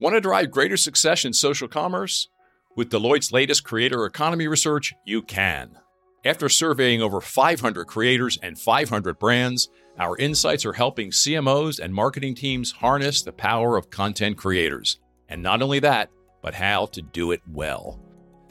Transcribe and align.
Want 0.00 0.14
to 0.14 0.20
drive 0.22 0.50
greater 0.50 0.78
success 0.78 1.26
in 1.26 1.34
social 1.34 1.68
commerce? 1.68 2.28
With 2.74 2.88
Deloitte's 2.88 3.32
latest 3.32 3.64
creator 3.64 4.06
economy 4.06 4.48
research, 4.48 4.94
you 5.04 5.20
can. 5.20 5.76
After 6.24 6.48
surveying 6.48 7.02
over 7.02 7.20
500 7.20 7.84
creators 7.84 8.38
and 8.42 8.58
500 8.58 9.18
brands, 9.18 9.68
our 9.98 10.16
insights 10.16 10.64
are 10.64 10.72
helping 10.72 11.10
CMOs 11.10 11.80
and 11.80 11.92
marketing 11.92 12.34
teams 12.34 12.72
harness 12.72 13.20
the 13.20 13.32
power 13.32 13.76
of 13.76 13.90
content 13.90 14.38
creators. 14.38 14.98
And 15.28 15.42
not 15.42 15.60
only 15.60 15.80
that, 15.80 16.08
but 16.40 16.54
how 16.54 16.86
to 16.86 17.02
do 17.02 17.32
it 17.32 17.42
well. 17.46 18.00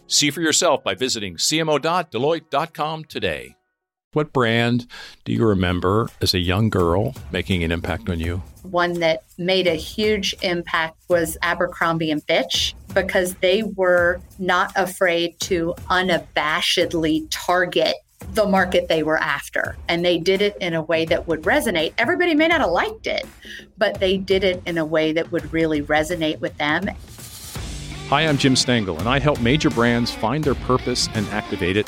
See 0.06 0.30
for 0.30 0.42
yourself 0.42 0.84
by 0.84 0.94
visiting 0.94 1.36
cmo.deloitte.com 1.36 3.06
today. 3.06 3.56
What 4.14 4.34
brand 4.34 4.88
do 5.24 5.32
you 5.32 5.46
remember 5.46 6.10
as 6.20 6.34
a 6.34 6.40
young 6.40 6.72
girl 6.72 7.14
making 7.32 7.64
an 7.64 7.72
impact 7.72 8.10
on 8.10 8.20
you? 8.20 8.42
One 8.64 8.94
that 9.02 9.22
made 9.38 9.68
a 9.68 9.76
huge 9.76 10.34
impact 10.42 10.98
was 11.10 11.38
Abercrombie 11.44 12.10
and 12.10 12.24
Fitch 12.24 12.74
because 12.96 13.36
they 13.36 13.62
were 13.62 14.20
not 14.40 14.72
afraid 14.76 15.40
to 15.42 15.76
unabashedly 15.92 17.28
target 17.30 17.98
the 18.34 18.48
market 18.48 18.88
they 18.88 19.04
were 19.04 19.20
after. 19.20 19.78
And 19.88 20.04
they 20.04 20.18
did 20.18 20.42
it 20.42 20.58
in 20.60 20.74
a 20.74 20.82
way 20.82 21.06
that 21.06 21.28
would 21.28 21.44
resonate. 21.44 21.94
Everybody 22.00 22.34
may 22.34 22.48
not 22.48 22.62
have 22.62 22.72
liked 22.72 23.06
it, 23.06 23.28
but 23.78 24.00
they 24.00 24.18
did 24.18 24.44
it 24.44 24.64
in 24.66 24.80
a 24.80 24.86
way 24.86 25.14
that 25.14 25.32
would 25.32 25.54
really 25.54 25.84
resonate 25.84 26.40
with 26.40 26.58
them. 26.58 26.90
Hi, 28.10 28.26
I'm 28.26 28.40
Jim 28.40 28.56
Stengel, 28.56 28.98
and 28.98 29.08
I 29.08 29.20
help 29.20 29.40
major 29.40 29.70
brands 29.70 30.10
find 30.10 30.44
their 30.44 30.56
purpose 30.56 31.08
and 31.14 31.28
activate 31.28 31.78
it, 31.78 31.88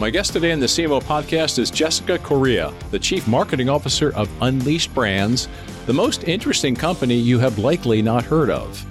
My 0.00 0.08
guest 0.08 0.32
today 0.32 0.52
in 0.52 0.60
the 0.60 0.66
CMO 0.66 1.02
podcast 1.02 1.58
is 1.58 1.70
Jessica 1.70 2.18
Correa, 2.18 2.72
the 2.90 2.98
Chief 2.98 3.28
Marketing 3.28 3.68
Officer 3.68 4.14
of 4.14 4.30
Unleashed 4.40 4.94
Brands, 4.94 5.46
the 5.84 5.92
most 5.92 6.24
interesting 6.24 6.74
company 6.74 7.16
you 7.16 7.38
have 7.38 7.58
likely 7.58 8.00
not 8.00 8.24
heard 8.24 8.48
of. 8.48 8.82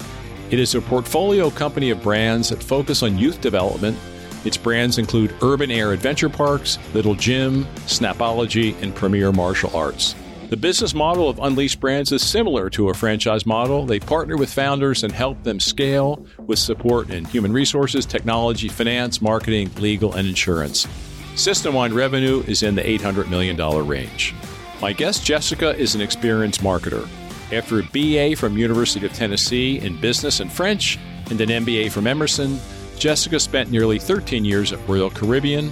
It 0.54 0.60
is 0.60 0.76
a 0.76 0.82
portfolio 0.82 1.50
company 1.50 1.90
of 1.90 2.04
brands 2.04 2.50
that 2.50 2.62
focus 2.62 3.02
on 3.02 3.18
youth 3.18 3.42
development. 3.42 3.98
Its 4.46 4.56
brands 4.56 5.00
include 5.00 5.34
Urban 5.42 5.72
Air 5.72 5.94
Adventure 5.94 6.30
Parks, 6.30 6.78
Little 6.94 7.16
Gym, 7.16 7.66
Snapology, 7.88 8.80
and 8.84 8.94
Premier 8.94 9.32
Martial 9.32 9.76
Arts. 9.76 10.14
The 10.50 10.58
business 10.58 10.96
model 10.96 11.30
of 11.30 11.38
Unleashed 11.38 11.80
Brands 11.80 12.12
is 12.12 12.24
similar 12.24 12.72
to 12.72 12.90
a 12.90 12.94
franchise 12.96 13.46
model. 13.46 13.86
They 13.86 14.00
partner 14.00 14.36
with 14.36 14.52
founders 14.52 15.04
and 15.04 15.14
help 15.14 15.44
them 15.44 15.60
scale 15.60 16.26
with 16.40 16.58
support 16.58 17.12
in 17.12 17.24
human 17.26 17.54
resources, 17.54 18.04
technology, 18.04 18.68
finance, 18.68 19.22
marketing, 19.22 19.70
legal, 19.76 20.14
and 20.14 20.28
insurance. 20.28 20.88
System 21.36 21.76
wide 21.76 21.92
revenue 21.92 22.44
is 22.48 22.64
in 22.64 22.74
the 22.74 22.82
$800 22.82 23.30
million 23.30 23.58
range. 23.86 24.34
My 24.82 24.92
guest, 24.92 25.24
Jessica, 25.24 25.78
is 25.78 25.94
an 25.94 26.02
experienced 26.02 26.62
marketer. 26.62 27.08
After 27.54 27.82
a 27.82 27.84
BA 27.84 28.36
from 28.36 28.58
University 28.58 29.06
of 29.06 29.14
Tennessee 29.14 29.78
in 29.78 30.02
business 30.02 30.40
and 30.40 30.52
French 30.52 30.98
and 31.30 31.40
an 31.42 31.50
MBA 31.50 31.92
from 31.92 32.08
Emerson, 32.08 32.60
Jessica 32.98 33.40
spent 33.40 33.70
nearly 33.70 34.00
13 34.00 34.44
years 34.44 34.74
at 34.74 34.90
Royal 34.90 35.12
Caribbean. 35.12 35.72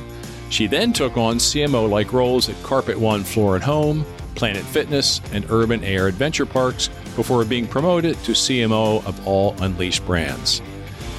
She 0.51 0.67
then 0.67 0.93
took 0.93 1.17
on 1.17 1.37
CMO 1.37 1.89
like 1.89 2.13
roles 2.13 2.47
at 2.47 2.61
Carpet 2.61 2.99
One 2.99 3.23
Floor 3.23 3.55
and 3.55 3.63
Home, 3.63 4.05
Planet 4.37 4.63
Fitness, 4.63 5.19
and 5.33 5.49
Urban 5.49 5.83
Air 5.83 6.07
Adventure 6.07 6.45
Parks 6.45 6.89
before 7.15 7.43
being 7.43 7.67
promoted 7.67 8.15
to 8.23 8.31
CMO 8.31 9.05
of 9.05 9.27
all 9.27 9.55
Unleashed 9.61 10.05
brands. 10.05 10.61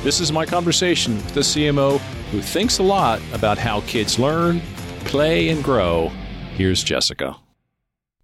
This 0.05 0.21
is 0.21 0.31
my 0.31 0.47
conversation 0.47 1.17
with 1.17 1.35
the 1.35 1.41
CMO 1.41 1.99
who 2.31 2.41
thinks 2.41 2.79
a 2.79 2.83
lot 2.85 3.21
about 3.33 3.59
how 3.59 3.81
kids 3.83 4.19
learn, 4.19 4.61
play, 5.01 5.49
and 5.49 5.63
grow. 5.65 6.11
Here's 6.55 6.85
Jessica. 6.85 7.37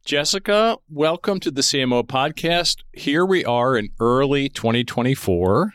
Jessica, 0.04 0.76
welcome 0.88 1.40
to 1.40 1.50
the 1.50 1.62
CMO 1.62 2.04
podcast. 2.04 2.84
Here 2.92 3.26
we 3.26 3.44
are 3.44 3.76
in 3.76 3.88
early 3.98 4.48
2024. 4.48 5.74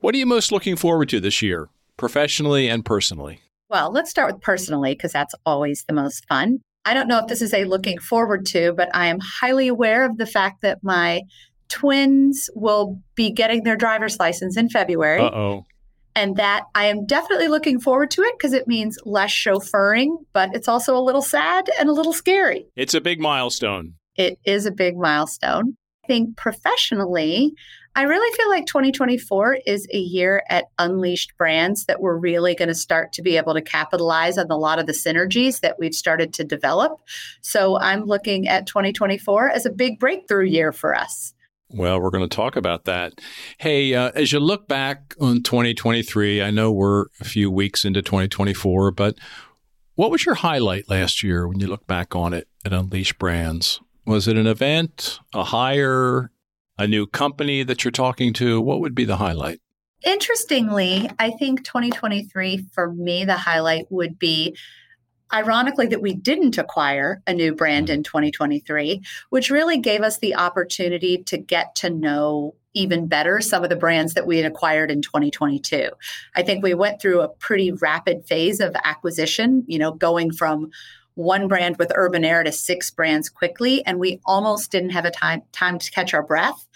What 0.00 0.14
are 0.14 0.18
you 0.18 0.26
most 0.26 0.52
looking 0.52 0.76
forward 0.76 1.08
to 1.10 1.20
this 1.20 1.40
year, 1.40 1.70
professionally 1.96 2.68
and 2.68 2.84
personally? 2.84 3.40
Well, 3.70 3.90
let's 3.90 4.10
start 4.10 4.34
with 4.34 4.42
personally 4.42 4.94
because 4.94 5.12
that's 5.12 5.34
always 5.46 5.84
the 5.88 5.94
most 5.94 6.26
fun. 6.26 6.60
I 6.84 6.94
don't 6.94 7.08
know 7.08 7.18
if 7.18 7.28
this 7.28 7.42
is 7.42 7.54
a 7.54 7.64
looking 7.64 7.98
forward 7.98 8.46
to, 8.46 8.72
but 8.72 8.88
I 8.94 9.06
am 9.06 9.18
highly 9.20 9.68
aware 9.68 10.04
of 10.04 10.16
the 10.16 10.26
fact 10.26 10.62
that 10.62 10.78
my 10.82 11.22
twins 11.68 12.50
will 12.54 13.00
be 13.14 13.30
getting 13.30 13.62
their 13.62 13.76
driver's 13.76 14.18
license 14.18 14.56
in 14.56 14.68
February. 14.68 15.20
Uh 15.20 15.30
oh. 15.30 15.66
And 16.14 16.36
that 16.36 16.64
I 16.74 16.86
am 16.86 17.06
definitely 17.06 17.48
looking 17.48 17.80
forward 17.80 18.10
to 18.12 18.22
it 18.22 18.34
because 18.36 18.52
it 18.52 18.68
means 18.68 18.98
less 19.06 19.30
chauffeuring, 19.30 20.16
but 20.34 20.54
it's 20.54 20.68
also 20.68 20.94
a 20.96 21.00
little 21.00 21.22
sad 21.22 21.70
and 21.78 21.88
a 21.88 21.92
little 21.92 22.12
scary. 22.12 22.66
It's 22.76 22.92
a 22.92 23.00
big 23.00 23.18
milestone. 23.18 23.94
It 24.16 24.38
is 24.44 24.66
a 24.66 24.70
big 24.70 24.96
milestone. 24.96 25.76
I 26.04 26.08
think 26.08 26.36
professionally, 26.36 27.54
I 27.94 28.04
really 28.04 28.34
feel 28.36 28.48
like 28.48 28.64
2024 28.64 29.58
is 29.66 29.86
a 29.92 29.98
year 29.98 30.42
at 30.48 30.66
Unleashed 30.78 31.36
Brands 31.36 31.84
that 31.84 32.00
we're 32.00 32.16
really 32.16 32.54
going 32.54 32.68
to 32.68 32.74
start 32.74 33.12
to 33.12 33.22
be 33.22 33.36
able 33.36 33.52
to 33.52 33.60
capitalize 33.60 34.38
on 34.38 34.50
a 34.50 34.56
lot 34.56 34.78
of 34.78 34.86
the 34.86 34.92
synergies 34.92 35.60
that 35.60 35.78
we've 35.78 35.94
started 35.94 36.32
to 36.34 36.44
develop. 36.44 36.98
So 37.42 37.78
I'm 37.78 38.04
looking 38.04 38.48
at 38.48 38.66
2024 38.66 39.50
as 39.50 39.66
a 39.66 39.70
big 39.70 39.98
breakthrough 39.98 40.46
year 40.46 40.72
for 40.72 40.94
us. 40.94 41.34
Well, 41.68 42.00
we're 42.00 42.10
going 42.10 42.26
to 42.26 42.34
talk 42.34 42.56
about 42.56 42.84
that. 42.86 43.12
Hey, 43.58 43.94
uh, 43.94 44.10
as 44.14 44.32
you 44.32 44.40
look 44.40 44.68
back 44.68 45.14
on 45.20 45.42
2023, 45.42 46.42
I 46.42 46.50
know 46.50 46.72
we're 46.72 47.06
a 47.20 47.24
few 47.24 47.50
weeks 47.50 47.84
into 47.84 48.00
2024, 48.00 48.90
but 48.92 49.18
what 49.96 50.10
was 50.10 50.24
your 50.24 50.36
highlight 50.36 50.88
last 50.88 51.22
year 51.22 51.46
when 51.46 51.60
you 51.60 51.66
look 51.66 51.86
back 51.86 52.16
on 52.16 52.32
it 52.32 52.48
at 52.64 52.72
Unleashed 52.72 53.18
Brands? 53.18 53.80
Was 54.06 54.28
it 54.28 54.38
an 54.38 54.46
event, 54.46 55.20
a 55.34 55.44
hire, 55.44 56.30
a 56.78 56.86
new 56.86 57.06
company 57.06 57.62
that 57.62 57.84
you're 57.84 57.92
talking 57.92 58.32
to? 58.34 58.60
What 58.60 58.80
would 58.80 58.94
be 58.94 59.04
the 59.04 59.16
highlight? 59.16 59.60
Interestingly, 60.04 61.08
I 61.18 61.30
think 61.30 61.64
2023 61.64 62.66
for 62.72 62.92
me, 62.92 63.24
the 63.24 63.36
highlight 63.36 63.86
would 63.90 64.18
be 64.18 64.56
ironically 65.32 65.86
that 65.86 66.02
we 66.02 66.14
didn't 66.14 66.58
acquire 66.58 67.22
a 67.26 67.32
new 67.32 67.54
brand 67.54 67.86
mm-hmm. 67.86 67.98
in 67.98 68.02
2023, 68.02 69.00
which 69.30 69.50
really 69.50 69.78
gave 69.78 70.02
us 70.02 70.18
the 70.18 70.34
opportunity 70.34 71.22
to 71.24 71.38
get 71.38 71.74
to 71.76 71.90
know 71.90 72.54
even 72.74 73.06
better 73.06 73.40
some 73.40 73.62
of 73.62 73.70
the 73.70 73.76
brands 73.76 74.14
that 74.14 74.26
we 74.26 74.38
had 74.38 74.50
acquired 74.50 74.90
in 74.90 75.02
2022. 75.02 75.90
I 76.34 76.42
think 76.42 76.62
we 76.62 76.74
went 76.74 77.00
through 77.00 77.20
a 77.20 77.28
pretty 77.28 77.70
rapid 77.72 78.26
phase 78.26 78.60
of 78.60 78.74
acquisition, 78.84 79.64
you 79.66 79.78
know, 79.78 79.92
going 79.92 80.32
from 80.32 80.70
one 81.14 81.48
brand 81.48 81.76
with 81.76 81.92
Urban 81.94 82.24
Air 82.24 82.42
to 82.42 82.52
six 82.52 82.90
brands 82.90 83.28
quickly, 83.28 83.84
and 83.86 83.98
we 83.98 84.20
almost 84.24 84.70
didn't 84.70 84.90
have 84.90 85.04
a 85.04 85.10
time 85.10 85.42
time 85.52 85.78
to 85.78 85.90
catch 85.90 86.14
our 86.14 86.22
breath. 86.22 86.66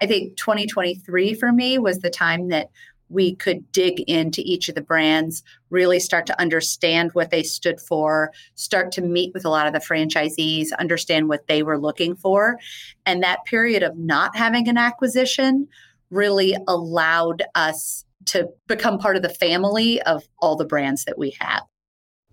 I 0.00 0.06
think 0.06 0.36
2023 0.36 1.34
for 1.34 1.52
me 1.52 1.78
was 1.78 2.00
the 2.00 2.10
time 2.10 2.48
that 2.48 2.70
we 3.08 3.34
could 3.34 3.70
dig 3.72 4.00
into 4.00 4.42
each 4.44 4.68
of 4.68 4.74
the 4.74 4.80
brands, 4.80 5.42
really 5.70 6.00
start 6.00 6.26
to 6.26 6.40
understand 6.40 7.12
what 7.12 7.30
they 7.30 7.42
stood 7.42 7.80
for, 7.80 8.32
start 8.56 8.90
to 8.92 9.00
meet 9.00 9.32
with 9.32 9.44
a 9.44 9.48
lot 9.48 9.66
of 9.66 9.72
the 9.72 9.78
franchisees, 9.78 10.68
understand 10.78 11.28
what 11.28 11.46
they 11.46 11.62
were 11.62 11.78
looking 11.78 12.16
for. 12.16 12.58
And 13.04 13.22
that 13.22 13.44
period 13.44 13.82
of 13.82 13.96
not 13.96 14.36
having 14.36 14.68
an 14.68 14.76
acquisition 14.76 15.68
really 16.10 16.56
allowed 16.66 17.42
us 17.54 18.04
to 18.26 18.48
become 18.66 18.98
part 18.98 19.16
of 19.16 19.22
the 19.22 19.28
family 19.28 20.02
of 20.02 20.24
all 20.40 20.56
the 20.56 20.64
brands 20.64 21.04
that 21.04 21.18
we 21.18 21.36
have. 21.38 21.62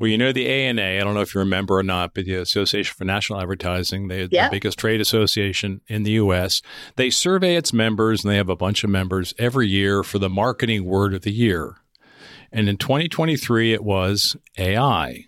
Well, 0.04 0.12
you 0.12 0.18
know 0.18 0.34
the 0.34 0.50
ANA. 0.50 0.82
I 0.82 1.00
don't 1.00 1.14
know 1.14 1.22
if 1.22 1.34
you 1.34 1.40
remember 1.40 1.78
or 1.78 1.84
not, 1.84 2.14
but 2.14 2.26
the 2.26 2.36
Association 2.36 2.94
for 2.94 3.06
National 3.06 3.40
Advertising, 3.40 4.10
they're 4.10 4.28
yep. 4.30 4.52
the 4.52 4.58
biggest 4.58 4.78
trade 4.78 5.00
association 5.00 5.80
in 5.88 6.04
the 6.04 6.12
U.S. 6.12 6.62
They 6.98 7.10
survey 7.10 7.56
its 7.56 7.72
members, 7.72 8.22
and 8.22 8.30
they 8.30 8.36
have 8.36 8.50
a 8.50 8.56
bunch 8.58 8.84
of 8.84 8.90
members 8.90 9.34
every 9.40 9.70
year 9.70 10.04
for 10.04 10.20
the 10.20 10.28
marketing 10.28 10.84
word 10.84 11.14
of 11.14 11.22
the 11.22 11.32
year. 11.32 11.78
And 12.52 12.68
in 12.68 12.76
2023, 12.76 13.72
it 13.72 13.82
was 13.82 14.36
AI, 14.58 15.28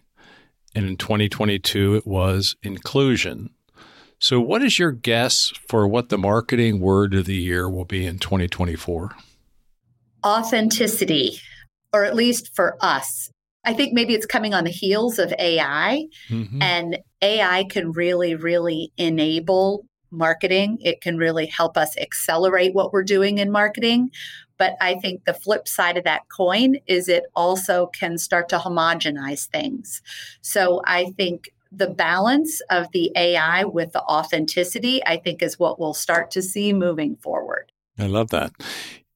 and 0.75 0.85
in 0.85 0.97
2022, 0.97 1.95
it 1.95 2.05
was 2.05 2.57
inclusion. 2.61 3.51
So, 4.19 4.41
what 4.41 4.61
is 4.61 4.77
your 4.77 4.91
guess 4.91 5.53
for 5.69 5.87
what 5.87 6.09
the 6.09 6.17
marketing 6.17 6.81
word 6.81 7.13
of 7.13 7.27
the 7.27 7.37
year 7.37 7.69
will 7.69 7.85
be 7.85 8.05
in 8.05 8.19
2024? 8.19 9.15
Authenticity, 10.25 11.39
or 11.93 12.03
at 12.03 12.13
least 12.13 12.53
for 12.53 12.75
us, 12.81 13.31
I 13.65 13.73
think 13.73 13.93
maybe 13.93 14.13
it's 14.13 14.25
coming 14.25 14.53
on 14.53 14.63
the 14.63 14.69
heels 14.69 15.19
of 15.19 15.33
AI, 15.39 16.05
mm-hmm. 16.29 16.61
and 16.61 16.99
AI 17.21 17.65
can 17.65 17.91
really, 17.91 18.35
really 18.35 18.91
enable 18.97 19.85
marketing. 20.11 20.77
It 20.81 21.01
can 21.01 21.17
really 21.17 21.45
help 21.45 21.77
us 21.77 21.97
accelerate 21.97 22.73
what 22.73 22.93
we're 22.93 23.03
doing 23.03 23.37
in 23.39 23.51
marketing. 23.51 24.11
But 24.57 24.75
I 24.79 24.95
think 24.95 25.25
the 25.25 25.33
flip 25.33 25.67
side 25.67 25.97
of 25.97 26.05
that 26.05 26.23
coin 26.29 26.77
is 26.87 27.09
it 27.09 27.23
also 27.35 27.87
can 27.87 28.17
start 28.17 28.47
to 28.49 28.57
homogenize 28.57 29.47
things. 29.47 30.01
So 30.41 30.81
I 30.85 31.11
think 31.17 31.49
the 31.71 31.89
balance 31.89 32.61
of 32.69 32.87
the 32.93 33.11
AI 33.15 33.65
with 33.65 33.91
the 33.91 34.03
authenticity, 34.03 35.05
I 35.05 35.17
think, 35.17 35.41
is 35.41 35.59
what 35.59 35.79
we'll 35.79 35.93
start 35.93 36.31
to 36.31 36.41
see 36.41 36.71
moving 36.71 37.17
forward. 37.17 37.71
I 37.99 38.07
love 38.07 38.29
that. 38.29 38.53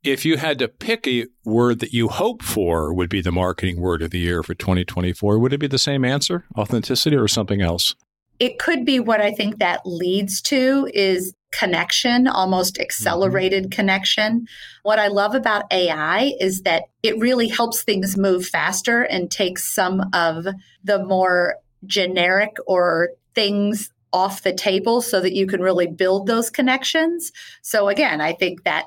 If 0.03 0.23
you 0.23 0.37
had 0.37 0.59
to 0.59 0.69
pick 0.69 1.05
a 1.07 1.27
word 1.43 1.79
that 1.79 1.93
you 1.93 2.07
hope 2.07 2.41
for 2.41 2.93
would 2.93 3.09
be 3.09 3.21
the 3.21 3.33
marketing 3.33 3.81
word 3.81 4.01
of 4.01 4.11
the 4.11 4.19
year 4.19 4.43
for 4.43 4.53
2024, 4.53 5.37
would 5.37 5.51
it 5.51 5.57
be 5.57 5.67
the 5.67 5.77
same 5.77 6.05
answer, 6.05 6.45
authenticity, 6.57 7.17
or 7.17 7.27
something 7.27 7.61
else? 7.61 7.95
It 8.39 8.59
could 8.59 8.85
be 8.85 9.01
what 9.01 9.19
I 9.19 9.31
think 9.31 9.59
that 9.59 9.81
leads 9.85 10.41
to 10.43 10.89
is 10.93 11.33
connection, 11.51 12.27
almost 12.27 12.75
mm-hmm. 12.75 12.83
accelerated 12.83 13.63
mm-hmm. 13.65 13.75
connection. 13.75 14.47
What 14.83 14.99
I 14.99 15.07
love 15.07 15.35
about 15.35 15.65
AI 15.71 16.31
is 16.39 16.61
that 16.61 16.85
it 17.03 17.19
really 17.19 17.49
helps 17.49 17.83
things 17.83 18.15
move 18.15 18.45
faster 18.45 19.01
and 19.01 19.29
takes 19.29 19.73
some 19.73 20.09
of 20.13 20.47
the 20.81 21.03
more 21.03 21.55
generic 21.85 22.55
or 22.67 23.09
things 23.35 23.91
off 24.13 24.43
the 24.43 24.53
table 24.53 25.01
so 25.01 25.19
that 25.19 25.33
you 25.33 25.45
can 25.45 25.61
really 25.61 25.87
build 25.87 26.25
those 26.25 26.49
connections. 26.49 27.31
So 27.61 27.89
again, 27.89 28.21
I 28.21 28.33
think 28.33 28.63
that 28.63 28.85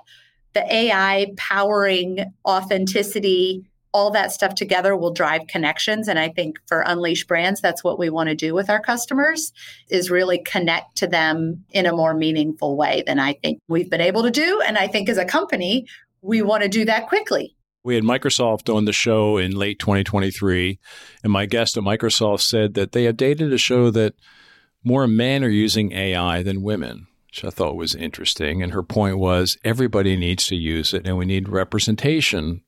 the 0.54 0.74
AI 0.74 1.32
powering 1.36 2.32
authenticity 2.46 3.64
all 3.94 4.10
that 4.10 4.32
stuff 4.32 4.54
together 4.54 4.96
will 4.96 5.12
drive 5.12 5.46
connections. 5.48 6.08
And 6.08 6.18
i 6.18 6.28
think 6.28 6.58
for 6.66 6.80
unleashed 6.80 7.28
brands 7.28 7.60
that's 7.60 7.84
what 7.84 7.98
we 7.98 8.10
want 8.10 8.28
to 8.30 8.34
do 8.34 8.54
with 8.54 8.70
our 8.70 8.80
customers 8.80 9.52
is 9.90 10.10
really 10.10 10.38
connect 10.38 10.96
to 10.98 11.06
them 11.06 11.64
in 11.70 11.86
a 11.86 11.92
more 11.94 12.14
meaningful 12.14 12.76
way 12.76 13.02
than 13.06 13.18
i 13.18 13.34
think 13.34 13.60
we've 13.68 13.90
been 13.90 14.00
able 14.00 14.22
to 14.22 14.30
do. 14.30 14.62
And 14.66 14.78
i 14.78 14.86
think 14.86 15.08
as 15.08 15.18
a 15.18 15.24
company 15.24 15.86
we 16.22 16.40
want 16.40 16.62
to 16.62 16.68
do 16.68 16.84
that 16.84 17.08
quickly. 17.08 17.56
We 17.84 17.96
had 17.96 18.04
Microsoft 18.04 18.72
on 18.72 18.84
the 18.84 18.92
show 18.92 19.38
in 19.38 19.56
late 19.56 19.80
2023, 19.80 20.78
and 21.24 21.32
my 21.32 21.46
guest 21.46 21.76
at 21.76 21.82
Microsoft 21.82 22.42
said 22.42 22.74
that 22.74 22.92
they 22.92 23.04
have 23.04 23.16
data 23.16 23.50
to 23.50 23.58
show 23.58 23.90
that 23.90 24.14
more 24.84 25.08
men 25.08 25.42
are 25.42 25.48
using 25.48 25.90
AI 25.90 26.44
than 26.44 26.62
women, 26.62 27.08
which 27.32 27.44
I 27.46 27.50
thought 27.50 27.76
was 27.76 27.94
interesting. 27.94 28.62
And 28.62 28.72
her 28.72 28.82
point 28.82 29.16
was 29.16 29.56
everybody 29.64 30.16
needs 30.16 30.46
to 30.48 30.56
use 30.56 30.92
it, 30.92 31.06
and 31.06 31.16
we 31.16 31.24
need 31.24 31.48
representation 31.48 32.62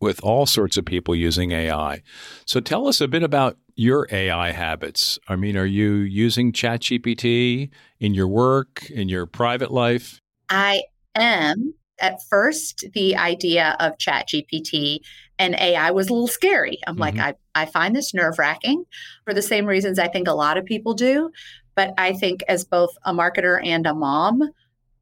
with 0.00 0.22
all 0.22 0.46
sorts 0.46 0.78
of 0.78 0.86
people 0.86 1.14
using 1.14 1.52
AI. 1.52 2.02
So 2.46 2.60
tell 2.60 2.86
us 2.86 3.02
a 3.02 3.08
bit 3.08 3.22
about 3.22 3.58
your 3.74 4.06
AI 4.10 4.52
habits. 4.52 5.18
I 5.28 5.36
mean, 5.36 5.56
are 5.58 5.66
you 5.66 5.96
using 5.96 6.52
ChatGPT 6.52 7.70
in 8.00 8.14
your 8.14 8.28
work, 8.28 8.88
in 8.90 9.10
your 9.10 9.26
private 9.26 9.70
life? 9.70 10.20
I 10.48 10.84
am. 11.14 11.74
At 11.98 12.22
first, 12.28 12.86
the 12.94 13.16
idea 13.16 13.76
of 13.80 13.98
ChatGPT 13.98 15.00
and 15.38 15.54
AI 15.54 15.90
was 15.90 16.08
a 16.08 16.12
little 16.12 16.26
scary. 16.26 16.78
I'm 16.86 16.94
mm-hmm. 16.94 17.00
like, 17.00 17.18
I, 17.18 17.62
I 17.62 17.66
find 17.66 17.94
this 17.94 18.14
nerve 18.14 18.38
wracking 18.38 18.84
for 19.24 19.34
the 19.34 19.42
same 19.42 19.66
reasons 19.66 19.98
I 19.98 20.08
think 20.08 20.26
a 20.28 20.34
lot 20.34 20.56
of 20.56 20.64
people 20.64 20.94
do. 20.94 21.30
But 21.76 21.94
I 21.98 22.14
think 22.14 22.42
as 22.48 22.64
both 22.64 22.90
a 23.04 23.12
marketer 23.12 23.64
and 23.64 23.86
a 23.86 23.94
mom, 23.94 24.42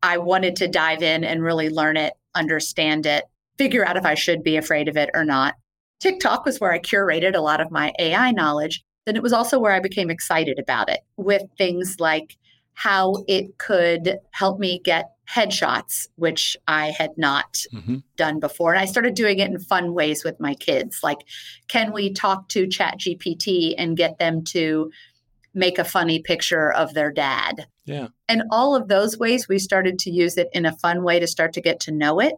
I 0.03 0.19
wanted 0.19 0.57
to 0.57 0.69
dive 0.69 1.03
in 1.03 1.25
and 1.25 1.43
really 1.43 1.71
learn 1.71 1.97
it, 1.97 2.13
understand 2.35 3.07
it, 3.07 3.25
figure 3.57 3.87
out 3.87 3.97
if 3.97 4.05
I 4.05 4.15
should 4.15 4.43
be 4.43 4.57
afraid 4.57 4.89
of 4.89 4.97
it 4.97 5.09
or 5.15 5.25
not. 5.25 5.55
TikTok 6.01 6.45
was 6.45 6.61
where 6.61 6.73
I 6.73 6.81
curated 6.81 7.35
a 7.35 7.41
lot 7.41 7.61
of 7.61 7.71
my 7.71 7.93
AI 7.99 8.33
knowledge. 8.33 8.83
Then 9.07 9.17
it 9.17 9.23
was 9.23 9.33
also 9.33 9.59
where 9.59 9.73
I 9.73 9.81
became 9.81 10.11
excited 10.11 10.59
about 10.59 10.91
it 10.91 11.01
with 11.17 11.43
things 11.57 11.97
like 11.99 12.37
how 12.75 13.25
it 13.29 13.57
could 13.59 14.19
help 14.33 14.59
me 14.59 14.81
get 14.85 15.11
headshots, 15.33 16.09
which 16.17 16.57
I 16.67 16.91
had 16.91 17.13
not 17.17 17.57
mm-hmm. 17.73 17.99
done 18.17 18.41
before. 18.41 18.75
And 18.75 18.81
I 18.81 18.85
started 18.85 19.15
doing 19.15 19.39
it 19.39 19.51
in 19.51 19.59
fun 19.59 19.95
ways 19.95 20.25
with 20.25 20.39
my 20.41 20.55
kids. 20.55 21.01
Like, 21.03 21.19
can 21.69 21.93
we 21.93 22.13
talk 22.13 22.49
to 22.51 22.67
ChatGPT 22.67 23.75
and 23.79 23.97
get 23.97 24.19
them 24.19 24.45
to 24.45 24.91
make 25.55 25.79
a 25.79 25.85
funny 25.85 26.21
picture 26.21 26.73
of 26.73 26.95
their 26.95 27.13
dad? 27.13 27.67
Yeah. 27.85 28.09
And 28.29 28.43
all 28.51 28.75
of 28.75 28.89
those 28.89 29.19
ways, 29.19 29.49
we 29.49 29.59
started 29.59 29.99
to 30.01 30.11
use 30.11 30.37
it 30.37 30.49
in 30.53 30.67
a 30.67 30.77
fun 30.77 31.03
way 31.03 31.21
to 31.21 31.27
start 31.27 31.53
to 31.55 31.61
get 31.61 31.81
to 31.81 31.93
know 31.93 32.21
it. 32.21 32.35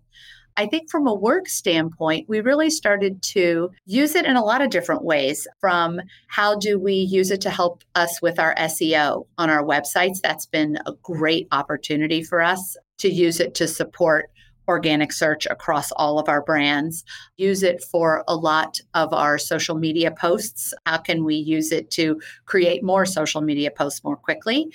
I 0.58 0.66
think 0.66 0.90
from 0.90 1.06
a 1.06 1.14
work 1.14 1.48
standpoint, 1.48 2.28
we 2.28 2.40
really 2.40 2.70
started 2.70 3.22
to 3.22 3.70
use 3.84 4.14
it 4.14 4.24
in 4.24 4.36
a 4.36 4.44
lot 4.44 4.62
of 4.62 4.70
different 4.70 5.04
ways. 5.04 5.46
From 5.60 6.00
how 6.28 6.56
do 6.56 6.78
we 6.78 6.94
use 6.94 7.30
it 7.30 7.42
to 7.42 7.50
help 7.50 7.84
us 7.94 8.22
with 8.22 8.38
our 8.38 8.54
SEO 8.54 9.26
on 9.36 9.50
our 9.50 9.62
websites? 9.62 10.20
That's 10.22 10.46
been 10.46 10.78
a 10.86 10.92
great 11.02 11.46
opportunity 11.52 12.22
for 12.22 12.40
us 12.40 12.76
to 12.98 13.10
use 13.10 13.38
it 13.38 13.54
to 13.56 13.68
support 13.68 14.30
organic 14.68 15.12
search 15.12 15.46
across 15.46 15.92
all 15.92 16.18
of 16.18 16.28
our 16.28 16.42
brands. 16.42 17.04
Use 17.36 17.62
it 17.62 17.82
for 17.82 18.24
a 18.28 18.36
lot 18.36 18.80
of 18.94 19.12
our 19.12 19.38
social 19.38 19.76
media 19.76 20.10
posts. 20.10 20.74
How 20.86 20.98
can 20.98 21.24
we 21.24 21.34
use 21.36 21.72
it 21.72 21.90
to 21.92 22.20
create 22.44 22.82
more 22.82 23.06
social 23.06 23.40
media 23.40 23.70
posts 23.70 24.02
more 24.04 24.16
quickly? 24.16 24.72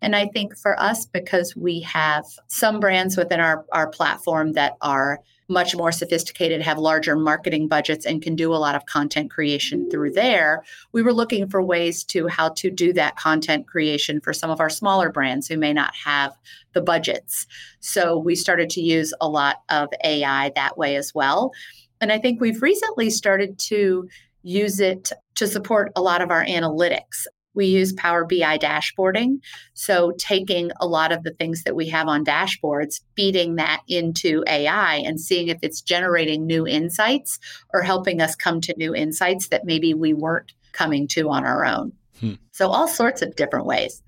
And 0.00 0.16
I 0.16 0.26
think 0.26 0.56
for 0.56 0.78
us, 0.80 1.06
because 1.06 1.54
we 1.54 1.80
have 1.80 2.24
some 2.48 2.80
brands 2.80 3.16
within 3.16 3.38
our, 3.40 3.64
our 3.72 3.88
platform 3.88 4.52
that 4.54 4.76
are 4.80 5.20
much 5.52 5.76
more 5.76 5.92
sophisticated, 5.92 6.62
have 6.62 6.78
larger 6.78 7.14
marketing 7.14 7.68
budgets, 7.68 8.06
and 8.06 8.22
can 8.22 8.34
do 8.34 8.52
a 8.52 8.56
lot 8.56 8.74
of 8.74 8.86
content 8.86 9.30
creation 9.30 9.88
through 9.90 10.10
there, 10.10 10.64
we 10.92 11.02
were 11.02 11.12
looking 11.12 11.46
for 11.46 11.62
ways 11.62 12.02
to 12.04 12.26
how 12.26 12.48
to 12.48 12.70
do 12.70 12.92
that 12.94 13.16
content 13.16 13.66
creation 13.66 14.20
for 14.20 14.32
some 14.32 14.50
of 14.50 14.60
our 14.60 14.70
smaller 14.70 15.10
brands 15.10 15.46
who 15.46 15.56
may 15.56 15.72
not 15.72 15.94
have 15.94 16.32
the 16.72 16.80
budgets. 16.80 17.46
So 17.80 18.18
we 18.18 18.34
started 18.34 18.70
to 18.70 18.80
use 18.80 19.12
a 19.20 19.28
lot 19.28 19.56
of 19.68 19.88
AI 20.02 20.50
that 20.54 20.78
way 20.78 20.96
as 20.96 21.14
well. 21.14 21.52
And 22.00 22.10
I 22.10 22.18
think 22.18 22.40
we've 22.40 22.62
recently 22.62 23.10
started 23.10 23.58
to 23.60 24.08
use 24.42 24.80
it 24.80 25.12
to 25.36 25.46
support 25.46 25.92
a 25.94 26.02
lot 26.02 26.20
of 26.22 26.30
our 26.30 26.44
analytics. 26.44 27.26
We 27.54 27.66
use 27.66 27.92
Power 27.92 28.24
BI 28.24 28.58
dashboarding. 28.58 29.40
So, 29.74 30.12
taking 30.18 30.70
a 30.80 30.86
lot 30.86 31.12
of 31.12 31.22
the 31.22 31.32
things 31.32 31.64
that 31.64 31.76
we 31.76 31.88
have 31.88 32.08
on 32.08 32.24
dashboards, 32.24 33.00
feeding 33.16 33.56
that 33.56 33.82
into 33.88 34.42
AI 34.46 34.96
and 34.96 35.20
seeing 35.20 35.48
if 35.48 35.58
it's 35.62 35.80
generating 35.80 36.46
new 36.46 36.66
insights 36.66 37.38
or 37.72 37.82
helping 37.82 38.20
us 38.20 38.34
come 38.34 38.60
to 38.62 38.74
new 38.76 38.94
insights 38.94 39.48
that 39.48 39.64
maybe 39.64 39.94
we 39.94 40.14
weren't 40.14 40.52
coming 40.72 41.06
to 41.08 41.28
on 41.30 41.44
our 41.44 41.64
own. 41.64 41.92
Hmm. 42.20 42.34
So, 42.52 42.68
all 42.68 42.88
sorts 42.88 43.22
of 43.22 43.36
different 43.36 43.66
ways. 43.66 44.02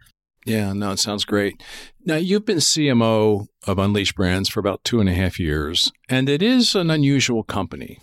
Yeah, 0.46 0.74
no, 0.74 0.92
it 0.92 0.98
sounds 0.98 1.24
great. 1.24 1.62
Now, 2.04 2.16
you've 2.16 2.44
been 2.44 2.58
CMO 2.58 3.46
of 3.66 3.78
Unleashed 3.78 4.14
Brands 4.14 4.48
for 4.48 4.60
about 4.60 4.84
two 4.84 5.00
and 5.00 5.08
a 5.08 5.14
half 5.14 5.40
years, 5.40 5.90
and 6.08 6.28
it 6.28 6.42
is 6.42 6.74
an 6.74 6.90
unusual 6.90 7.42
company. 7.42 7.98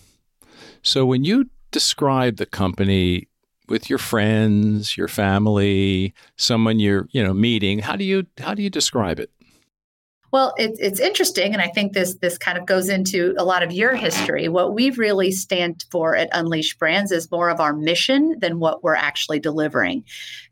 So, 0.82 1.06
when 1.06 1.24
you 1.24 1.50
describe 1.72 2.38
the 2.38 2.48
company, 2.48 3.28
with 3.72 3.90
your 3.90 3.98
friends, 3.98 4.96
your 4.96 5.08
family, 5.08 6.14
someone 6.36 6.80
you're, 6.80 7.08
you 7.12 7.24
know, 7.24 7.34
meeting? 7.34 7.80
How 7.80 7.96
do 7.96 8.04
you 8.04 8.28
how 8.40 8.54
do 8.54 8.62
you 8.62 8.70
describe 8.70 9.20
it? 9.20 9.32
Well, 10.32 10.54
it, 10.58 10.72
it's 10.80 11.02
interesting, 11.02 11.52
and 11.52 11.62
I 11.62 11.68
think 11.68 11.92
this 11.94 12.16
this 12.16 12.38
kind 12.38 12.58
of 12.58 12.66
goes 12.66 12.88
into 12.88 13.34
a 13.38 13.44
lot 13.44 13.64
of 13.64 13.72
your 13.72 13.96
history. 13.96 14.48
What 14.48 14.74
we 14.74 14.92
really 14.92 15.32
stand 15.32 15.84
for 15.92 16.16
at 16.16 16.30
Unleashed 16.32 16.80
Brands 16.80 17.12
is 17.12 17.32
more 17.32 17.50
of 17.50 17.60
our 17.60 17.74
mission 17.74 18.38
than 18.40 18.60
what 18.60 18.84
we're 18.84 18.96
actually 18.96 19.40
delivering. 19.40 20.06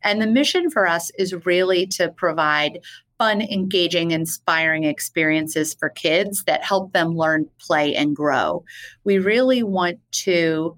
And 0.03 0.21
the 0.21 0.27
mission 0.27 0.69
for 0.69 0.88
us 0.88 1.11
is 1.17 1.45
really 1.45 1.85
to 1.88 2.09
provide 2.09 2.79
fun, 3.17 3.41
engaging, 3.41 4.11
inspiring 4.11 4.85
experiences 4.85 5.73
for 5.73 5.89
kids 5.89 6.45
that 6.45 6.63
help 6.63 6.93
them 6.93 7.15
learn, 7.15 7.49
play, 7.59 7.93
and 7.93 8.15
grow. 8.15 8.63
We 9.03 9.19
really 9.19 9.61
want 9.61 9.99
to 10.23 10.77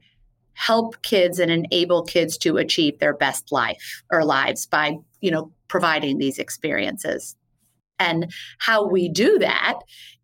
help 0.61 1.01
kids 1.01 1.39
and 1.39 1.49
enable 1.49 2.03
kids 2.03 2.37
to 2.37 2.57
achieve 2.57 2.99
their 2.99 3.15
best 3.15 3.51
life 3.51 4.03
or 4.11 4.23
lives 4.23 4.67
by, 4.67 4.95
you 5.19 5.31
know, 5.31 5.51
providing 5.67 6.19
these 6.19 6.37
experiences. 6.37 7.35
And 7.97 8.31
how 8.59 8.87
we 8.87 9.09
do 9.09 9.39
that 9.39 9.79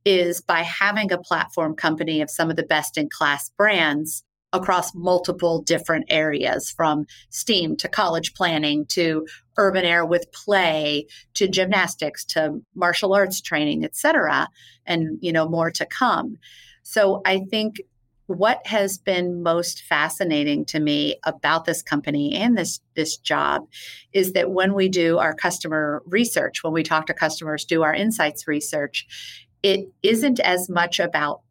is 0.05 0.41
by 0.41 0.61
having 0.61 1.11
a 1.11 1.17
platform 1.17 1.75
company 1.75 2.21
of 2.21 2.29
some 2.29 2.51
of 2.51 2.55
the 2.55 2.61
best 2.63 2.99
in 2.99 3.09
class 3.09 3.49
brands 3.57 4.23
across 4.53 4.93
multiple 4.93 5.63
different 5.63 6.05
areas 6.07 6.69
from 6.69 7.05
STEAM 7.31 7.75
to 7.77 7.87
college 7.87 8.35
planning 8.35 8.85
to 8.89 9.25
urban 9.57 9.85
air 9.85 10.05
with 10.05 10.31
play 10.31 11.07
to 11.33 11.47
gymnastics 11.47 12.23
to 12.25 12.61
martial 12.75 13.13
arts 13.13 13.41
training, 13.41 13.83
et 13.83 13.95
cetera, 13.95 14.47
and 14.85 15.17
you 15.19 15.33
know 15.33 15.49
more 15.49 15.71
to 15.71 15.85
come. 15.85 16.37
So 16.83 17.21
I 17.25 17.39
think 17.49 17.81
what 18.27 18.65
has 18.67 18.97
been 18.97 19.41
most 19.41 19.83
fascinating 19.83 20.65
to 20.65 20.79
me 20.79 21.15
about 21.23 21.63
this 21.65 21.81
company 21.81 22.35
and 22.35 22.57
this 22.57 22.81
this 22.93 23.17
job 23.17 23.65
is 24.13 24.33
that 24.33 24.51
when 24.51 24.73
we 24.73 24.89
do 24.89 25.17
our 25.17 25.33
customer 25.33 26.03
research 26.05 26.63
when 26.63 26.73
we 26.73 26.83
talk 26.83 27.07
to 27.07 27.13
customers 27.13 27.63
do 27.65 27.83
our 27.83 27.93
insights 27.93 28.47
research 28.47 29.07
it 29.63 29.89
isn't 30.03 30.39
as 30.41 30.69
much 30.69 30.99
about 30.99 31.41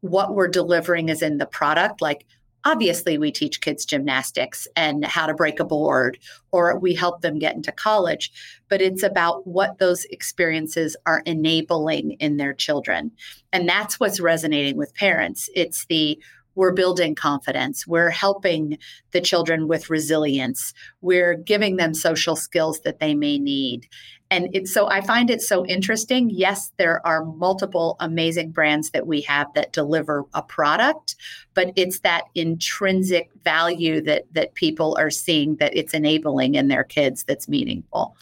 what 0.00 0.34
we're 0.34 0.48
delivering 0.48 1.10
as 1.10 1.22
in 1.22 1.38
the 1.38 1.46
product 1.46 2.02
like 2.02 2.26
Obviously, 2.64 3.18
we 3.18 3.30
teach 3.30 3.60
kids 3.60 3.84
gymnastics 3.84 4.66
and 4.76 5.04
how 5.04 5.26
to 5.26 5.34
break 5.34 5.60
a 5.60 5.64
board, 5.64 6.18
or 6.50 6.78
we 6.78 6.94
help 6.94 7.20
them 7.20 7.38
get 7.38 7.54
into 7.54 7.72
college, 7.72 8.32
but 8.68 8.82
it's 8.82 9.02
about 9.02 9.46
what 9.46 9.78
those 9.78 10.04
experiences 10.06 10.96
are 11.06 11.22
enabling 11.24 12.12
in 12.12 12.36
their 12.36 12.52
children. 12.52 13.12
And 13.52 13.68
that's 13.68 14.00
what's 14.00 14.20
resonating 14.20 14.76
with 14.76 14.94
parents. 14.94 15.48
It's 15.54 15.86
the 15.86 16.18
we're 16.58 16.72
building 16.72 17.14
confidence. 17.14 17.86
We're 17.86 18.10
helping 18.10 18.78
the 19.12 19.20
children 19.20 19.68
with 19.68 19.90
resilience. 19.90 20.74
We're 21.00 21.34
giving 21.34 21.76
them 21.76 21.94
social 21.94 22.34
skills 22.34 22.80
that 22.80 22.98
they 22.98 23.14
may 23.14 23.38
need. 23.38 23.86
And 24.30 24.48
it's 24.52 24.72
so 24.74 24.88
I 24.88 25.00
find 25.00 25.30
it 25.30 25.40
so 25.40 25.64
interesting. 25.64 26.28
Yes, 26.30 26.72
there 26.76 27.04
are 27.06 27.24
multiple 27.24 27.96
amazing 27.98 28.50
brands 28.50 28.90
that 28.90 29.06
we 29.06 29.22
have 29.22 29.46
that 29.54 29.72
deliver 29.72 30.24
a 30.34 30.42
product, 30.42 31.16
but 31.54 31.72
it's 31.76 32.00
that 32.00 32.24
intrinsic 32.34 33.30
value 33.42 34.02
that 34.02 34.24
that 34.32 34.54
people 34.54 34.96
are 34.98 35.10
seeing 35.10 35.56
that 35.56 35.74
it's 35.76 35.94
enabling 35.94 36.56
in 36.56 36.68
their 36.68 36.84
kids 36.84 37.24
that's 37.24 37.48
meaningful. 37.48 38.16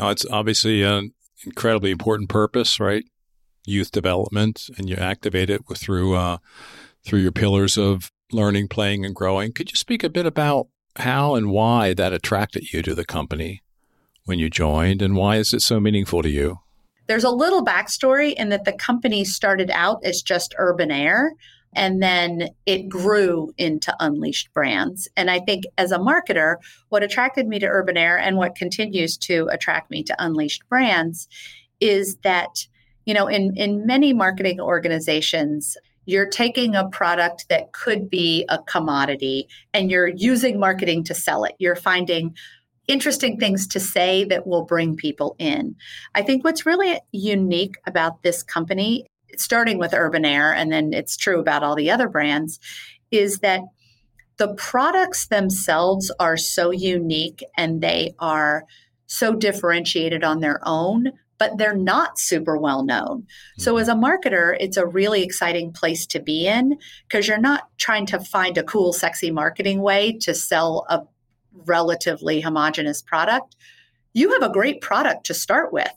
Oh, 0.00 0.08
it's 0.08 0.26
obviously 0.30 0.82
an 0.82 1.12
incredibly 1.44 1.90
important 1.90 2.30
purpose, 2.30 2.80
right? 2.80 3.04
Youth 3.66 3.90
development, 3.92 4.70
and 4.78 4.88
you 4.88 4.96
activate 4.96 5.50
it 5.50 5.68
with, 5.68 5.78
through 5.78 6.14
uh, 6.14 6.38
through 7.04 7.20
your 7.20 7.32
pillars 7.32 7.76
of 7.76 8.10
learning, 8.32 8.68
playing, 8.68 9.04
and 9.04 9.14
growing. 9.14 9.52
Could 9.52 9.70
you 9.70 9.76
speak 9.76 10.02
a 10.02 10.08
bit 10.08 10.24
about 10.24 10.68
how 10.96 11.34
and 11.34 11.50
why 11.50 11.92
that 11.92 12.12
attracted 12.12 12.72
you 12.72 12.80
to 12.82 12.94
the 12.94 13.04
company 13.04 13.62
when 14.24 14.38
you 14.38 14.48
joined, 14.48 15.02
and 15.02 15.16
why 15.16 15.36
is 15.36 15.52
it 15.52 15.60
so 15.60 15.80
meaningful 15.80 16.22
to 16.22 16.30
you? 16.30 16.58
There's 17.06 17.24
a 17.24 17.30
little 17.30 17.64
backstory 17.64 18.32
in 18.34 18.48
that 18.48 18.64
the 18.64 18.72
company 18.72 19.24
started 19.24 19.70
out 19.70 20.00
as 20.04 20.22
just 20.22 20.54
Urban 20.58 20.90
Air. 20.90 21.32
And 21.76 22.00
then 22.00 22.50
it 22.66 22.88
grew 22.88 23.52
into 23.58 23.94
Unleashed 23.98 24.52
Brands. 24.54 25.08
And 25.16 25.28
I 25.28 25.40
think 25.40 25.64
as 25.76 25.90
a 25.90 25.98
marketer, 25.98 26.56
what 26.88 27.02
attracted 27.02 27.48
me 27.48 27.58
to 27.58 27.66
Urban 27.66 27.96
Air 27.96 28.16
and 28.16 28.36
what 28.36 28.54
continues 28.54 29.16
to 29.18 29.48
attract 29.50 29.90
me 29.90 30.04
to 30.04 30.14
Unleashed 30.18 30.62
Brands 30.68 31.26
is 31.80 32.16
that, 32.22 32.68
you 33.06 33.12
know, 33.12 33.26
in, 33.26 33.56
in 33.56 33.84
many 33.86 34.12
marketing 34.12 34.60
organizations, 34.60 35.76
you're 36.06 36.28
taking 36.28 36.76
a 36.76 36.88
product 36.88 37.46
that 37.48 37.72
could 37.72 38.08
be 38.08 38.44
a 38.48 38.58
commodity 38.58 39.48
and 39.72 39.90
you're 39.90 40.08
using 40.08 40.60
marketing 40.60 41.02
to 41.04 41.14
sell 41.14 41.42
it. 41.42 41.54
You're 41.58 41.74
finding 41.74 42.36
interesting 42.88 43.38
things 43.38 43.66
to 43.68 43.80
say 43.80 44.24
that 44.24 44.46
will 44.46 44.64
bring 44.64 44.96
people 44.96 45.36
in. 45.38 45.76
I 46.14 46.22
think 46.22 46.44
what's 46.44 46.66
really 46.66 47.00
unique 47.12 47.76
about 47.86 48.22
this 48.22 48.42
company, 48.42 49.06
starting 49.36 49.78
with 49.78 49.94
Urban 49.94 50.24
Air, 50.24 50.52
and 50.52 50.72
then 50.72 50.92
it's 50.92 51.16
true 51.16 51.40
about 51.40 51.62
all 51.62 51.74
the 51.74 51.90
other 51.90 52.08
brands, 52.08 52.60
is 53.10 53.38
that 53.38 53.62
the 54.36 54.54
products 54.54 55.26
themselves 55.26 56.10
are 56.18 56.36
so 56.36 56.70
unique 56.70 57.42
and 57.56 57.80
they 57.80 58.14
are 58.18 58.64
so 59.06 59.34
differentiated 59.34 60.24
on 60.24 60.40
their 60.40 60.60
own 60.64 61.12
but 61.38 61.58
they're 61.58 61.76
not 61.76 62.18
super 62.18 62.56
well 62.56 62.84
known. 62.84 63.26
So, 63.58 63.74
mm-hmm. 63.74 63.80
as 63.82 63.88
a 63.88 63.94
marketer, 63.94 64.56
it's 64.58 64.76
a 64.76 64.86
really 64.86 65.22
exciting 65.22 65.72
place 65.72 66.06
to 66.06 66.20
be 66.20 66.46
in 66.46 66.78
because 67.08 67.28
you're 67.28 67.38
not 67.38 67.68
trying 67.76 68.06
to 68.06 68.20
find 68.20 68.56
a 68.56 68.62
cool, 68.62 68.92
sexy 68.92 69.30
marketing 69.30 69.80
way 69.82 70.12
to 70.22 70.34
sell 70.34 70.86
a 70.88 71.02
relatively 71.66 72.40
homogenous 72.40 73.02
product. 73.02 73.56
You 74.12 74.32
have 74.32 74.42
a 74.42 74.52
great 74.52 74.80
product 74.80 75.26
to 75.26 75.34
start 75.34 75.72
with, 75.72 75.92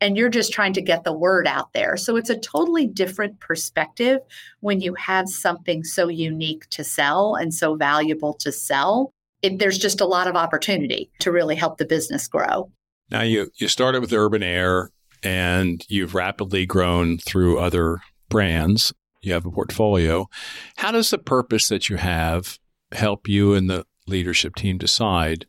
and 0.00 0.16
you're 0.16 0.28
just 0.28 0.52
trying 0.52 0.72
to 0.74 0.82
get 0.82 1.04
the 1.04 1.12
word 1.12 1.46
out 1.46 1.72
there. 1.72 1.96
So, 1.96 2.16
it's 2.16 2.30
a 2.30 2.38
totally 2.38 2.86
different 2.86 3.40
perspective 3.40 4.20
when 4.60 4.80
you 4.80 4.94
have 4.94 5.28
something 5.28 5.84
so 5.84 6.08
unique 6.08 6.68
to 6.70 6.84
sell 6.84 7.34
and 7.34 7.52
so 7.54 7.76
valuable 7.76 8.34
to 8.34 8.52
sell. 8.52 9.12
It, 9.42 9.58
there's 9.58 9.78
just 9.78 10.00
a 10.00 10.06
lot 10.06 10.28
of 10.28 10.36
opportunity 10.36 11.10
to 11.20 11.32
really 11.32 11.56
help 11.56 11.78
the 11.78 11.84
business 11.84 12.28
grow. 12.28 12.70
Now 13.10 13.22
you 13.22 13.50
you 13.56 13.68
started 13.68 14.00
with 14.00 14.12
Urban 14.12 14.42
Air 14.42 14.90
and 15.22 15.84
you've 15.88 16.14
rapidly 16.14 16.66
grown 16.66 17.18
through 17.18 17.58
other 17.58 18.00
brands. 18.28 18.92
You 19.20 19.34
have 19.34 19.46
a 19.46 19.50
portfolio. 19.50 20.28
How 20.76 20.90
does 20.90 21.10
the 21.10 21.18
purpose 21.18 21.68
that 21.68 21.88
you 21.88 21.96
have 21.96 22.58
help 22.90 23.28
you 23.28 23.54
in 23.54 23.68
the 23.68 23.84
leadership 24.06 24.54
team 24.54 24.78
decide 24.78 25.46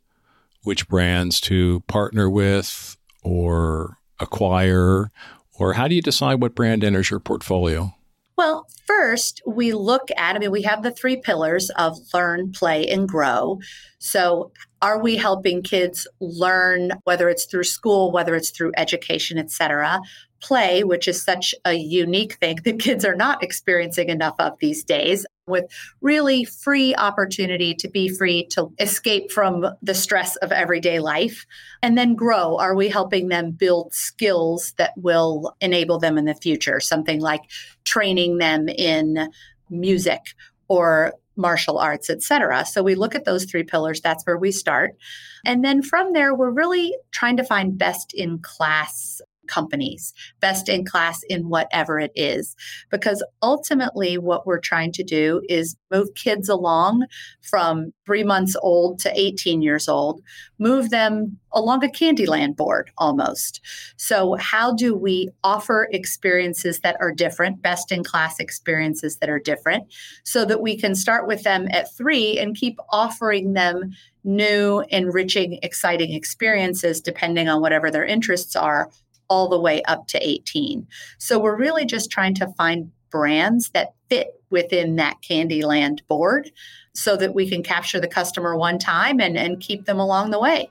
which 0.64 0.88
brands 0.88 1.42
to 1.42 1.82
partner 1.82 2.30
with 2.30 2.98
or 3.24 3.98
acquire 4.20 5.12
or 5.56 5.74
how 5.74 5.88
do 5.88 5.96
you 5.96 6.02
decide 6.02 6.42
what 6.42 6.56
brand 6.56 6.84
enters 6.84 7.10
your 7.10 7.20
portfolio? 7.20 7.94
Well, 8.36 8.66
first, 8.88 9.42
we 9.46 9.74
look 9.74 10.10
at, 10.18 10.36
I 10.36 10.40
mean, 10.40 10.52
we 10.52 10.64
have 10.64 10.82
the 10.82 10.92
three 10.92 11.18
pillars 11.18 11.70
of 11.72 11.98
learn, 12.14 12.52
play, 12.52 12.88
and 12.88 13.08
grow. 13.08 13.60
So, 14.00 14.52
are 14.82 15.02
we 15.02 15.16
helping 15.16 15.62
kids 15.62 16.08
learn, 16.20 16.92
whether 17.04 17.30
it's 17.30 17.46
through 17.46 17.64
school, 17.64 18.12
whether 18.12 18.36
it's 18.36 18.50
through 18.50 18.74
education, 18.76 19.38
et 19.38 19.52
cetera? 19.52 20.02
Play, 20.42 20.84
which 20.84 21.08
is 21.08 21.24
such 21.24 21.54
a 21.64 21.74
unique 21.74 22.34
thing 22.34 22.58
that 22.66 22.80
kids 22.80 23.06
are 23.06 23.16
not 23.16 23.44
experiencing 23.44 24.10
enough 24.10 24.36
of 24.40 24.58
these 24.60 24.84
days 24.84 25.26
with 25.48 25.66
really 26.02 26.46
free 26.46 26.96
opportunity 26.96 27.74
to 27.76 27.90
be 27.90 28.08
free 28.08 28.46
to 28.48 28.72
escape 28.80 29.32
from 29.32 29.66
the 29.82 29.94
stress 29.94 30.36
of 30.38 30.52
everyday 30.52 31.00
life 31.00 31.46
and 31.82 31.98
then 31.98 32.16
grow. 32.16 32.58
Are 32.58 32.76
we 32.76 32.88
helping 32.88 33.28
them 33.28 33.52
build 33.52 33.94
skills 33.94 34.74
that 34.78 34.94
will 34.96 35.56
enable 35.60 36.00
them 36.00 36.18
in 36.18 36.26
the 36.26 36.36
future? 36.36 36.80
Something 36.80 37.20
like 37.20 37.42
training 37.84 38.38
them 38.38 38.70
in 38.70 39.30
music 39.70 40.22
or 40.68 41.14
martial 41.36 41.80
arts 41.80 42.12
etc 42.12 42.64
so 42.64 42.84
we 42.84 42.94
look 42.94 43.16
at 43.16 43.26
those 43.26 43.46
three 43.46 43.64
pillars. 43.64 44.00
That's 44.02 44.24
where 44.24 44.38
we 44.38 44.52
start. 44.52 44.96
And 45.44 45.66
then 45.66 45.82
from 45.82 46.14
there 46.14 46.34
we're 46.34 46.52
really 46.52 46.96
trying 47.12 47.38
to 47.38 47.44
find 47.44 47.78
best 47.78 48.14
in 48.14 48.38
class 48.40 49.20
companies, 49.48 50.14
best 50.40 50.70
in 50.70 50.86
class 50.86 51.22
in 51.30 51.50
whatever 51.50 52.00
it 52.00 52.12
is. 52.16 52.56
Because 52.90 53.24
ultimately, 53.42 54.18
what 54.18 54.46
we're 54.46 54.60
trying 54.60 54.92
to 54.94 55.04
do 55.04 55.42
is 55.50 55.76
move 55.92 56.10
kids 56.16 56.50
along 56.50 57.06
from 57.42 57.94
three 58.06 58.24
months 58.24 58.56
old 58.62 59.00
to 59.00 59.12
18 59.20 59.62
years 59.62 59.88
old, 59.88 60.22
move 60.60 60.90
them 60.90 61.38
along 61.52 61.84
a 61.84 61.88
Candyland 61.88 62.56
board 62.56 62.92
almost. 62.98 63.62
So, 63.98 64.36
how 64.36 64.74
do 64.74 64.96
we 64.96 65.30
offer 65.44 65.88
experiences 65.92 66.80
that 66.80 66.98
are 67.00 67.12
different, 67.12 67.62
best 67.62 67.92
in 67.92 68.04
class 68.04 68.40
experiences 68.40 69.18
that 69.18 69.30
are 69.30 69.40
different, 69.40 69.86
so 70.24 70.46
that 70.46 70.62
we 70.62 70.78
can 70.78 70.96
start 70.96 71.28
with 71.28 71.44
them 71.44 71.68
at 71.72 71.96
three 71.96 72.38
and 72.40 72.56
keep 72.56 72.78
offering 72.90 73.54
them 73.54 73.92
new, 74.24 74.84
enriching, 74.90 75.60
exciting 75.64 76.14
experiences 76.14 77.02
depending 77.02 77.50
on 77.50 77.62
whatever 77.62 77.92
their 77.92 78.06
interests 78.06 78.56
are 78.56 78.90
all 79.34 79.50
the 79.50 79.60
way 79.60 79.82
up 79.84 80.08
to 80.08 80.20
18. 80.22 80.88
So 81.18 81.40
we're 81.40 81.58
really 81.58 81.86
just 81.86 82.12
trying 82.12 82.36
to 82.36 82.54
find 82.56 82.92
brands 83.10 83.72
that 83.72 83.96
fit 84.10 84.28
within 84.52 84.98
that 84.98 85.18
Candyland 85.28 86.06
board 86.08 86.52
so 86.94 87.18
that 87.18 87.34
we 87.34 87.50
can 87.50 87.64
capture 87.64 88.00
the 88.00 88.08
customer 88.08 88.56
one 88.56 88.78
time 88.78 89.20
and, 89.20 89.36
and 89.36 89.60
keep 89.60 89.86
them 89.86 90.00
along 90.00 90.30
the 90.30 90.40
way. 90.40 90.70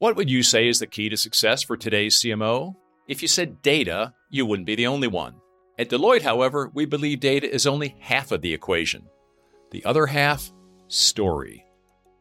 What 0.00 0.16
would 0.16 0.28
you 0.30 0.42
say 0.42 0.68
is 0.68 0.80
the 0.80 0.86
key 0.86 1.08
to 1.08 1.16
success 1.16 1.62
for 1.62 1.78
today's 1.78 2.20
CMO? 2.20 2.76
If 3.08 3.22
you 3.22 3.28
said 3.28 3.62
data, 3.62 4.12
you 4.28 4.44
wouldn't 4.44 4.66
be 4.66 4.74
the 4.74 4.86
only 4.86 5.08
one. 5.08 5.36
At 5.78 5.88
Deloitte, 5.88 6.22
however, 6.22 6.70
we 6.74 6.84
believe 6.84 7.20
data 7.20 7.50
is 7.50 7.66
only 7.66 7.96
half 8.00 8.32
of 8.32 8.42
the 8.42 8.52
equation. 8.52 9.06
The 9.70 9.82
other 9.86 10.06
half, 10.06 10.52
story 10.88 11.64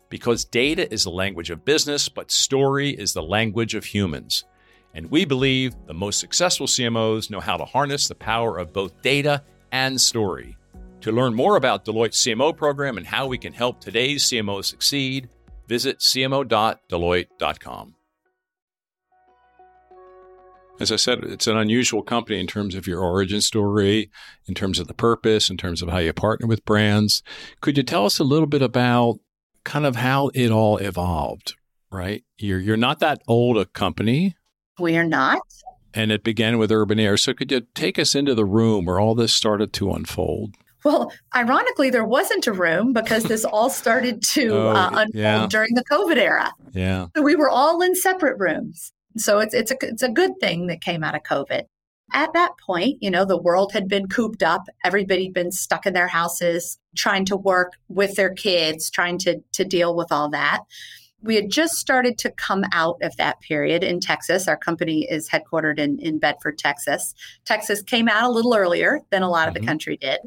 because 0.09 0.45
data 0.45 0.91
is 0.91 1.03
the 1.03 1.11
language 1.11 1.49
of 1.49 1.65
business, 1.65 2.09
but 2.09 2.31
story 2.31 2.91
is 2.91 3.13
the 3.13 3.23
language 3.23 3.75
of 3.75 3.85
humans. 3.85 4.45
And 4.93 5.11
we 5.11 5.25
believe 5.25 5.75
the 5.85 5.93
most 5.93 6.19
successful 6.19 6.67
CMOs 6.67 7.29
know 7.29 7.39
how 7.39 7.57
to 7.57 7.65
harness 7.65 8.07
the 8.07 8.15
power 8.15 8.57
of 8.57 8.73
both 8.73 9.01
data 9.01 9.43
and 9.71 9.99
story. 9.99 10.57
To 11.01 11.11
learn 11.11 11.35
more 11.35 11.55
about 11.55 11.85
Deloitte's 11.85 12.17
CMO 12.17 12.55
program 12.55 12.97
and 12.97 13.05
how 13.05 13.27
we 13.27 13.37
can 13.37 13.53
help 13.53 13.79
today's 13.79 14.23
CMOs 14.23 14.65
succeed, 14.65 15.29
visit 15.67 15.99
cmo.deloitte.com. 15.99 17.93
As 20.79 20.91
I 20.91 20.95
said, 20.95 21.23
it's 21.23 21.47
an 21.47 21.57
unusual 21.57 22.03
company 22.03 22.39
in 22.39 22.45
terms 22.45 22.75
of 22.75 22.85
your 22.85 23.01
origin 23.01 23.41
story, 23.41 24.11
in 24.47 24.53
terms 24.53 24.77
of 24.77 24.87
the 24.87 24.93
purpose, 24.93 25.49
in 25.49 25.57
terms 25.57 25.81
of 25.81 25.89
how 25.89 25.97
you 25.97 26.13
partner 26.13 26.45
with 26.45 26.65
brands. 26.65 27.23
Could 27.61 27.77
you 27.77 27.83
tell 27.83 28.05
us 28.05 28.19
a 28.19 28.23
little 28.23 28.47
bit 28.47 28.61
about 28.61 29.19
kind 29.67 29.85
of 29.85 29.97
how 29.97 30.31
it 30.33 30.49
all 30.49 30.77
evolved, 30.77 31.55
right? 31.91 32.23
You're 32.37 32.59
you're 32.59 32.77
not 32.77 32.99
that 32.99 33.21
old 33.27 33.57
a 33.57 33.65
company. 33.65 34.35
We 34.79 34.97
are 34.97 35.03
not. 35.03 35.39
And 35.93 36.11
it 36.11 36.23
began 36.23 36.57
with 36.57 36.71
Urban 36.71 36.99
Air. 36.99 37.17
So 37.17 37.33
could 37.33 37.51
you 37.51 37.61
take 37.75 37.99
us 37.99 38.15
into 38.15 38.33
the 38.33 38.45
room 38.45 38.85
where 38.85 38.99
all 38.99 39.13
this 39.13 39.33
started 39.33 39.73
to 39.73 39.91
unfold? 39.91 40.55
Well, 40.85 41.11
ironically, 41.35 41.89
there 41.89 42.05
wasn't 42.05 42.47
a 42.47 42.53
room 42.53 42.93
because 42.93 43.23
this 43.23 43.43
all 43.51 43.69
started 43.69 44.21
to 44.33 44.47
oh, 44.49 44.69
uh, 44.69 44.89
unfold 44.91 45.15
yeah. 45.15 45.47
during 45.49 45.73
the 45.73 45.83
COVID 45.83 46.17
era. 46.17 46.53
Yeah. 46.71 47.07
So 47.15 47.21
we 47.21 47.35
were 47.35 47.49
all 47.49 47.81
in 47.81 47.93
separate 47.93 48.39
rooms. 48.39 48.93
So 49.17 49.39
it's 49.39 49.53
it's 49.53 49.71
a 49.71 49.77
it's 49.81 50.03
a 50.03 50.09
good 50.09 50.39
thing 50.39 50.67
that 50.67 50.81
came 50.81 51.03
out 51.03 51.15
of 51.15 51.23
COVID. 51.23 51.63
At 52.13 52.31
that 52.33 52.51
point, 52.65 52.99
you 53.01 53.11
know, 53.11 53.25
the 53.25 53.41
world 53.41 53.73
had 53.73 53.89
been 53.89 54.07
cooped 54.07 54.43
up. 54.43 54.61
Everybody'd 54.85 55.33
been 55.33 55.51
stuck 55.51 55.85
in 55.85 55.93
their 55.93 56.07
houses, 56.07 56.79
trying 56.97 57.25
to 57.25 57.37
work 57.37 57.73
with 57.87 58.15
their 58.15 58.33
kids, 58.33 58.89
trying 58.89 59.17
to, 59.19 59.41
to 59.53 59.63
deal 59.63 59.95
with 59.95 60.11
all 60.11 60.29
that. 60.29 60.61
We 61.21 61.35
had 61.35 61.49
just 61.49 61.75
started 61.75 62.17
to 62.19 62.31
come 62.31 62.63
out 62.71 62.97
of 63.01 63.15
that 63.17 63.39
period 63.41 63.83
in 63.83 63.99
Texas. 63.99 64.47
Our 64.47 64.57
company 64.57 65.07
is 65.09 65.29
headquartered 65.29 65.79
in, 65.79 65.99
in 65.99 66.19
Bedford, 66.19 66.57
Texas. 66.57 67.13
Texas 67.45 67.81
came 67.81 68.07
out 68.07 68.23
a 68.23 68.33
little 68.33 68.55
earlier 68.55 69.01
than 69.09 69.23
a 69.23 69.29
lot 69.29 69.41
mm-hmm. 69.41 69.47
of 69.47 69.53
the 69.55 69.59
mm-hmm. 69.61 69.67
country 69.67 69.97
did. 69.97 70.19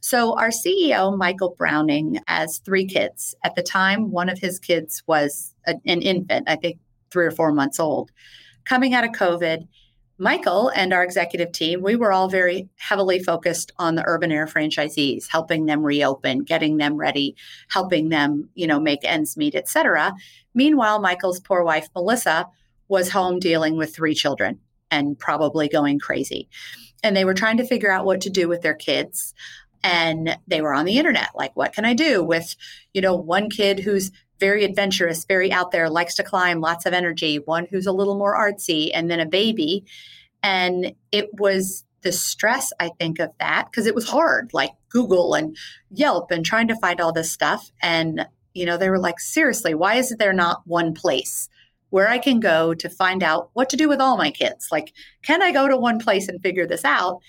So, 0.00 0.38
our 0.38 0.50
CEO, 0.50 1.16
Michael 1.16 1.54
Browning, 1.58 2.20
has 2.28 2.58
three 2.58 2.86
kids. 2.86 3.34
At 3.42 3.56
the 3.56 3.62
time, 3.62 4.10
one 4.10 4.28
of 4.28 4.38
his 4.38 4.58
kids 4.58 5.02
was 5.06 5.54
a, 5.66 5.74
an 5.86 6.02
infant, 6.02 6.48
I 6.48 6.56
think 6.56 6.78
three 7.10 7.26
or 7.26 7.32
four 7.32 7.52
months 7.52 7.80
old. 7.80 8.10
Coming 8.64 8.94
out 8.94 9.04
of 9.04 9.10
COVID, 9.10 9.66
Michael 10.20 10.68
and 10.70 10.92
our 10.92 11.04
executive 11.04 11.52
team, 11.52 11.80
we 11.80 11.94
were 11.94 12.12
all 12.12 12.28
very 12.28 12.68
heavily 12.76 13.22
focused 13.22 13.70
on 13.78 13.94
the 13.94 14.04
urban 14.04 14.32
air 14.32 14.46
franchisees, 14.46 15.28
helping 15.28 15.66
them 15.66 15.82
reopen, 15.82 16.40
getting 16.40 16.76
them 16.76 16.96
ready, 16.96 17.36
helping 17.68 18.08
them, 18.08 18.48
you 18.54 18.66
know, 18.66 18.80
make 18.80 19.04
ends 19.04 19.36
meet, 19.36 19.54
et 19.54 19.68
cetera. 19.68 20.12
Meanwhile, 20.54 21.00
Michael's 21.00 21.38
poor 21.38 21.62
wife, 21.62 21.88
Melissa, 21.94 22.48
was 22.88 23.10
home 23.10 23.38
dealing 23.38 23.76
with 23.76 23.94
three 23.94 24.14
children 24.14 24.58
and 24.90 25.16
probably 25.16 25.68
going 25.68 26.00
crazy. 26.00 26.48
And 27.04 27.16
they 27.16 27.24
were 27.24 27.34
trying 27.34 27.58
to 27.58 27.66
figure 27.66 27.90
out 27.90 28.04
what 28.04 28.22
to 28.22 28.30
do 28.30 28.48
with 28.48 28.62
their 28.62 28.74
kids 28.74 29.34
and 29.84 30.36
they 30.46 30.60
were 30.60 30.74
on 30.74 30.84
the 30.84 30.98
internet 30.98 31.28
like 31.34 31.54
what 31.54 31.72
can 31.72 31.84
i 31.84 31.94
do 31.94 32.22
with 32.22 32.56
you 32.92 33.00
know 33.00 33.14
one 33.14 33.48
kid 33.48 33.78
who's 33.78 34.10
very 34.38 34.64
adventurous 34.64 35.24
very 35.24 35.52
out 35.52 35.70
there 35.70 35.88
likes 35.90 36.14
to 36.14 36.22
climb 36.22 36.60
lots 36.60 36.86
of 36.86 36.92
energy 36.92 37.36
one 37.36 37.66
who's 37.70 37.86
a 37.86 37.92
little 37.92 38.16
more 38.16 38.36
artsy 38.36 38.90
and 38.94 39.10
then 39.10 39.20
a 39.20 39.26
baby. 39.26 39.84
And 40.42 40.94
it 41.12 41.28
was 41.34 41.84
the 42.02 42.12
stress 42.12 42.72
i 42.78 42.90
think 43.00 43.18
of 43.18 43.30
that 43.40 43.66
because 43.68 43.86
it 43.86 43.94
was 43.94 44.08
hard 44.08 44.54
like 44.54 44.70
google 44.88 45.34
and 45.34 45.56
yelp 45.90 46.30
and 46.30 46.46
trying 46.46 46.68
to 46.68 46.76
find 46.76 47.00
all 47.00 47.12
this 47.12 47.32
stuff. 47.32 47.70
And 47.82 48.26
you 48.54 48.64
know 48.64 48.76
they 48.76 48.90
were 48.90 49.00
like 49.00 49.20
seriously 49.20 49.74
why 49.74 49.94
is 49.96 50.14
there 50.18 50.32
not 50.32 50.62
one 50.64 50.94
place 50.94 51.48
where 51.90 52.08
i 52.08 52.18
can 52.18 52.38
go 52.38 52.74
to 52.74 52.88
find 52.88 53.22
out 53.22 53.50
what 53.54 53.70
to 53.70 53.76
do 53.76 53.88
with 53.88 54.00
all 54.00 54.16
my 54.16 54.30
kids? 54.30 54.68
Like 54.70 54.92
can 55.22 55.42
i 55.42 55.52
go 55.52 55.66
to 55.68 55.76
one 55.76 55.98
place 55.98 56.28
and 56.28 56.40
figure 56.40 56.66
this 56.66 56.84
out? 56.84 57.20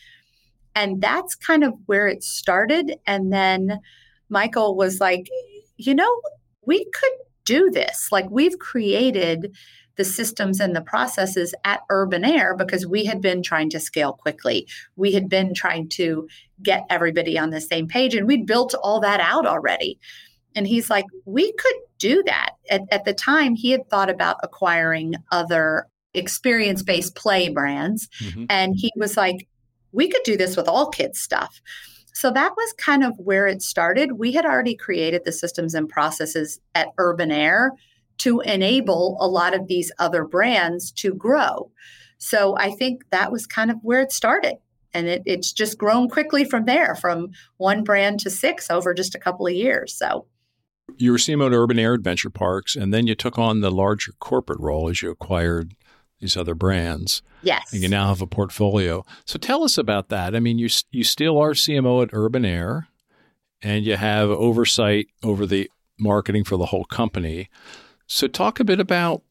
And 0.75 1.01
that's 1.01 1.35
kind 1.35 1.63
of 1.63 1.73
where 1.87 2.07
it 2.07 2.23
started. 2.23 2.95
And 3.05 3.33
then 3.33 3.79
Michael 4.29 4.75
was 4.75 5.01
like, 5.01 5.27
you 5.77 5.95
know, 5.95 6.21
we 6.65 6.85
could 6.85 7.11
do 7.45 7.69
this. 7.71 8.09
Like 8.11 8.29
we've 8.29 8.59
created 8.59 9.55
the 9.95 10.05
systems 10.05 10.61
and 10.61 10.75
the 10.75 10.81
processes 10.81 11.53
at 11.65 11.81
Urban 11.89 12.23
Air 12.23 12.55
because 12.55 12.87
we 12.87 13.03
had 13.03 13.19
been 13.19 13.43
trying 13.43 13.69
to 13.71 13.81
scale 13.81 14.13
quickly. 14.13 14.65
We 14.95 15.11
had 15.11 15.27
been 15.27 15.53
trying 15.53 15.89
to 15.89 16.27
get 16.63 16.85
everybody 16.89 17.37
on 17.37 17.49
the 17.49 17.59
same 17.59 17.87
page 17.87 18.15
and 18.15 18.25
we'd 18.25 18.45
built 18.45 18.73
all 18.75 19.01
that 19.01 19.19
out 19.19 19.45
already. 19.45 19.99
And 20.55 20.65
he's 20.65 20.89
like, 20.89 21.05
we 21.25 21.51
could 21.51 21.75
do 21.97 22.23
that. 22.27 22.51
At, 22.69 22.81
at 22.91 23.05
the 23.05 23.13
time, 23.13 23.55
he 23.55 23.71
had 23.71 23.89
thought 23.89 24.09
about 24.09 24.37
acquiring 24.41 25.15
other 25.31 25.87
experience 26.13 26.81
based 26.81 27.15
play 27.15 27.49
brands. 27.49 28.07
Mm-hmm. 28.21 28.45
And 28.49 28.75
he 28.77 28.91
was 28.95 29.17
like, 29.17 29.47
we 29.91 30.07
could 30.07 30.23
do 30.23 30.37
this 30.37 30.55
with 30.55 30.67
all 30.67 30.89
kids' 30.89 31.19
stuff. 31.19 31.61
So 32.19 32.31
that 32.31 32.51
was 32.57 32.73
kind 32.73 33.05
of 33.05 33.17
where 33.17 33.47
it 33.47 33.61
started. 33.61 34.19
We 34.19 34.33
had 34.33 34.45
already 34.45 34.75
created 34.75 35.21
the 35.23 35.31
systems 35.31 35.73
and 35.73 35.87
processes 35.87 36.59
at 36.75 36.89
Urban 36.97 37.31
Air 37.31 37.71
to 38.17 38.41
enable 38.41 39.15
a 39.21 39.27
lot 39.29 39.55
of 39.55 39.67
these 39.67 39.89
other 39.99 40.25
brands 40.25 40.91
to 40.97 41.13
grow. 41.13 41.71
So 42.17 42.57
I 42.57 42.71
think 42.71 43.03
that 43.11 43.31
was 43.31 43.47
kind 43.47 43.71
of 43.71 43.77
where 43.83 44.01
it 44.01 44.11
started. 44.11 44.55
And 44.93 45.07
it, 45.07 45.23
it's 45.25 45.53
just 45.53 45.77
grown 45.77 46.09
quickly 46.09 46.43
from 46.43 46.65
there, 46.65 46.93
from 46.93 47.29
one 47.55 47.85
brand 47.85 48.19
to 48.19 48.29
six 48.29 48.69
over 48.69 48.93
just 48.93 49.15
a 49.15 49.19
couple 49.19 49.47
of 49.47 49.53
years. 49.53 49.95
So 49.97 50.25
you 50.97 51.13
were 51.13 51.17
CMO 51.17 51.45
at 51.45 51.53
Urban 51.53 51.79
Air 51.79 51.93
Adventure 51.93 52.29
Parks, 52.29 52.75
and 52.75 52.93
then 52.93 53.07
you 53.07 53.15
took 53.15 53.39
on 53.39 53.61
the 53.61 53.71
larger 53.71 54.11
corporate 54.19 54.59
role 54.59 54.89
as 54.89 55.01
you 55.01 55.09
acquired 55.09 55.73
these 56.19 56.37
other 56.37 56.55
brands. 56.55 57.21
Yes. 57.41 57.71
And 57.73 57.81
you 57.81 57.89
now 57.89 58.07
have 58.07 58.21
a 58.21 58.27
portfolio. 58.27 59.05
So 59.25 59.39
tell 59.39 59.63
us 59.63 59.77
about 59.77 60.09
that. 60.09 60.35
I 60.35 60.39
mean, 60.39 60.59
you 60.59 60.69
you 60.91 61.03
still 61.03 61.37
are 61.37 61.51
CMO 61.51 62.03
at 62.03 62.09
Urban 62.13 62.45
Air 62.45 62.87
and 63.61 63.85
you 63.85 63.95
have 63.95 64.29
oversight 64.29 65.07
over 65.23 65.45
the 65.45 65.69
marketing 65.99 66.43
for 66.43 66.57
the 66.57 66.67
whole 66.67 66.85
company. 66.85 67.49
So 68.07 68.27
talk 68.27 68.59
a 68.59 68.63
bit 68.63 68.79
about 68.79 69.21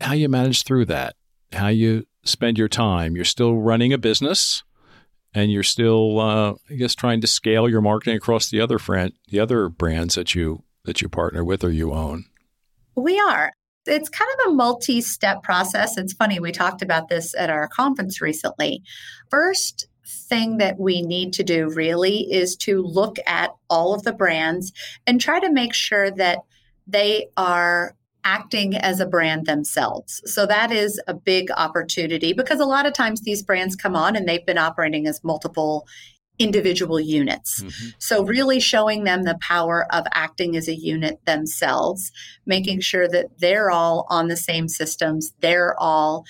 how 0.00 0.14
you 0.14 0.28
manage 0.28 0.64
through 0.64 0.86
that, 0.86 1.14
how 1.52 1.68
you 1.68 2.06
spend 2.24 2.58
your 2.58 2.68
time. 2.68 3.14
You're 3.16 3.24
still 3.24 3.56
running 3.56 3.92
a 3.92 3.98
business 3.98 4.62
and 5.34 5.52
you're 5.52 5.62
still 5.62 6.18
uh, 6.20 6.54
I 6.70 6.74
guess 6.74 6.94
trying 6.94 7.20
to 7.20 7.26
scale 7.26 7.68
your 7.68 7.80
marketing 7.80 8.16
across 8.16 8.50
the 8.50 8.60
other 8.60 8.78
friend, 8.78 9.12
the 9.28 9.40
other 9.40 9.68
brands 9.68 10.14
that 10.14 10.34
you 10.34 10.64
that 10.84 11.00
you 11.00 11.08
partner 11.08 11.44
with 11.44 11.62
or 11.62 11.70
you 11.70 11.92
own. 11.92 12.24
We 12.94 13.18
are. 13.18 13.52
It's 13.86 14.08
kind 14.08 14.30
of 14.38 14.52
a 14.52 14.54
multi 14.54 15.00
step 15.00 15.42
process. 15.42 15.96
It's 15.96 16.12
funny, 16.12 16.38
we 16.38 16.52
talked 16.52 16.82
about 16.82 17.08
this 17.08 17.34
at 17.34 17.50
our 17.50 17.68
conference 17.68 18.20
recently. 18.20 18.82
First, 19.30 19.88
thing 20.06 20.58
that 20.58 20.78
we 20.78 21.02
need 21.02 21.32
to 21.34 21.42
do 21.42 21.68
really 21.70 22.30
is 22.32 22.56
to 22.56 22.82
look 22.82 23.16
at 23.26 23.50
all 23.70 23.94
of 23.94 24.02
the 24.02 24.12
brands 24.12 24.72
and 25.06 25.20
try 25.20 25.40
to 25.40 25.52
make 25.52 25.74
sure 25.74 26.10
that 26.10 26.38
they 26.86 27.26
are 27.36 27.94
acting 28.24 28.76
as 28.76 29.00
a 29.00 29.06
brand 29.06 29.46
themselves. 29.46 30.22
So 30.26 30.46
that 30.46 30.70
is 30.70 31.00
a 31.08 31.14
big 31.14 31.50
opportunity 31.50 32.32
because 32.32 32.60
a 32.60 32.66
lot 32.66 32.86
of 32.86 32.92
times 32.92 33.22
these 33.22 33.42
brands 33.42 33.74
come 33.74 33.96
on 33.96 34.14
and 34.14 34.28
they've 34.28 34.46
been 34.46 34.58
operating 34.58 35.06
as 35.06 35.24
multiple 35.24 35.86
individual 36.38 36.98
units. 36.98 37.62
Mm-hmm. 37.62 37.88
So, 37.98 38.24
really 38.24 38.60
showing 38.60 39.04
them 39.04 39.22
the 39.22 39.38
power 39.40 39.86
of 39.92 40.06
acting 40.12 40.56
as 40.56 40.68
a 40.68 40.74
unit 40.74 41.24
themselves, 41.26 42.10
making 42.46 42.80
sure 42.80 43.08
that 43.08 43.38
they're 43.38 43.70
all 43.70 44.06
on 44.10 44.28
the 44.28 44.36
same 44.36 44.68
systems, 44.68 45.32
they're 45.40 45.78
all 45.78 46.24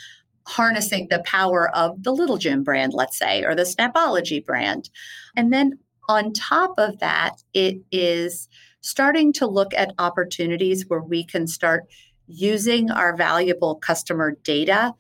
harnessing 0.46 1.08
the 1.08 1.22
power 1.24 1.74
of 1.74 2.02
the 2.02 2.12
Little 2.12 2.36
Gym 2.36 2.62
brand, 2.62 2.92
let's 2.94 3.18
say, 3.18 3.44
or 3.44 3.54
the 3.54 3.62
Snapology 3.62 4.44
brand. 4.44 4.90
And 5.36 5.52
then 5.52 5.78
on 6.08 6.32
top 6.32 6.74
of 6.78 6.98
that, 6.98 7.42
it 7.54 7.78
is 7.92 8.48
starting 8.80 9.32
to 9.32 9.46
look 9.46 9.72
at 9.74 9.94
opportunities 9.98 10.88
where 10.88 11.02
we 11.02 11.24
can 11.24 11.46
start 11.46 11.84
using 12.26 12.90
our 12.90 13.16
valuable 13.16 13.76
customer 13.76 14.36
data 14.42 14.94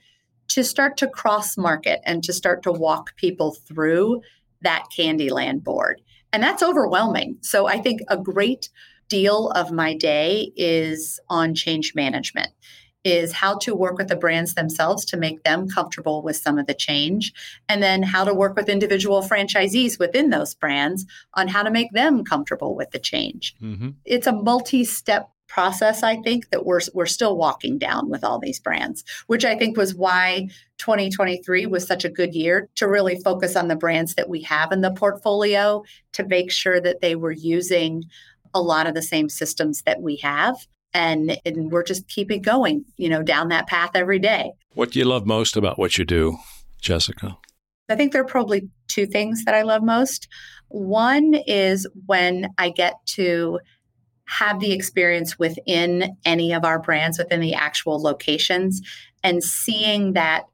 to 0.48 0.62
start 0.62 0.96
to 0.98 1.08
cross 1.08 1.56
market 1.56 2.00
and 2.04 2.22
to 2.24 2.32
start 2.32 2.62
to 2.62 2.72
walk 2.72 3.16
people 3.16 3.52
through 3.66 4.20
that 4.62 4.86
Candyland 4.96 5.62
board. 5.62 6.00
And 6.32 6.42
that's 6.42 6.62
overwhelming. 6.62 7.38
So 7.42 7.66
I 7.66 7.78
think 7.78 8.00
a 8.08 8.16
great 8.16 8.70
deal 9.08 9.50
of 9.50 9.70
my 9.70 9.94
day 9.94 10.52
is 10.56 11.20
on 11.28 11.54
change 11.54 11.94
management 11.94 12.48
is 13.04 13.32
how 13.32 13.58
to 13.58 13.74
work 13.74 13.98
with 13.98 14.08
the 14.08 14.16
brands 14.16 14.54
themselves 14.54 15.04
to 15.04 15.16
make 15.16 15.42
them 15.42 15.68
comfortable 15.68 16.22
with 16.22 16.36
some 16.36 16.58
of 16.58 16.66
the 16.66 16.74
change 16.74 17.32
and 17.68 17.82
then 17.82 18.02
how 18.02 18.24
to 18.24 18.32
work 18.32 18.54
with 18.54 18.68
individual 18.68 19.22
franchisees 19.22 19.98
within 19.98 20.30
those 20.30 20.54
brands 20.54 21.04
on 21.34 21.48
how 21.48 21.62
to 21.62 21.70
make 21.70 21.90
them 21.92 22.24
comfortable 22.24 22.76
with 22.76 22.90
the 22.92 22.98
change 22.98 23.54
mm-hmm. 23.60 23.90
it's 24.04 24.26
a 24.26 24.32
multi-step 24.32 25.31
process 25.52 26.02
i 26.02 26.16
think 26.22 26.48
that 26.48 26.64
we're 26.64 26.80
we're 26.94 27.04
still 27.04 27.36
walking 27.36 27.76
down 27.76 28.08
with 28.08 28.24
all 28.24 28.38
these 28.38 28.58
brands 28.58 29.04
which 29.26 29.44
i 29.44 29.54
think 29.54 29.76
was 29.76 29.94
why 29.94 30.48
2023 30.78 31.66
was 31.66 31.86
such 31.86 32.04
a 32.04 32.08
good 32.08 32.34
year 32.34 32.68
to 32.74 32.88
really 32.88 33.20
focus 33.20 33.54
on 33.54 33.68
the 33.68 33.76
brands 33.76 34.14
that 34.14 34.28
we 34.28 34.40
have 34.40 34.72
in 34.72 34.80
the 34.80 34.90
portfolio 34.90 35.84
to 36.12 36.24
make 36.24 36.50
sure 36.50 36.80
that 36.80 37.00
they 37.00 37.14
were 37.14 37.32
using 37.32 38.02
a 38.54 38.60
lot 38.60 38.86
of 38.86 38.94
the 38.94 39.02
same 39.02 39.28
systems 39.28 39.82
that 39.82 40.02
we 40.02 40.16
have. 40.16 40.56
And, 40.94 41.40
and 41.46 41.70
we're 41.70 41.84
just 41.84 42.06
keeping 42.08 42.42
going 42.42 42.84
you 42.96 43.08
know 43.08 43.22
down 43.22 43.48
that 43.48 43.66
path 43.66 43.92
every 43.94 44.18
day. 44.18 44.52
What 44.74 44.90
do 44.90 44.98
you 44.98 45.06
love 45.06 45.26
most 45.26 45.56
about 45.56 45.78
what 45.78 45.96
you 45.96 46.04
do 46.04 46.36
jessica? 46.80 47.38
I 47.88 47.96
think 47.96 48.12
there 48.12 48.22
are 48.22 48.26
probably 48.26 48.68
two 48.88 49.06
things 49.06 49.44
that 49.44 49.54
i 49.54 49.62
love 49.62 49.82
most. 49.82 50.28
One 50.68 51.34
is 51.34 51.86
when 52.06 52.48
i 52.58 52.70
get 52.70 52.94
to 53.14 53.60
have 54.26 54.60
the 54.60 54.72
experience 54.72 55.38
within 55.38 56.16
any 56.24 56.52
of 56.52 56.64
our 56.64 56.78
brands 56.78 57.18
within 57.18 57.40
the 57.40 57.54
actual 57.54 58.00
locations 58.00 58.80
and 59.22 59.42
seeing 59.42 60.12
that 60.12 60.44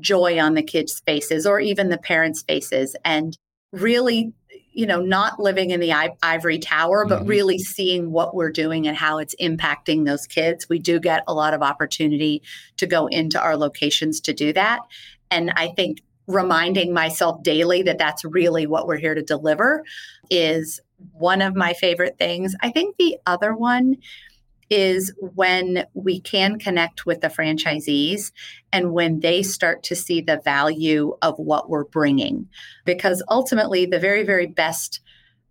joy 0.00 0.40
on 0.40 0.54
the 0.54 0.62
kids' 0.62 1.00
faces 1.04 1.46
or 1.46 1.60
even 1.60 1.88
the 1.88 1.98
parents' 1.98 2.42
faces 2.42 2.96
and 3.04 3.36
really 3.72 4.32
you 4.72 4.86
know 4.86 5.00
not 5.00 5.38
living 5.38 5.70
in 5.70 5.80
the 5.80 5.92
ivory 6.22 6.58
tower 6.58 7.04
but 7.06 7.20
mm-hmm. 7.20 7.28
really 7.28 7.58
seeing 7.58 8.10
what 8.10 8.34
we're 8.34 8.50
doing 8.50 8.86
and 8.86 8.96
how 8.96 9.18
it's 9.18 9.34
impacting 9.40 10.04
those 10.04 10.26
kids 10.26 10.68
we 10.68 10.78
do 10.78 10.98
get 10.98 11.22
a 11.26 11.34
lot 11.34 11.54
of 11.54 11.62
opportunity 11.62 12.42
to 12.76 12.86
go 12.86 13.06
into 13.06 13.40
our 13.40 13.56
locations 13.56 14.20
to 14.20 14.32
do 14.32 14.52
that 14.52 14.80
and 15.30 15.50
i 15.56 15.68
think 15.68 16.02
reminding 16.26 16.92
myself 16.92 17.42
daily 17.42 17.82
that 17.82 17.98
that's 17.98 18.24
really 18.24 18.66
what 18.66 18.86
we're 18.86 18.96
here 18.96 19.14
to 19.14 19.22
deliver 19.22 19.84
is 20.30 20.80
one 21.12 21.42
of 21.42 21.54
my 21.54 21.72
favorite 21.72 22.18
things. 22.18 22.54
I 22.60 22.70
think 22.70 22.96
the 22.96 23.18
other 23.26 23.54
one 23.54 23.96
is 24.70 25.12
when 25.18 25.84
we 25.92 26.18
can 26.18 26.58
connect 26.58 27.04
with 27.04 27.20
the 27.20 27.28
franchisees 27.28 28.32
and 28.72 28.92
when 28.92 29.20
they 29.20 29.42
start 29.42 29.82
to 29.82 29.94
see 29.94 30.22
the 30.22 30.40
value 30.44 31.14
of 31.20 31.38
what 31.38 31.68
we're 31.68 31.84
bringing. 31.84 32.48
Because 32.86 33.22
ultimately, 33.28 33.84
the 33.84 33.98
very, 33.98 34.22
very 34.22 34.46
best 34.46 35.00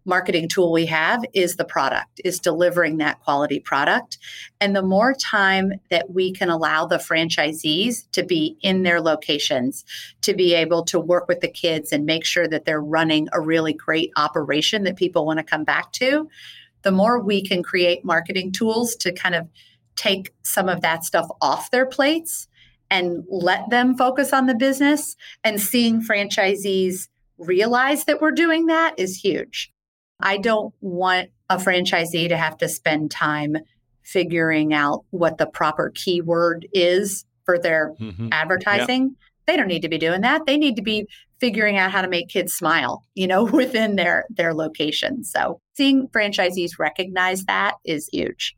marketing 0.05 0.47
tool 0.49 0.71
we 0.71 0.85
have 0.87 1.23
is 1.33 1.55
the 1.55 1.65
product, 1.65 2.21
is 2.23 2.39
delivering 2.39 2.97
that 2.97 3.19
quality 3.21 3.59
product. 3.59 4.17
And 4.59 4.75
the 4.75 4.81
more 4.81 5.13
time 5.13 5.73
that 5.89 6.11
we 6.11 6.31
can 6.31 6.49
allow 6.49 6.85
the 6.85 6.97
franchisees 6.97 8.09
to 8.11 8.23
be 8.23 8.57
in 8.61 8.83
their 8.83 9.01
locations, 9.01 9.85
to 10.21 10.33
be 10.33 10.53
able 10.53 10.83
to 10.85 10.99
work 10.99 11.27
with 11.27 11.41
the 11.41 11.47
kids 11.47 11.91
and 11.91 12.05
make 12.05 12.25
sure 12.25 12.47
that 12.47 12.65
they're 12.65 12.81
running 12.81 13.27
a 13.31 13.41
really 13.41 13.73
great 13.73 14.11
operation 14.15 14.83
that 14.83 14.95
people 14.95 15.25
want 15.25 15.37
to 15.39 15.43
come 15.43 15.63
back 15.63 15.91
to, 15.93 16.27
the 16.81 16.91
more 16.91 17.19
we 17.19 17.43
can 17.43 17.61
create 17.61 18.03
marketing 18.03 18.51
tools 18.51 18.95
to 18.95 19.11
kind 19.11 19.35
of 19.35 19.47
take 19.95 20.33
some 20.41 20.67
of 20.67 20.81
that 20.81 21.03
stuff 21.03 21.27
off 21.41 21.69
their 21.69 21.85
plates 21.85 22.47
and 22.89 23.23
let 23.29 23.69
them 23.69 23.95
focus 23.95 24.33
on 24.33 24.47
the 24.47 24.55
business 24.55 25.15
and 25.43 25.61
seeing 25.61 26.01
franchisees 26.01 27.07
realize 27.37 28.05
that 28.05 28.21
we're 28.21 28.31
doing 28.31 28.67
that 28.67 28.93
is 28.97 29.15
huge. 29.15 29.71
I 30.21 30.37
don't 30.37 30.73
want 30.81 31.29
a 31.49 31.57
franchisee 31.57 32.29
to 32.29 32.37
have 32.37 32.57
to 32.57 32.69
spend 32.69 33.11
time 33.11 33.57
figuring 34.03 34.73
out 34.73 35.05
what 35.11 35.37
the 35.37 35.45
proper 35.45 35.91
keyword 35.93 36.67
is 36.73 37.25
for 37.45 37.59
their 37.59 37.93
mm-hmm. 37.99 38.29
advertising. 38.31 39.03
Yep. 39.03 39.11
They 39.47 39.57
don't 39.57 39.67
need 39.67 39.81
to 39.81 39.89
be 39.89 39.97
doing 39.97 40.21
that. 40.21 40.45
They 40.45 40.57
need 40.57 40.75
to 40.77 40.81
be 40.81 41.07
figuring 41.39 41.77
out 41.77 41.91
how 41.91 42.01
to 42.01 42.07
make 42.07 42.29
kids 42.29 42.53
smile, 42.53 43.03
you 43.15 43.27
know, 43.27 43.43
within 43.59 43.95
their 43.95 44.25
their 44.29 44.53
location. 44.53 45.23
So, 45.23 45.59
seeing 45.75 46.07
franchisees 46.09 46.79
recognize 46.79 47.45
that 47.45 47.75
is 47.83 48.07
huge. 48.11 48.55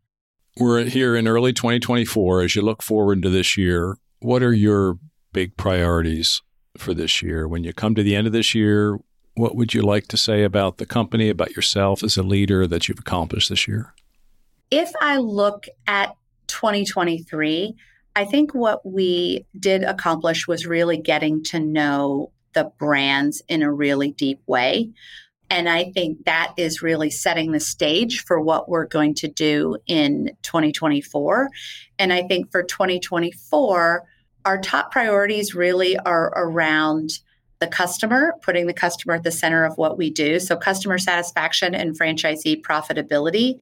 We're 0.58 0.84
here 0.84 1.16
in 1.16 1.28
early 1.28 1.52
2024 1.52 2.42
as 2.42 2.56
you 2.56 2.62
look 2.62 2.84
forward 2.84 3.24
to 3.24 3.30
this 3.30 3.58
year. 3.58 3.98
What 4.20 4.44
are 4.44 4.54
your 4.54 5.00
big 5.32 5.58
priorities 5.58 6.44
for 6.78 6.94
this 6.94 7.24
year? 7.24 7.48
When 7.48 7.64
you 7.64 7.74
come 7.74 7.96
to 7.96 8.04
the 8.04 8.16
end 8.16 8.28
of 8.28 8.34
this 8.34 8.54
year, 8.54 9.00
what 9.36 9.56
would 9.56 9.74
you 9.74 9.82
like 9.82 10.08
to 10.08 10.18
say 10.18 10.44
about 10.44 10.78
the 10.78 10.86
company, 10.86 11.30
about 11.30 11.56
yourself 11.56 12.04
as 12.04 12.18
a 12.18 12.24
leader 12.24 12.68
that 12.68 12.88
you've 12.88 13.00
accomplished 13.00 13.50
this 13.50 13.68
year? 13.68 13.94
If 14.70 14.92
I 15.02 15.18
look 15.18 15.66
at 15.88 16.16
2023, 16.48 17.76
I 18.16 18.26
think 18.26 18.54
what 18.54 18.86
we 18.86 19.46
did 19.60 19.84
accomplish 19.84 20.48
was 20.48 20.68
really 20.68 20.98
getting 20.98 21.44
to 21.46 21.60
know 21.60 22.32
the 22.54 22.72
brands 22.78 23.42
in 23.48 23.64
a 23.64 23.74
really 23.74 24.12
deep 24.12 24.42
way. 24.46 24.92
And 25.50 25.68
I 25.68 25.92
think 25.92 26.26
that 26.26 26.54
is 26.58 26.82
really 26.82 27.10
setting 27.10 27.52
the 27.52 27.60
stage 27.60 28.24
for 28.24 28.40
what 28.40 28.70
we're 28.70 28.88
going 28.88 29.16
to 29.16 29.28
do 29.28 29.78
in 29.88 30.32
2024. 30.44 31.50
And 32.00 32.14
I 32.14 32.24
think 32.24 32.52
for 32.52 32.64
2024, 32.64 34.04
our 34.46 34.62
top 34.62 34.92
priorities 34.92 35.56
really 35.56 35.98
are 35.98 36.32
around 36.36 37.20
the 37.64 37.70
customer, 37.70 38.34
putting 38.42 38.68
the 38.68 38.74
customer 38.74 39.14
at 39.14 39.24
the 39.24 39.32
center 39.32 39.64
of 39.64 39.78
what 39.78 39.98
we 39.98 40.10
do. 40.10 40.38
So, 40.40 40.58
customer 40.58 40.98
satisfaction 40.98 41.74
and 41.74 41.98
franchisee 41.98 42.62
profitability. 42.62 43.60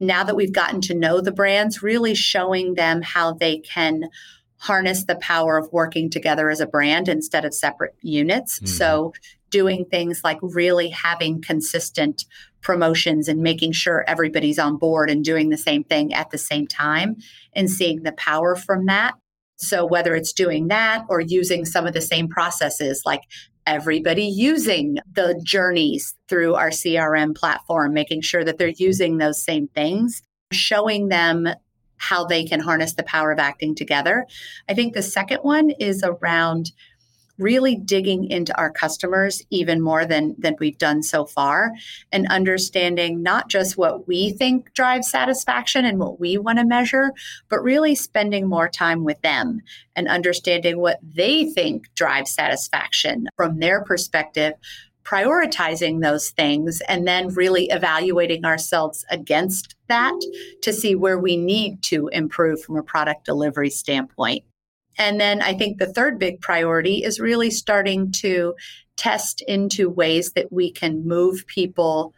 Now 0.00 0.24
that 0.24 0.36
we've 0.36 0.52
gotten 0.52 0.80
to 0.82 0.94
know 0.94 1.20
the 1.20 1.32
brands, 1.32 1.82
really 1.82 2.14
showing 2.14 2.74
them 2.74 3.02
how 3.02 3.34
they 3.34 3.58
can 3.58 4.08
harness 4.56 5.04
the 5.04 5.16
power 5.16 5.58
of 5.58 5.68
working 5.70 6.08
together 6.08 6.48
as 6.48 6.60
a 6.60 6.66
brand 6.66 7.08
instead 7.08 7.44
of 7.44 7.52
separate 7.52 7.94
units. 8.00 8.56
Mm-hmm. 8.56 8.66
So, 8.66 9.12
doing 9.50 9.84
things 9.84 10.24
like 10.24 10.38
really 10.40 10.88
having 10.88 11.42
consistent 11.42 12.24
promotions 12.62 13.28
and 13.28 13.42
making 13.42 13.72
sure 13.72 14.02
everybody's 14.08 14.58
on 14.58 14.78
board 14.78 15.10
and 15.10 15.22
doing 15.22 15.50
the 15.50 15.58
same 15.58 15.84
thing 15.84 16.14
at 16.14 16.30
the 16.30 16.38
same 16.38 16.66
time 16.66 17.16
and 17.52 17.70
seeing 17.70 18.02
the 18.02 18.12
power 18.12 18.56
from 18.56 18.86
that. 18.86 19.14
So, 19.62 19.86
whether 19.86 20.14
it's 20.14 20.32
doing 20.32 20.68
that 20.68 21.04
or 21.08 21.20
using 21.20 21.64
some 21.64 21.86
of 21.86 21.94
the 21.94 22.00
same 22.00 22.28
processes, 22.28 23.02
like 23.06 23.22
everybody 23.66 24.24
using 24.24 24.98
the 25.12 25.40
journeys 25.44 26.14
through 26.28 26.54
our 26.54 26.70
CRM 26.70 27.34
platform, 27.36 27.94
making 27.94 28.22
sure 28.22 28.44
that 28.44 28.58
they're 28.58 28.68
using 28.68 29.18
those 29.18 29.42
same 29.42 29.68
things, 29.68 30.22
showing 30.52 31.08
them 31.08 31.48
how 31.96 32.24
they 32.24 32.44
can 32.44 32.58
harness 32.58 32.94
the 32.94 33.04
power 33.04 33.30
of 33.30 33.38
acting 33.38 33.76
together. 33.76 34.26
I 34.68 34.74
think 34.74 34.94
the 34.94 35.02
second 35.02 35.38
one 35.42 35.70
is 35.70 36.02
around 36.02 36.72
really 37.42 37.76
digging 37.76 38.30
into 38.30 38.56
our 38.56 38.70
customers 38.70 39.42
even 39.50 39.80
more 39.80 40.06
than 40.06 40.34
than 40.38 40.56
we've 40.58 40.78
done 40.78 41.02
so 41.02 41.26
far 41.26 41.72
and 42.12 42.26
understanding 42.28 43.22
not 43.22 43.48
just 43.48 43.76
what 43.76 44.06
we 44.06 44.30
think 44.30 44.72
drives 44.74 45.10
satisfaction 45.10 45.84
and 45.84 45.98
what 45.98 46.20
we 46.20 46.38
want 46.38 46.58
to 46.58 46.64
measure 46.64 47.12
but 47.48 47.62
really 47.62 47.94
spending 47.94 48.48
more 48.48 48.68
time 48.68 49.04
with 49.04 49.20
them 49.22 49.60
and 49.96 50.08
understanding 50.08 50.78
what 50.78 50.98
they 51.02 51.50
think 51.50 51.92
drives 51.94 52.30
satisfaction 52.30 53.26
from 53.36 53.58
their 53.58 53.84
perspective 53.84 54.54
prioritizing 55.04 56.00
those 56.00 56.30
things 56.30 56.80
and 56.88 57.06
then 57.06 57.28
really 57.28 57.66
evaluating 57.70 58.44
ourselves 58.44 59.04
against 59.10 59.74
that 59.88 60.14
to 60.62 60.72
see 60.72 60.94
where 60.94 61.18
we 61.18 61.36
need 61.36 61.82
to 61.82 62.08
improve 62.08 62.62
from 62.62 62.76
a 62.76 62.82
product 62.82 63.24
delivery 63.24 63.70
standpoint 63.70 64.44
and 64.98 65.20
then 65.20 65.42
I 65.42 65.54
think 65.54 65.78
the 65.78 65.92
third 65.92 66.18
big 66.18 66.40
priority 66.40 67.02
is 67.02 67.20
really 67.20 67.50
starting 67.50 68.12
to 68.12 68.54
test 68.96 69.42
into 69.46 69.88
ways 69.88 70.32
that 70.32 70.52
we 70.52 70.70
can 70.70 71.06
move 71.06 71.46
people 71.46 72.14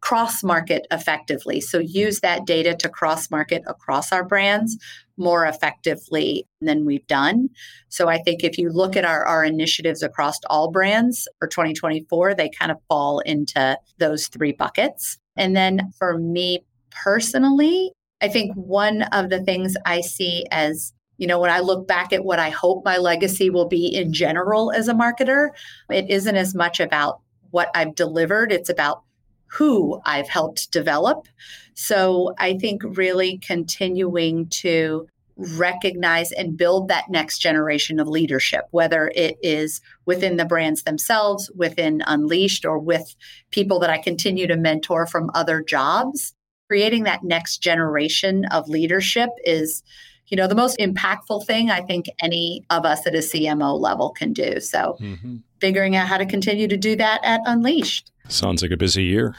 cross 0.00 0.44
market 0.44 0.86
effectively. 0.92 1.60
So 1.60 1.78
use 1.78 2.20
that 2.20 2.46
data 2.46 2.76
to 2.76 2.88
cross 2.88 3.30
market 3.30 3.62
across 3.66 4.12
our 4.12 4.24
brands 4.24 4.76
more 5.16 5.46
effectively 5.46 6.46
than 6.60 6.84
we've 6.84 7.06
done. 7.06 7.48
So 7.88 8.08
I 8.08 8.18
think 8.18 8.44
if 8.44 8.58
you 8.58 8.70
look 8.70 8.96
at 8.96 9.04
our, 9.04 9.24
our 9.24 9.44
initiatives 9.44 10.02
across 10.02 10.38
all 10.48 10.70
brands 10.70 11.26
for 11.38 11.48
2024, 11.48 12.34
they 12.34 12.50
kind 12.50 12.70
of 12.70 12.78
fall 12.88 13.20
into 13.20 13.78
those 13.98 14.28
three 14.28 14.52
buckets. 14.52 15.18
And 15.34 15.56
then 15.56 15.90
for 15.98 16.18
me 16.18 16.64
personally, 16.90 17.90
I 18.20 18.28
think 18.28 18.54
one 18.54 19.02
of 19.02 19.28
the 19.30 19.42
things 19.42 19.74
I 19.84 20.02
see 20.02 20.44
as 20.50 20.92
you 21.18 21.26
know, 21.26 21.38
when 21.38 21.50
I 21.50 21.60
look 21.60 21.86
back 21.86 22.12
at 22.12 22.24
what 22.24 22.38
I 22.38 22.50
hope 22.50 22.84
my 22.84 22.98
legacy 22.98 23.50
will 23.50 23.68
be 23.68 23.86
in 23.86 24.12
general 24.12 24.72
as 24.72 24.88
a 24.88 24.94
marketer, 24.94 25.50
it 25.90 26.10
isn't 26.10 26.36
as 26.36 26.54
much 26.54 26.80
about 26.80 27.20
what 27.50 27.70
I've 27.74 27.94
delivered, 27.94 28.52
it's 28.52 28.68
about 28.68 29.02
who 29.46 30.00
I've 30.04 30.28
helped 30.28 30.72
develop. 30.72 31.26
So 31.74 32.34
I 32.38 32.58
think 32.58 32.82
really 32.84 33.38
continuing 33.38 34.48
to 34.48 35.06
recognize 35.36 36.32
and 36.32 36.56
build 36.56 36.88
that 36.88 37.10
next 37.10 37.38
generation 37.38 38.00
of 38.00 38.08
leadership, 38.08 38.64
whether 38.70 39.10
it 39.14 39.36
is 39.42 39.80
within 40.06 40.36
the 40.36 40.46
brands 40.46 40.82
themselves, 40.82 41.50
within 41.54 42.02
Unleashed, 42.06 42.64
or 42.64 42.78
with 42.78 43.14
people 43.50 43.78
that 43.80 43.90
I 43.90 43.98
continue 43.98 44.46
to 44.46 44.56
mentor 44.56 45.06
from 45.06 45.30
other 45.34 45.62
jobs. 45.62 46.34
Creating 46.68 47.04
that 47.04 47.22
next 47.22 47.58
generation 47.58 48.44
of 48.46 48.68
leadership 48.68 49.30
is 49.44 49.82
you 50.28 50.36
know, 50.36 50.46
the 50.46 50.54
most 50.54 50.78
impactful 50.78 51.46
thing 51.46 51.70
I 51.70 51.80
think 51.80 52.06
any 52.20 52.64
of 52.70 52.84
us 52.84 53.06
at 53.06 53.14
a 53.14 53.18
CMO 53.18 53.78
level 53.78 54.10
can 54.10 54.32
do. 54.32 54.60
So 54.60 54.96
mm-hmm. 55.00 55.36
figuring 55.60 55.96
out 55.96 56.08
how 56.08 56.18
to 56.18 56.26
continue 56.26 56.68
to 56.68 56.76
do 56.76 56.96
that 56.96 57.20
at 57.22 57.40
Unleashed. 57.46 58.10
Sounds 58.28 58.62
like 58.62 58.72
a 58.72 58.76
busy 58.76 59.04
year, 59.04 59.36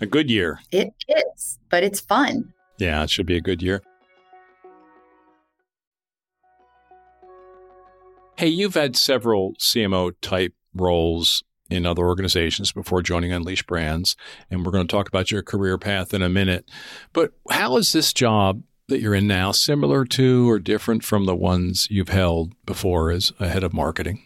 a 0.00 0.06
good 0.06 0.30
year. 0.30 0.60
It 0.72 0.92
is, 1.08 1.58
but 1.70 1.84
it's 1.84 2.00
fun. 2.00 2.52
Yeah, 2.78 3.02
it 3.04 3.10
should 3.10 3.26
be 3.26 3.36
a 3.36 3.40
good 3.40 3.62
year. 3.62 3.82
Hey, 8.36 8.48
you've 8.48 8.74
had 8.74 8.96
several 8.96 9.54
CMO 9.54 10.12
type 10.20 10.54
roles 10.72 11.42
in 11.70 11.84
other 11.84 12.06
organizations 12.06 12.72
before 12.72 13.02
joining 13.02 13.32
Unleashed 13.32 13.66
Brands, 13.66 14.16
and 14.50 14.64
we're 14.64 14.72
going 14.72 14.86
to 14.86 14.90
talk 14.90 15.08
about 15.08 15.30
your 15.30 15.42
career 15.42 15.76
path 15.76 16.14
in 16.14 16.22
a 16.22 16.28
minute. 16.28 16.68
But 17.12 17.32
how 17.50 17.76
is 17.76 17.92
this 17.92 18.12
job 18.12 18.62
that 18.88 19.00
you're 19.00 19.14
in 19.14 19.26
now 19.26 19.52
similar 19.52 20.04
to 20.04 20.50
or 20.50 20.58
different 20.58 21.04
from 21.04 21.26
the 21.26 21.36
ones 21.36 21.86
you've 21.90 22.08
held 22.08 22.54
before 22.64 23.10
as 23.10 23.32
a 23.38 23.48
head 23.48 23.62
of 23.64 23.72
marketing? 23.72 24.22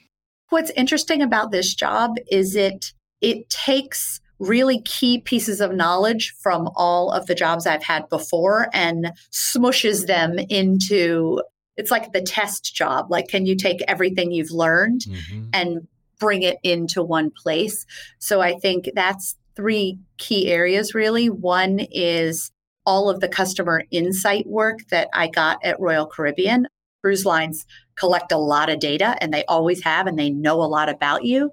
What's 0.48 0.70
interesting 0.70 1.22
about 1.22 1.50
this 1.50 1.74
job 1.74 2.16
is 2.30 2.54
it 2.56 2.92
it 3.20 3.48
takes 3.48 4.20
really 4.38 4.82
key 4.82 5.20
pieces 5.20 5.60
of 5.60 5.72
knowledge 5.72 6.34
from 6.40 6.68
all 6.74 7.10
of 7.10 7.26
the 7.26 7.34
jobs 7.34 7.66
I've 7.66 7.84
had 7.84 8.08
before 8.08 8.68
and 8.72 9.12
smushes 9.30 10.06
them 10.06 10.38
into 10.38 11.40
it's 11.76 11.90
like 11.90 12.12
the 12.12 12.20
test 12.20 12.74
job. 12.74 13.10
Like, 13.10 13.28
can 13.28 13.46
you 13.46 13.56
take 13.56 13.80
everything 13.88 14.30
you've 14.30 14.50
learned 14.50 15.02
mm-hmm. 15.02 15.44
and 15.54 15.88
bring 16.20 16.42
it 16.42 16.58
into 16.62 17.02
one 17.02 17.30
place? 17.30 17.86
So 18.18 18.40
I 18.40 18.58
think 18.58 18.90
that's 18.94 19.36
three 19.56 19.98
key 20.18 20.50
areas 20.50 20.94
really. 20.94 21.30
One 21.30 21.80
is 21.90 22.50
all 22.84 23.08
of 23.08 23.20
the 23.20 23.28
customer 23.28 23.84
insight 23.90 24.46
work 24.46 24.80
that 24.90 25.08
I 25.12 25.28
got 25.28 25.58
at 25.64 25.80
Royal 25.80 26.06
Caribbean. 26.06 26.66
Cruise 27.02 27.24
lines 27.24 27.66
collect 27.96 28.32
a 28.32 28.38
lot 28.38 28.70
of 28.70 28.80
data 28.80 29.16
and 29.20 29.32
they 29.32 29.44
always 29.46 29.82
have, 29.84 30.06
and 30.06 30.18
they 30.18 30.30
know 30.30 30.62
a 30.62 30.64
lot 30.64 30.88
about 30.88 31.24
you. 31.24 31.50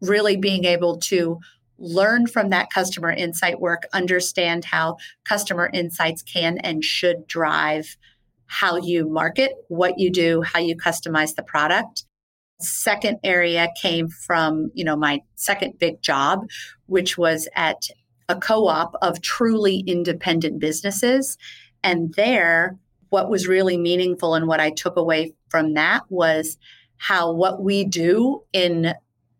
Really 0.00 0.36
being 0.36 0.64
able 0.64 0.98
to 0.98 1.38
learn 1.78 2.26
from 2.26 2.50
that 2.50 2.70
customer 2.70 3.10
insight 3.10 3.60
work, 3.60 3.84
understand 3.92 4.64
how 4.64 4.96
customer 5.24 5.70
insights 5.72 6.22
can 6.22 6.58
and 6.58 6.84
should 6.84 7.26
drive 7.26 7.96
how 8.46 8.76
you 8.76 9.08
market, 9.08 9.52
what 9.68 9.98
you 9.98 10.10
do, 10.10 10.42
how 10.42 10.58
you 10.58 10.76
customize 10.76 11.36
the 11.36 11.42
product. 11.42 12.04
Second 12.60 13.18
area 13.24 13.68
came 13.80 14.08
from, 14.08 14.70
you 14.74 14.84
know, 14.84 14.96
my 14.96 15.20
second 15.36 15.78
big 15.78 16.02
job, 16.02 16.40
which 16.86 17.16
was 17.16 17.48
at 17.54 17.88
a 18.30 18.36
co-op 18.36 18.94
of 19.02 19.20
truly 19.20 19.80
independent 19.80 20.60
businesses. 20.60 21.36
And 21.82 22.14
there, 22.14 22.78
what 23.08 23.28
was 23.28 23.48
really 23.48 23.76
meaningful 23.76 24.34
and 24.34 24.46
what 24.46 24.60
I 24.60 24.70
took 24.70 24.96
away 24.96 25.34
from 25.48 25.74
that 25.74 26.04
was 26.08 26.56
how 26.98 27.32
what 27.32 27.62
we 27.62 27.84
do 27.84 28.42
in 28.52 28.94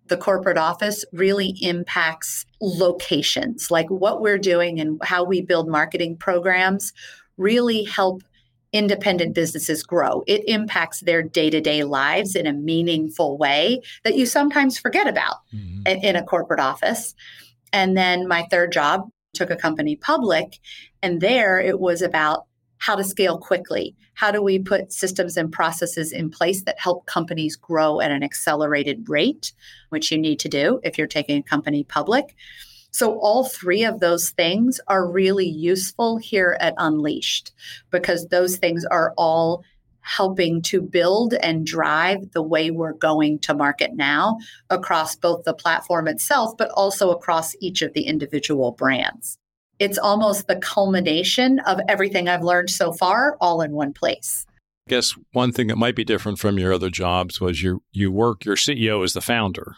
the 0.09 0.17
corporate 0.17 0.59
office 0.59 1.05
really 1.13 1.55
impacts 1.61 2.45
locations. 2.61 3.71
Like 3.71 3.89
what 3.89 4.21
we're 4.21 4.39
doing 4.39 4.81
and 4.81 5.01
how 5.05 5.23
we 5.23 5.41
build 5.41 5.69
marketing 5.69 6.17
programs 6.17 6.93
really 7.37 7.85
help 7.85 8.25
independent 8.73 9.35
businesses 9.35 9.85
grow. 9.85 10.25
It 10.27 10.43
impacts 10.49 11.01
their 11.01 11.23
day 11.23 11.49
to 11.51 11.61
day 11.61 11.85
lives 11.85 12.35
in 12.35 12.47
a 12.47 12.53
meaningful 12.53 13.39
way 13.39 13.83
that 14.03 14.17
you 14.17 14.27
sometimes 14.27 14.79
forget 14.79 15.07
about 15.07 15.37
mm-hmm. 15.55 15.83
in 15.87 16.17
a 16.17 16.25
corporate 16.25 16.61
office. 16.61 17.15
And 17.73 17.97
then 17.97 18.27
my 18.27 18.47
third 18.51 18.73
job 18.73 19.09
took 19.35 19.51
a 19.51 19.57
company 19.57 19.97
public, 19.97 20.59
and 21.03 21.21
there 21.21 21.61
it 21.61 21.79
was 21.79 22.03
about 22.03 22.47
how 22.79 22.97
to 22.97 23.05
scale 23.05 23.39
quickly. 23.39 23.95
How 24.15 24.31
do 24.31 24.43
we 24.43 24.59
put 24.59 24.93
systems 24.93 25.37
and 25.37 25.53
processes 25.53 26.13
in 26.13 26.31
place 26.31 26.63
that 26.65 26.81
help 26.81 27.07
companies 27.07 27.57
grow 27.57 28.01
at 28.01 28.11
an 28.11 28.23
accelerated 28.23 29.09
rate, 29.09 29.53
which 29.91 30.11
you 30.11 30.19
need 30.19 30.41
to 30.41 30.49
do 30.49 30.81
if 30.83 30.99
you're 30.99 31.07
taking 31.07 31.39
a 31.39 31.43
company 31.43 31.85
public? 31.85 32.35
So, 32.91 33.21
all 33.21 33.45
three 33.45 33.85
of 33.85 34.01
those 34.01 34.31
things 34.31 34.81
are 34.89 35.09
really 35.09 35.49
useful 35.49 36.17
here 36.17 36.57
at 36.59 36.75
Unleashed 36.77 37.53
because 37.91 38.27
those 38.27 38.57
things 38.57 38.85
are 38.85 39.15
all 39.17 39.63
helping 40.03 40.63
to 40.63 40.81
build 40.81 41.35
and 41.35 41.67
drive 41.67 42.33
the 42.33 42.43
way 42.43 42.71
we're 42.71 42.93
going 42.93 43.39
to 43.41 43.55
market 43.55 43.95
now 43.95 44.39
across 44.71 45.17
both 45.17 45.45
the 45.45 45.55
platform 45.55 46.09
itself, 46.09 46.57
but 46.57 46.71
also 46.71 47.11
across 47.11 47.55
each 47.61 47.83
of 47.83 47.93
the 47.93 48.03
individual 48.03 48.73
brands. 48.73 49.37
It's 49.79 49.99
almost 49.99 50.47
the 50.47 50.57
culmination 50.57 51.59
of 51.61 51.81
everything 51.89 52.29
I've 52.29 52.45
learned 52.45 52.71
so 52.71 52.93
far 52.93 53.37
all 53.41 53.63
in 53.63 53.73
one 53.73 53.93
place. 53.93 54.47
I 54.87 54.91
guess 54.91 55.15
one 55.33 55.53
thing 55.53 55.69
that 55.69 55.77
might 55.77 55.97
be 55.97 56.05
different 56.05 56.39
from 56.39 56.59
your 56.59 56.73
other 56.73 56.91
jobs 56.91 57.41
was 57.41 57.63
you 57.63 57.83
you 57.93 58.11
work 58.11 58.45
your 58.45 58.57
CEO 58.57 59.05
is 59.05 59.13
the 59.13 59.21
founder, 59.21 59.77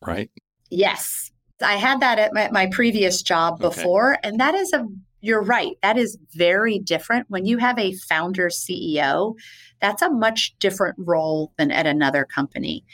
right? 0.00 0.30
Yes. 0.70 1.30
I 1.60 1.76
had 1.76 2.00
that 2.00 2.18
at 2.18 2.32
my, 2.32 2.50
my 2.50 2.66
previous 2.66 3.22
job 3.22 3.60
before, 3.60 4.14
okay. 4.14 4.20
and 4.24 4.40
that 4.40 4.54
is 4.54 4.72
a 4.72 4.86
you're 5.22 5.42
right. 5.42 5.78
That 5.82 5.96
is 5.96 6.18
very 6.34 6.78
different. 6.78 7.30
When 7.30 7.46
you 7.46 7.58
have 7.58 7.78
a 7.78 7.94
founder 7.94 8.48
CEO, 8.48 9.36
that's 9.80 10.02
a 10.02 10.10
much 10.10 10.54
different 10.58 10.96
role 10.98 11.52
than 11.56 11.70
at 11.70 11.86
another 11.86 12.24
company 12.24 12.84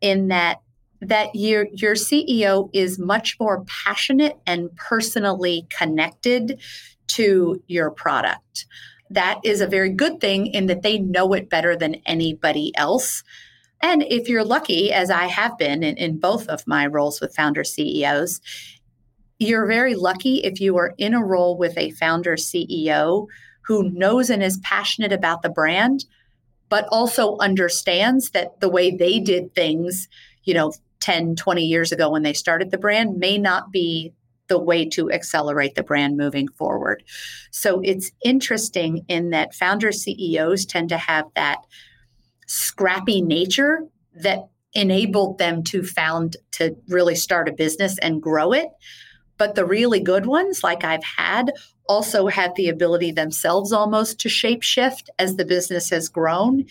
in 0.00 0.28
that 0.28 0.60
that 1.00 1.34
your 1.34 1.66
your 1.72 1.94
CEO 1.94 2.70
is 2.72 2.98
much 2.98 3.36
more 3.40 3.64
passionate 3.64 4.38
and 4.46 4.74
personally 4.76 5.66
connected 5.76 6.60
to 7.08 7.60
your 7.66 7.90
product. 7.90 8.66
That 9.10 9.40
is 9.42 9.60
a 9.60 9.66
very 9.66 9.90
good 9.90 10.20
thing 10.20 10.46
in 10.46 10.66
that 10.66 10.82
they 10.82 10.98
know 10.98 11.32
it 11.32 11.50
better 11.50 11.76
than 11.76 11.96
anybody 12.06 12.72
else. 12.76 13.24
And 13.80 14.04
if 14.04 14.28
you're 14.28 14.44
lucky, 14.44 14.92
as 14.92 15.10
I 15.10 15.26
have 15.26 15.58
been 15.58 15.82
in, 15.82 15.96
in 15.96 16.20
both 16.20 16.46
of 16.46 16.64
my 16.68 16.86
roles 16.86 17.20
with 17.20 17.34
founder 17.34 17.64
CEOs, 17.64 18.40
you're 19.42 19.66
very 19.66 19.94
lucky 19.94 20.36
if 20.38 20.60
you 20.60 20.76
are 20.76 20.94
in 20.98 21.14
a 21.14 21.24
role 21.24 21.56
with 21.56 21.76
a 21.76 21.90
founder 21.92 22.36
CEO 22.36 23.26
who 23.62 23.90
knows 23.90 24.30
and 24.30 24.42
is 24.42 24.58
passionate 24.58 25.12
about 25.12 25.42
the 25.42 25.48
brand, 25.48 26.04
but 26.68 26.86
also 26.90 27.36
understands 27.38 28.30
that 28.30 28.60
the 28.60 28.68
way 28.68 28.90
they 28.90 29.20
did 29.20 29.54
things, 29.54 30.08
you 30.44 30.54
know, 30.54 30.72
10, 31.00 31.36
20 31.36 31.64
years 31.64 31.92
ago 31.92 32.10
when 32.10 32.22
they 32.22 32.32
started 32.32 32.70
the 32.70 32.78
brand 32.78 33.18
may 33.18 33.36
not 33.36 33.72
be 33.72 34.12
the 34.48 34.58
way 34.58 34.84
to 34.86 35.10
accelerate 35.10 35.74
the 35.74 35.82
brand 35.82 36.16
moving 36.16 36.48
forward. 36.48 37.02
So 37.50 37.80
it's 37.82 38.12
interesting 38.24 39.04
in 39.08 39.30
that 39.30 39.54
founder 39.54 39.92
CEOs 39.92 40.66
tend 40.66 40.90
to 40.90 40.98
have 40.98 41.24
that 41.34 41.58
scrappy 42.46 43.22
nature 43.22 43.86
that 44.14 44.40
enabled 44.74 45.38
them 45.38 45.62
to 45.62 45.82
found 45.82 46.36
to 46.52 46.76
really 46.88 47.14
start 47.14 47.48
a 47.48 47.52
business 47.52 47.98
and 47.98 48.22
grow 48.22 48.52
it. 48.52 48.68
But 49.38 49.54
the 49.54 49.64
really 49.64 50.00
good 50.00 50.26
ones, 50.26 50.62
like 50.62 50.84
I've 50.84 51.04
had, 51.04 51.52
also 51.88 52.28
had 52.28 52.54
the 52.54 52.68
ability 52.68 53.12
themselves 53.12 53.72
almost 53.72 54.18
to 54.20 54.28
shape 54.28 54.62
shift 54.62 55.10
as 55.18 55.36
the 55.36 55.44
business 55.44 55.90
has 55.90 56.08
grown 56.08 56.64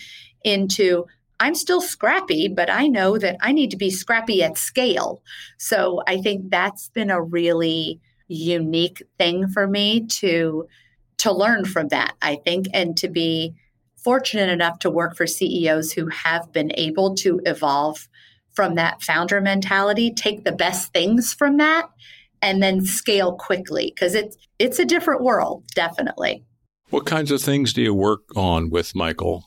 into 0.43 1.05
I'm 1.41 1.55
still 1.55 1.81
scrappy, 1.81 2.47
but 2.47 2.69
I 2.69 2.85
know 2.85 3.17
that 3.17 3.35
I 3.41 3.51
need 3.51 3.71
to 3.71 3.77
be 3.77 3.89
scrappy 3.89 4.43
at 4.43 4.59
scale. 4.59 5.23
So 5.57 6.03
I 6.05 6.21
think 6.21 6.51
that's 6.51 6.89
been 6.89 7.09
a 7.09 7.19
really 7.19 7.99
unique 8.27 9.01
thing 9.17 9.47
for 9.47 9.67
me 9.67 10.05
to 10.05 10.67
to 11.17 11.31
learn 11.31 11.65
from 11.65 11.87
that, 11.89 12.13
I 12.21 12.35
think, 12.35 12.67
and 12.73 12.95
to 12.97 13.09
be 13.09 13.55
fortunate 13.95 14.49
enough 14.49 14.79
to 14.79 14.89
work 14.89 15.15
for 15.15 15.27
CEOs 15.27 15.91
who 15.91 16.07
have 16.07 16.51
been 16.51 16.71
able 16.75 17.15
to 17.15 17.39
evolve 17.45 18.07
from 18.53 18.75
that 18.75 19.01
founder 19.01 19.41
mentality, 19.41 20.11
take 20.11 20.43
the 20.43 20.51
best 20.51 20.93
things 20.93 21.33
from 21.33 21.57
that, 21.57 21.89
and 22.41 22.61
then 22.61 22.85
scale 22.85 23.33
quickly 23.33 23.93
because 23.95 24.15
it's 24.15 24.37
it's 24.59 24.79
a 24.79 24.85
different 24.85 25.21
world, 25.21 25.63
definitely. 25.75 26.43
What 26.89 27.05
kinds 27.05 27.31
of 27.31 27.41
things 27.41 27.73
do 27.73 27.81
you 27.81 27.93
work 27.93 28.21
on 28.35 28.69
with 28.69 28.95
Michael 28.95 29.45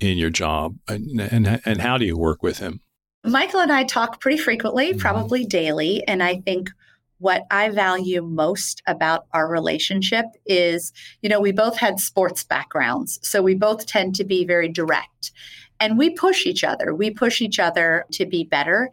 in 0.00 0.18
your 0.18 0.30
job, 0.30 0.76
and 0.88 1.20
and, 1.20 1.60
and 1.64 1.80
how 1.80 1.98
do 1.98 2.04
you 2.04 2.16
work 2.16 2.42
with 2.42 2.58
him? 2.58 2.80
Michael 3.24 3.60
and 3.60 3.72
I 3.72 3.84
talk 3.84 4.20
pretty 4.20 4.38
frequently, 4.38 4.90
mm-hmm. 4.90 4.98
probably 4.98 5.44
daily, 5.44 6.06
and 6.06 6.22
I 6.22 6.36
think 6.40 6.70
what 7.18 7.46
I 7.50 7.70
value 7.70 8.22
most 8.22 8.82
about 8.86 9.26
our 9.32 9.48
relationship 9.48 10.26
is, 10.44 10.92
you 11.22 11.28
know, 11.28 11.40
we 11.40 11.52
both 11.52 11.78
had 11.78 11.98
sports 11.98 12.44
backgrounds. 12.44 13.18
So 13.22 13.40
we 13.40 13.54
both 13.54 13.86
tend 13.86 14.14
to 14.16 14.24
be 14.24 14.44
very 14.44 14.68
direct 14.68 15.32
and 15.80 15.96
we 15.96 16.10
push 16.10 16.44
each 16.44 16.64
other. 16.64 16.94
We 16.94 17.10
push 17.10 17.40
each 17.40 17.58
other 17.58 18.04
to 18.12 18.26
be 18.26 18.44
better. 18.44 18.90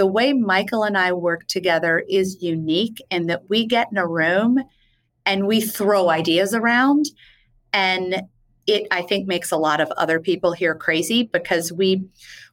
The 0.00 0.06
way 0.06 0.32
Michael 0.32 0.84
and 0.84 0.96
I 0.96 1.12
work 1.12 1.46
together 1.46 2.02
is 2.08 2.42
unique 2.42 3.02
in 3.10 3.26
that 3.26 3.50
we 3.50 3.66
get 3.66 3.88
in 3.92 3.98
a 3.98 4.06
room 4.06 4.58
and 5.26 5.46
we 5.46 5.60
throw 5.60 6.08
ideas 6.08 6.54
around. 6.54 7.04
And 7.72 8.22
it 8.66 8.86
i 8.90 9.00
think 9.00 9.26
makes 9.26 9.50
a 9.50 9.56
lot 9.56 9.80
of 9.80 9.90
other 9.92 10.20
people 10.20 10.52
here 10.52 10.74
crazy 10.74 11.22
because 11.22 11.72
we 11.72 12.04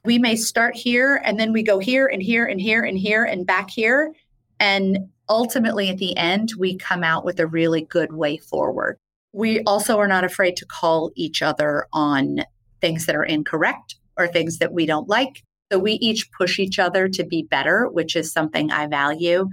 we 0.06 0.18
may 0.18 0.34
start 0.34 0.74
here 0.74 1.20
and 1.22 1.38
then 1.38 1.52
we 1.52 1.62
go 1.62 1.78
here 1.78 2.06
and 2.06 2.22
here 2.22 2.46
and 2.46 2.58
here 2.58 2.82
and 2.82 2.98
here 2.98 3.24
and 3.24 3.46
back 3.46 3.68
here 3.68 4.14
and 4.58 5.10
ultimately, 5.28 5.88
at 5.88 5.98
the 5.98 6.16
end, 6.16 6.52
we 6.58 6.76
come 6.76 7.04
out 7.04 7.24
with 7.24 7.38
a 7.40 7.46
really 7.46 7.82
good 7.82 8.12
way 8.12 8.38
forward. 8.38 8.98
We 9.32 9.62
also 9.62 9.98
are 9.98 10.08
not 10.08 10.24
afraid 10.24 10.56
to 10.56 10.66
call 10.66 11.12
each 11.14 11.42
other 11.42 11.86
on 11.92 12.44
things 12.80 13.06
that 13.06 13.14
are 13.14 13.24
incorrect 13.24 13.96
or 14.16 14.26
things 14.26 14.58
that 14.58 14.72
we 14.72 14.86
don't 14.86 15.08
like. 15.08 15.44
So 15.70 15.78
we 15.78 15.92
each 15.94 16.30
push 16.32 16.58
each 16.58 16.78
other 16.78 17.08
to 17.08 17.24
be 17.24 17.42
better, 17.42 17.88
which 17.88 18.16
is 18.16 18.32
something 18.32 18.70
I 18.70 18.86
value. 18.86 19.48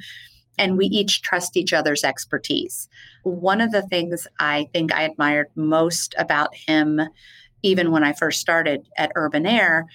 And 0.57 0.77
we 0.77 0.85
each 0.85 1.21
trust 1.21 1.57
each 1.57 1.73
other's 1.73 2.05
expertise. 2.05 2.87
One 3.23 3.59
of 3.59 3.71
the 3.71 3.81
things 3.81 4.25
I 4.39 4.69
think 4.73 4.93
I 4.93 5.03
admired 5.03 5.47
most 5.55 6.15
about 6.17 6.55
him, 6.55 7.01
even 7.63 7.91
when 7.91 8.05
I 8.05 8.13
first 8.13 8.39
started 8.39 8.87
at 8.97 9.11
Urban 9.15 9.45
Air, 9.45 9.87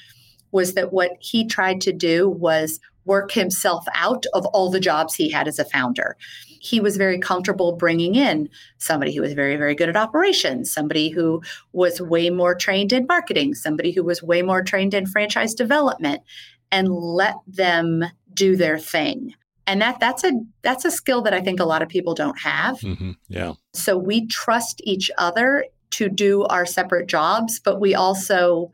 was 0.52 0.74
that 0.74 0.92
what 0.92 1.12
he 1.20 1.46
tried 1.46 1.80
to 1.82 1.92
do 1.92 2.28
was 2.28 2.80
work 3.04 3.32
himself 3.32 3.84
out 3.94 4.26
of 4.34 4.46
all 4.46 4.70
the 4.70 4.80
jobs 4.80 5.14
he 5.14 5.30
had 5.30 5.48
as 5.48 5.58
a 5.58 5.64
founder. 5.64 6.16
He 6.60 6.80
was 6.80 6.96
very 6.96 7.18
comfortable 7.18 7.72
bringing 7.72 8.14
in 8.14 8.48
somebody 8.78 9.14
who 9.14 9.22
was 9.22 9.32
very, 9.32 9.56
very 9.56 9.74
good 9.74 9.88
at 9.88 9.96
operations, 9.96 10.72
somebody 10.72 11.08
who 11.08 11.42
was 11.72 12.00
way 12.00 12.30
more 12.30 12.54
trained 12.54 12.92
in 12.92 13.06
marketing, 13.06 13.54
somebody 13.54 13.92
who 13.92 14.04
was 14.04 14.22
way 14.22 14.42
more 14.42 14.62
trained 14.62 14.94
in 14.94 15.06
franchise 15.06 15.54
development, 15.54 16.22
and 16.70 16.88
let 16.90 17.36
them 17.46 18.04
do 18.34 18.56
their 18.56 18.78
thing. 18.78 19.34
And 19.66 19.80
that 19.82 20.00
that's 20.00 20.24
a 20.24 20.32
that's 20.62 20.84
a 20.84 20.90
skill 20.90 21.22
that 21.22 21.34
I 21.34 21.40
think 21.40 21.60
a 21.60 21.64
lot 21.64 21.82
of 21.82 21.88
people 21.88 22.14
don't 22.14 22.38
have. 22.40 22.80
Mm-hmm. 22.80 23.12
Yeah. 23.28 23.54
So 23.72 23.96
we 23.96 24.26
trust 24.26 24.80
each 24.84 25.10
other 25.16 25.64
to 25.90 26.08
do 26.08 26.44
our 26.44 26.66
separate 26.66 27.06
jobs, 27.06 27.60
but 27.60 27.80
we 27.80 27.94
also 27.94 28.70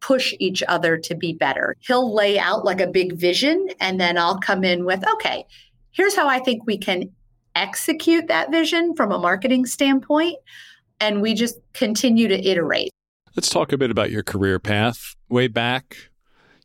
push 0.00 0.34
each 0.38 0.62
other 0.68 0.96
to 0.98 1.14
be 1.14 1.32
better. 1.32 1.76
He'll 1.80 2.14
lay 2.14 2.38
out 2.38 2.64
like 2.64 2.80
a 2.80 2.86
big 2.86 3.14
vision, 3.14 3.68
and 3.80 4.00
then 4.00 4.18
I'll 4.18 4.38
come 4.38 4.64
in 4.64 4.84
with, 4.84 5.04
okay, 5.14 5.44
here's 5.92 6.14
how 6.14 6.28
I 6.28 6.38
think 6.38 6.66
we 6.66 6.78
can 6.78 7.10
execute 7.54 8.28
that 8.28 8.50
vision 8.50 8.94
from 8.94 9.12
a 9.12 9.18
marketing 9.18 9.66
standpoint. 9.66 10.36
And 11.00 11.20
we 11.20 11.34
just 11.34 11.58
continue 11.74 12.28
to 12.28 12.48
iterate. 12.48 12.90
Let's 13.34 13.50
talk 13.50 13.72
a 13.72 13.78
bit 13.78 13.90
about 13.90 14.10
your 14.10 14.22
career 14.22 14.58
path. 14.58 15.14
Way 15.28 15.48
back, 15.48 15.96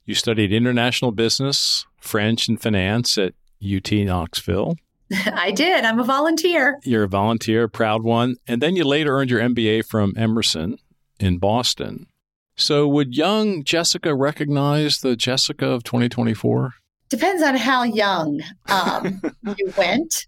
you 0.05 0.15
studied 0.15 0.53
international 0.53 1.11
business, 1.11 1.85
French, 1.99 2.47
and 2.47 2.61
finance 2.61 3.17
at 3.17 3.33
UT 3.61 3.91
Knoxville. 3.91 4.75
I 5.33 5.51
did. 5.51 5.83
I'm 5.83 5.99
a 5.99 6.03
volunteer. 6.03 6.79
You're 6.83 7.03
a 7.03 7.09
volunteer, 7.09 7.67
proud 7.67 8.03
one. 8.03 8.35
And 8.47 8.61
then 8.61 8.75
you 8.75 8.85
later 8.85 9.17
earned 9.17 9.29
your 9.29 9.41
MBA 9.41 9.85
from 9.85 10.13
Emerson 10.15 10.77
in 11.19 11.37
Boston. 11.37 12.07
So, 12.61 12.87
would 12.87 13.15
young 13.15 13.63
Jessica 13.63 14.13
recognize 14.13 14.99
the 14.99 15.15
Jessica 15.15 15.67
of 15.67 15.83
2024? 15.83 16.73
Depends 17.09 17.43
on 17.43 17.55
how 17.55 17.83
young 17.83 18.41
um, 18.69 19.21
you 19.57 19.73
went. 19.77 20.25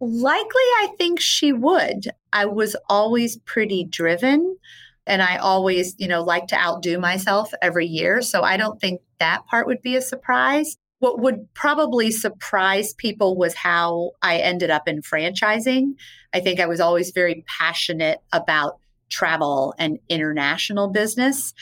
Likely, 0.00 0.50
I 0.52 0.88
think 0.98 1.20
she 1.20 1.52
would. 1.52 2.08
I 2.32 2.44
was 2.44 2.76
always 2.88 3.38
pretty 3.38 3.84
driven 3.84 4.58
and 5.06 5.22
I 5.22 5.36
always, 5.36 5.94
you 5.98 6.08
know, 6.08 6.22
like 6.22 6.48
to 6.48 6.56
outdo 6.56 6.98
myself 6.98 7.52
every 7.62 7.86
year. 7.86 8.20
So 8.20 8.42
I 8.42 8.56
don't 8.56 8.80
think 8.80 9.00
that 9.18 9.46
part 9.46 9.66
would 9.66 9.80
be 9.80 9.96
a 9.96 10.02
surprise. 10.02 10.76
What 10.98 11.20
would 11.20 11.46
probably 11.54 12.10
surprise 12.10 12.94
people 12.94 13.36
was 13.36 13.54
how 13.54 14.12
I 14.22 14.38
ended 14.38 14.70
up 14.70 14.88
in 14.88 15.02
franchising. 15.02 15.92
I 16.34 16.40
think 16.40 16.58
I 16.58 16.66
was 16.66 16.80
always 16.80 17.12
very 17.12 17.44
passionate 17.46 18.18
about 18.32 18.80
travel 19.08 19.74
and 19.78 19.98
international 20.08 20.88
business. 20.88 21.54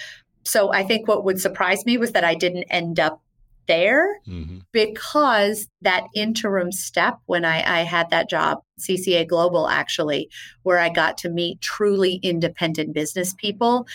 So 0.45 0.73
I 0.73 0.85
think 0.85 1.09
what 1.09 1.25
would 1.25 1.41
surprise 1.41 1.87
me 1.87 1.97
was 1.99 2.13
that 2.13 2.25
I 2.25 2.35
didn't 2.35 2.65
end 2.65 3.01
up 3.01 3.23
there 3.67 4.21
mm-hmm. 4.27 4.59
because 4.73 5.69
that 5.81 6.05
interim 6.15 6.71
step 6.71 7.19
when 7.27 7.45
I, 7.45 7.81
I 7.81 7.83
had 7.83 8.11
that 8.11 8.29
job, 8.29 8.63
CCA 8.79 9.27
Global 9.27 9.69
actually, 9.69 10.29
where 10.63 10.79
I 10.79 10.91
got 10.91 11.19
to 11.19 11.31
meet 11.31 11.61
truly 11.61 12.21
independent 12.23 12.93
business 12.93 13.35
people 13.35 13.87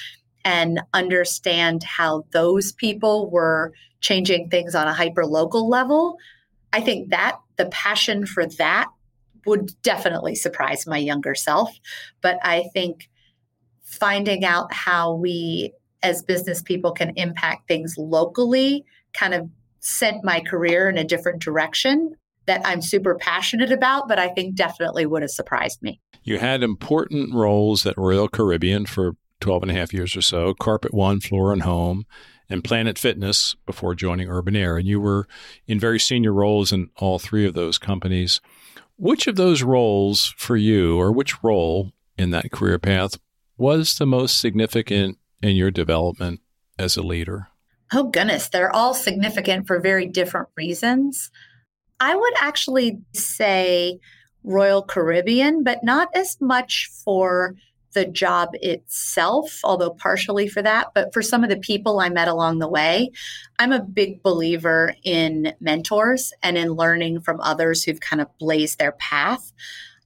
and 0.43 0.81
understand 0.93 1.83
how 1.83 2.25
those 2.31 2.71
people 2.71 3.29
were 3.29 3.73
changing 4.01 4.49
things 4.49 4.73
on 4.73 4.87
a 4.87 4.93
hyper 4.93 5.25
local 5.25 5.69
level. 5.69 6.17
I 6.71 6.81
think 6.81 7.09
that 7.09 7.39
the 7.57 7.65
passion 7.67 8.25
for 8.25 8.45
that 8.45 8.87
would 9.45 9.71
definitely 9.81 10.35
surprise 10.35 10.87
my 10.87 10.97
younger 10.97 11.35
self. 11.35 11.77
But 12.21 12.39
I 12.43 12.69
think 12.73 13.09
finding 13.89 14.45
out 14.45 14.71
how 14.71 15.13
we 15.13 15.73
as 16.03 16.21
business 16.21 16.61
people 16.61 16.91
can 16.91 17.11
impact 17.15 17.67
things 17.67 17.95
locally 17.97 18.85
kind 19.13 19.33
of 19.33 19.49
sent 19.79 20.23
my 20.23 20.39
career 20.39 20.87
in 20.89 20.97
a 20.97 21.03
different 21.03 21.41
direction 21.41 22.15
that 22.45 22.61
I'm 22.65 22.81
super 22.81 23.15
passionate 23.15 23.71
about, 23.71 24.07
but 24.07 24.19
I 24.19 24.29
think 24.29 24.55
definitely 24.55 25.05
would 25.05 25.21
have 25.21 25.31
surprised 25.31 25.81
me. 25.81 25.99
You 26.23 26.39
had 26.39 26.63
important 26.63 27.33
roles 27.33 27.85
at 27.85 27.97
Royal 27.97 28.27
Caribbean 28.27 28.85
for 28.85 29.13
12 29.41 29.63
and 29.63 29.71
a 29.71 29.75
half 29.75 29.93
years 29.93 30.15
or 30.15 30.21
so, 30.21 30.53
Carpet 30.53 30.93
One, 30.93 31.19
Floor 31.19 31.51
and 31.51 31.63
Home, 31.63 32.05
and 32.49 32.63
Planet 32.63 32.97
Fitness 32.97 33.55
before 33.65 33.95
joining 33.95 34.29
Urban 34.29 34.55
Air. 34.55 34.77
And 34.77 34.87
you 34.87 34.99
were 34.99 35.27
in 35.67 35.79
very 35.79 35.99
senior 35.99 36.33
roles 36.33 36.71
in 36.71 36.89
all 36.97 37.19
three 37.19 37.45
of 37.45 37.53
those 37.53 37.77
companies. 37.77 38.41
Which 38.97 39.27
of 39.27 39.35
those 39.35 39.63
roles 39.63 40.33
for 40.37 40.57
you, 40.57 40.99
or 40.99 41.11
which 41.11 41.43
role 41.43 41.93
in 42.17 42.31
that 42.31 42.51
career 42.51 42.77
path, 42.77 43.17
was 43.59 43.95
the 43.95 44.05
most 44.05 44.39
significant 44.39 45.17
in 45.41 45.55
your 45.55 45.71
development 45.71 46.41
as 46.77 46.97
a 46.97 47.03
leader? 47.03 47.47
Oh, 47.93 48.03
goodness. 48.03 48.49
They're 48.49 48.75
all 48.75 48.93
significant 48.93 49.67
for 49.67 49.79
very 49.79 50.05
different 50.05 50.49
reasons. 50.55 51.31
I 51.99 52.15
would 52.15 52.33
actually 52.39 52.99
say 53.13 53.99
Royal 54.43 54.81
Caribbean, 54.81 55.63
but 55.63 55.83
not 55.83 56.09
as 56.15 56.37
much 56.39 56.89
for 57.03 57.55
the 57.93 58.05
job 58.05 58.49
itself, 58.53 59.59
although 59.63 59.89
partially 59.89 60.47
for 60.47 60.61
that, 60.61 60.89
but 60.93 61.11
for 61.13 61.21
some 61.21 61.43
of 61.43 61.49
the 61.49 61.57
people 61.57 61.99
I 61.99 62.09
met 62.09 62.27
along 62.27 62.59
the 62.59 62.67
way. 62.67 63.11
I'm 63.57 63.71
a 63.71 63.81
big 63.81 64.21
believer 64.21 64.93
in 65.03 65.53
mentors 65.59 66.31
and 66.43 66.57
in 66.57 66.73
learning 66.73 67.21
from 67.21 67.41
others 67.41 67.83
who've 67.83 67.99
kind 67.99 68.21
of 68.21 68.37
blazed 68.37 68.77
their 68.77 68.91
path. 68.93 69.51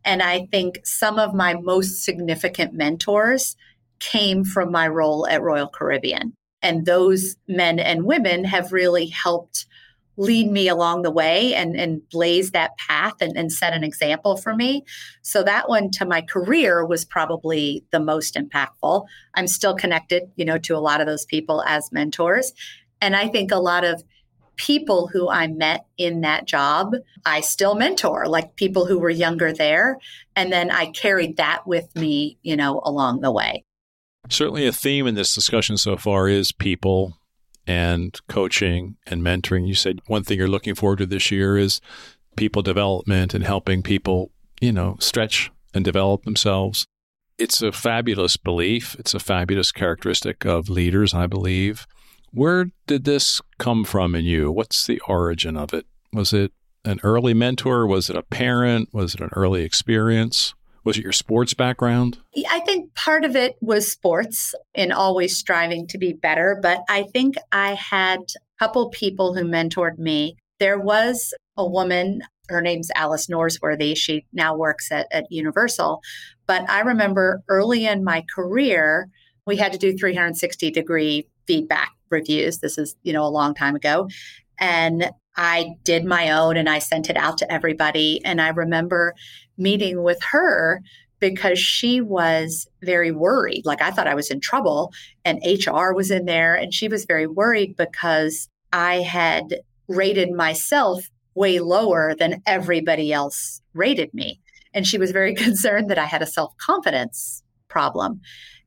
And 0.06 0.22
I 0.22 0.48
think 0.52 0.80
some 0.86 1.20
of 1.20 1.34
my 1.34 1.54
most 1.54 2.04
significant 2.04 2.74
mentors 2.74 3.56
came 4.00 4.44
from 4.44 4.72
my 4.72 4.88
role 4.88 5.28
at 5.28 5.42
Royal 5.42 5.68
Caribbean. 5.68 6.34
And 6.62 6.86
those 6.86 7.36
men 7.48 7.80
and 7.80 8.06
women 8.06 8.46
have 8.46 8.72
really 8.72 9.08
helped 9.08 9.66
lead 10.16 10.52
me 10.52 10.68
along 10.68 11.02
the 11.02 11.12
way 11.12 11.56
and, 11.56 11.76
and 11.76 12.08
blaze 12.10 12.52
that 12.52 12.78
path 12.78 13.16
and, 13.20 13.36
and 13.36 13.52
set 13.52 13.74
an 13.74 13.84
example 13.84 14.38
for 14.38 14.56
me. 14.56 14.84
So 15.24 15.42
that 15.44 15.68
one 15.68 15.90
to 15.92 16.06
my 16.06 16.22
career 16.22 16.86
was 16.86 17.04
probably 17.04 17.84
the 17.92 18.00
most 18.00 18.36
impactful. 18.36 19.06
I'm 19.34 19.48
still 19.48 19.76
connected, 19.76 20.24
you 20.36 20.46
know, 20.46 20.60
to 20.60 20.76
a 20.76 20.80
lot 20.80 21.02
of 21.02 21.08
those 21.08 21.26
people 21.26 21.64
as 21.64 21.92
mentors. 21.92 22.54
And 23.02 23.16
I 23.16 23.28
think 23.28 23.52
a 23.52 23.58
lot 23.58 23.84
of 23.84 24.04
people 24.56 25.08
who 25.08 25.30
I 25.30 25.48
met 25.48 25.86
in 25.98 26.22
that 26.22 26.46
job, 26.46 26.94
I 27.26 27.42
still 27.42 27.76
mentor, 27.76 28.28
like 28.28 28.56
people 28.56 28.86
who 28.86 29.00
were 29.00 29.10
younger 29.10 29.54
there. 29.54 29.98
And 30.36 30.52
then 30.52 30.72
I 30.72 30.88
carried 30.88 31.38
that 31.38 31.66
with 31.68 31.96
me, 31.96 32.38
you 32.44 32.56
know, 32.56 32.82
along 32.84 33.22
the 33.22 33.32
way. 33.32 33.66
Certainly, 34.30 34.68
a 34.68 34.72
theme 34.72 35.06
in 35.06 35.16
this 35.16 35.36
discussion 35.36 35.78
so 35.78 35.98
far 35.98 36.28
is 36.28 36.52
people 36.52 37.18
and 37.68 38.20
coaching 38.28 38.96
and 39.06 39.22
mentoring. 39.22 39.68
You 39.68 39.76
said 39.76 40.00
one 40.08 40.24
thing 40.24 40.38
you're 40.38 40.48
looking 40.48 40.76
forward 40.76 41.00
to 41.00 41.06
this 41.06 41.32
year 41.32 41.58
is 41.58 41.82
people 42.36 42.62
development 42.62 43.34
and 43.34 43.44
helping 43.44 43.84
people, 43.84 44.32
you 44.62 44.72
know, 44.72 44.98
stretch 45.00 45.52
and 45.74 45.84
develop 45.84 46.24
themselves. 46.24 46.86
It's 47.38 47.62
a 47.62 47.72
fabulous 47.72 48.38
belief. 48.38 48.96
It's 49.00 49.14
a 49.14 49.20
fabulous 49.20 49.72
characteristic 49.72 50.46
of 50.46 50.70
leaders, 50.70 51.14
I 51.14 51.28
believe. 51.28 51.86
Where 52.34 52.72
did 52.88 53.04
this 53.04 53.42
come 53.60 53.84
from 53.84 54.16
in 54.16 54.26
you? 54.26 54.52
What's 54.52 54.88
the 54.88 55.00
origin 55.08 55.56
of 55.56 55.72
it? 55.72 55.86
Was 56.12 56.34
it 56.34 56.52
an 56.84 57.00
early 57.04 57.36
mentor? 57.36 57.86
Was 57.86 58.10
it 58.10 58.16
a 58.16 58.24
parent? 58.24 58.90
Was 58.92 59.14
it 59.14 59.22
an 59.22 59.30
early 59.34 59.64
experience? 59.64 60.56
Was 60.84 60.98
it 60.98 61.04
your 61.04 61.14
sports 61.14 61.54
background? 61.54 62.18
I 62.50 62.60
think 62.62 62.96
part 62.96 63.24
of 63.24 63.36
it 63.36 63.56
was 63.62 63.90
sports 63.90 64.56
and 64.74 64.92
always 64.92 65.38
striving 65.38 65.86
to 65.88 66.00
be 66.00 66.12
better. 66.12 66.58
But 66.60 66.84
I 66.90 67.04
think 67.04 67.36
I 67.52 67.76
had 67.76 68.20
a 68.20 68.60
couple 68.60 68.90
people 68.90 69.36
who 69.36 69.44
mentored 69.44 70.00
me. 70.00 70.36
There 70.60 70.80
was 70.80 71.36
a 71.56 71.70
woman, 71.70 72.24
her 72.50 72.62
name's 72.62 72.90
Alice 72.96 73.28
Norsworthy. 73.28 73.96
She 73.96 74.26
now 74.34 74.58
works 74.58 74.92
at, 74.92 75.06
at 75.12 75.26
Universal. 75.30 76.02
But 76.48 76.68
I 76.68 76.80
remember 76.80 77.44
early 77.48 77.86
in 77.86 78.04
my 78.04 78.26
career, 78.34 79.10
we 79.46 79.58
had 79.58 79.72
to 79.74 79.78
do 79.78 79.96
360 79.96 80.72
degree 80.72 81.28
feedback 81.46 81.92
reviews. 82.14 82.60
This 82.60 82.78
is, 82.78 82.96
you 83.04 83.12
know, 83.12 83.26
a 83.26 83.28
long 83.28 83.54
time 83.54 83.76
ago. 83.76 84.08
And 84.60 85.12
I 85.36 85.72
did 85.84 86.06
my 86.06 86.32
own 86.32 86.56
and 86.56 86.70
I 86.70 86.80
sent 86.80 87.10
it 87.10 87.18
out 87.18 87.40
to 87.40 87.52
everybody. 87.52 88.24
And 88.24 88.42
I 88.42 88.50
remember 88.50 89.16
meeting 89.58 90.04
with 90.04 90.22
her 90.32 90.82
because 91.20 91.58
she 91.58 92.02
was 92.02 92.68
very 92.82 93.12
worried. 93.12 93.66
Like 93.66 93.82
I 93.82 93.92
thought 93.92 94.08
I 94.08 94.14
was 94.14 94.30
in 94.30 94.42
trouble, 94.42 94.92
and 95.24 95.40
HR 95.46 95.94
was 95.94 96.12
in 96.12 96.26
there, 96.26 96.54
and 96.54 96.74
she 96.74 96.90
was 96.90 97.06
very 97.06 97.28
worried 97.28 97.78
because 97.78 98.50
I 98.74 98.96
had 98.96 99.62
rated 99.88 100.32
myself 100.32 101.10
way 101.34 101.60
lower 101.60 102.14
than 102.14 102.42
everybody 102.46 103.14
else 103.14 103.62
rated 103.74 104.14
me. 104.14 104.42
And 104.74 104.86
she 104.86 104.98
was 104.98 105.12
very 105.12 105.34
concerned 105.46 105.90
that 105.90 105.98
I 105.98 106.06
had 106.06 106.22
a 106.22 106.28
self 106.28 106.58
confidence 106.58 107.42
problem. 107.70 108.20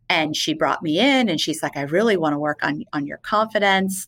And 0.09 0.37
she 0.37 0.55
brought 0.55 0.83
me 0.83 0.99
in 0.99 1.29
and 1.29 1.41
she's 1.41 1.63
like, 1.63 1.77
I 1.77 1.83
really 1.83 2.17
want 2.17 2.35
to 2.35 2.39
work 2.39 2.61
on, 2.63 2.85
on 2.93 3.07
your 3.07 3.19
confidence. 3.19 4.07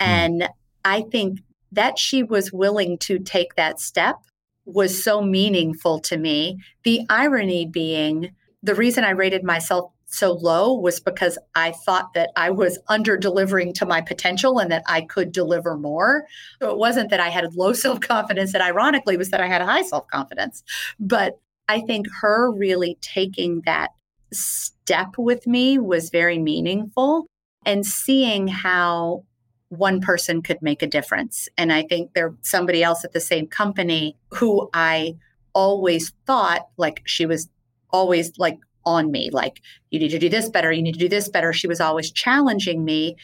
Hmm. 0.00 0.06
And 0.08 0.48
I 0.84 1.02
think 1.02 1.40
that 1.72 1.98
she 1.98 2.22
was 2.22 2.52
willing 2.52 2.98
to 2.98 3.18
take 3.18 3.54
that 3.54 3.80
step 3.80 4.16
was 4.64 5.02
so 5.02 5.22
meaningful 5.22 6.00
to 6.00 6.16
me. 6.16 6.58
The 6.84 7.02
irony 7.08 7.66
being, 7.66 8.34
the 8.62 8.74
reason 8.74 9.04
I 9.04 9.10
rated 9.10 9.44
myself 9.44 9.92
so 10.06 10.32
low 10.32 10.74
was 10.74 10.98
because 11.00 11.38
I 11.54 11.70
thought 11.70 12.14
that 12.14 12.30
I 12.36 12.50
was 12.50 12.78
under 12.88 13.16
delivering 13.16 13.72
to 13.74 13.86
my 13.86 14.00
potential 14.00 14.58
and 14.58 14.70
that 14.72 14.82
I 14.86 15.02
could 15.02 15.30
deliver 15.32 15.76
more. 15.76 16.26
So 16.60 16.70
it 16.70 16.78
wasn't 16.78 17.10
that 17.10 17.20
I 17.20 17.28
had 17.28 17.54
low 17.54 17.72
self 17.74 18.00
confidence, 18.00 18.52
that 18.52 18.62
ironically 18.62 19.16
was 19.16 19.30
that 19.30 19.40
I 19.40 19.46
had 19.46 19.62
a 19.62 19.66
high 19.66 19.82
self 19.82 20.06
confidence. 20.08 20.62
But 20.98 21.38
I 21.68 21.80
think 21.80 22.08
her 22.20 22.50
really 22.50 22.98
taking 23.00 23.62
that 23.66 23.90
step 24.32 24.79
with 25.18 25.46
me 25.46 25.78
was 25.78 26.10
very 26.10 26.38
meaningful 26.38 27.26
and 27.64 27.86
seeing 27.86 28.48
how 28.48 29.24
one 29.68 30.00
person 30.00 30.42
could 30.42 30.60
make 30.62 30.82
a 30.82 30.86
difference. 30.86 31.48
And 31.56 31.72
I 31.72 31.82
think 31.82 32.12
there's 32.14 32.34
somebody 32.42 32.82
else 32.82 33.04
at 33.04 33.12
the 33.12 33.20
same 33.20 33.46
company 33.46 34.16
who 34.30 34.68
I 34.74 35.16
always 35.52 36.12
thought 36.26 36.68
like 36.76 37.02
she 37.06 37.26
was 37.26 37.48
always 37.90 38.32
like 38.38 38.58
on 38.84 39.10
me, 39.10 39.30
like, 39.30 39.60
you 39.90 39.98
need 39.98 40.08
to 40.08 40.18
do 40.18 40.28
this 40.28 40.48
better, 40.48 40.72
you 40.72 40.82
need 40.82 40.94
to 40.94 40.98
do 40.98 41.08
this 41.08 41.28
better. 41.28 41.52
She 41.52 41.66
was 41.66 41.80
always 41.80 42.10
challenging 42.10 42.84
me. 42.84 43.16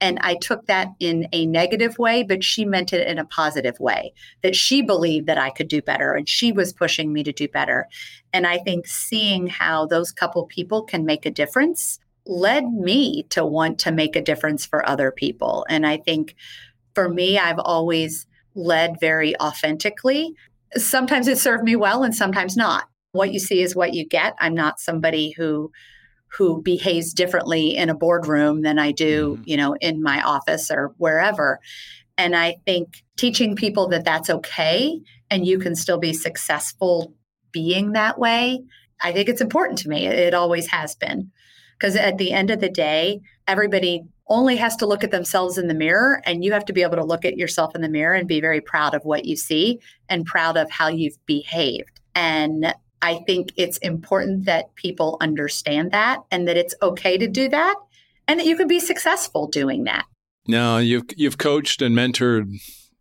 And 0.00 0.18
I 0.22 0.36
took 0.36 0.66
that 0.66 0.88
in 0.98 1.28
a 1.32 1.46
negative 1.46 1.98
way, 1.98 2.22
but 2.22 2.42
she 2.42 2.64
meant 2.64 2.92
it 2.92 3.06
in 3.06 3.18
a 3.18 3.24
positive 3.24 3.78
way 3.78 4.14
that 4.42 4.56
she 4.56 4.80
believed 4.82 5.26
that 5.26 5.38
I 5.38 5.50
could 5.50 5.68
do 5.68 5.82
better 5.82 6.14
and 6.14 6.28
she 6.28 6.52
was 6.52 6.72
pushing 6.72 7.12
me 7.12 7.22
to 7.24 7.32
do 7.32 7.48
better. 7.48 7.86
And 8.32 8.46
I 8.46 8.58
think 8.58 8.86
seeing 8.86 9.46
how 9.46 9.86
those 9.86 10.10
couple 10.10 10.46
people 10.46 10.82
can 10.82 11.04
make 11.04 11.26
a 11.26 11.30
difference 11.30 11.98
led 12.26 12.64
me 12.72 13.24
to 13.30 13.44
want 13.44 13.78
to 13.80 13.92
make 13.92 14.16
a 14.16 14.22
difference 14.22 14.64
for 14.64 14.88
other 14.88 15.10
people. 15.10 15.66
And 15.68 15.86
I 15.86 15.98
think 15.98 16.34
for 16.94 17.08
me, 17.08 17.38
I've 17.38 17.58
always 17.58 18.26
led 18.54 18.98
very 19.00 19.38
authentically. 19.40 20.34
Sometimes 20.76 21.28
it 21.28 21.38
served 21.38 21.64
me 21.64 21.76
well 21.76 22.02
and 22.02 22.14
sometimes 22.14 22.56
not. 22.56 22.84
What 23.12 23.32
you 23.32 23.40
see 23.40 23.60
is 23.60 23.74
what 23.74 23.94
you 23.94 24.06
get. 24.06 24.34
I'm 24.38 24.54
not 24.54 24.80
somebody 24.80 25.30
who 25.30 25.72
who 26.36 26.62
behaves 26.62 27.12
differently 27.12 27.76
in 27.76 27.90
a 27.90 27.94
boardroom 27.94 28.62
than 28.62 28.78
I 28.78 28.92
do, 28.92 29.34
mm-hmm. 29.34 29.42
you 29.46 29.56
know, 29.56 29.74
in 29.80 30.02
my 30.02 30.22
office 30.22 30.70
or 30.70 30.94
wherever. 30.96 31.60
And 32.16 32.36
I 32.36 32.56
think 32.66 33.02
teaching 33.16 33.56
people 33.56 33.88
that 33.88 34.04
that's 34.04 34.30
okay 34.30 35.00
and 35.30 35.46
you 35.46 35.58
can 35.58 35.74
still 35.74 35.98
be 35.98 36.12
successful 36.12 37.14
being 37.52 37.92
that 37.92 38.18
way, 38.18 38.62
I 39.02 39.12
think 39.12 39.28
it's 39.28 39.40
important 39.40 39.78
to 39.80 39.88
me. 39.88 40.06
It 40.06 40.34
always 40.34 40.68
has 40.68 40.94
been. 40.94 41.30
Because 41.78 41.96
at 41.96 42.18
the 42.18 42.32
end 42.32 42.50
of 42.50 42.60
the 42.60 42.68
day, 42.68 43.20
everybody 43.48 44.04
only 44.28 44.56
has 44.56 44.76
to 44.76 44.86
look 44.86 45.02
at 45.02 45.10
themselves 45.10 45.56
in 45.56 45.66
the 45.66 45.74
mirror, 45.74 46.20
and 46.26 46.44
you 46.44 46.52
have 46.52 46.66
to 46.66 46.74
be 46.74 46.82
able 46.82 46.96
to 46.96 47.04
look 47.04 47.24
at 47.24 47.38
yourself 47.38 47.74
in 47.74 47.80
the 47.80 47.88
mirror 47.88 48.14
and 48.14 48.28
be 48.28 48.40
very 48.40 48.60
proud 48.60 48.94
of 48.94 49.04
what 49.04 49.24
you 49.24 49.34
see 49.34 49.80
and 50.08 50.26
proud 50.26 50.58
of 50.58 50.70
how 50.70 50.88
you've 50.88 51.18
behaved. 51.24 52.00
And 52.14 52.74
I 53.02 53.22
think 53.26 53.52
it's 53.56 53.78
important 53.78 54.44
that 54.44 54.74
people 54.74 55.16
understand 55.20 55.92
that 55.92 56.22
and 56.30 56.46
that 56.48 56.56
it's 56.56 56.74
okay 56.82 57.16
to 57.18 57.26
do 57.26 57.48
that 57.48 57.76
and 58.28 58.38
that 58.38 58.46
you 58.46 58.56
can 58.56 58.68
be 58.68 58.80
successful 58.80 59.46
doing 59.46 59.84
that. 59.84 60.06
Now, 60.46 60.78
you've 60.78 61.04
you've 61.16 61.38
coached 61.38 61.82
and 61.82 61.96
mentored, 61.96 62.52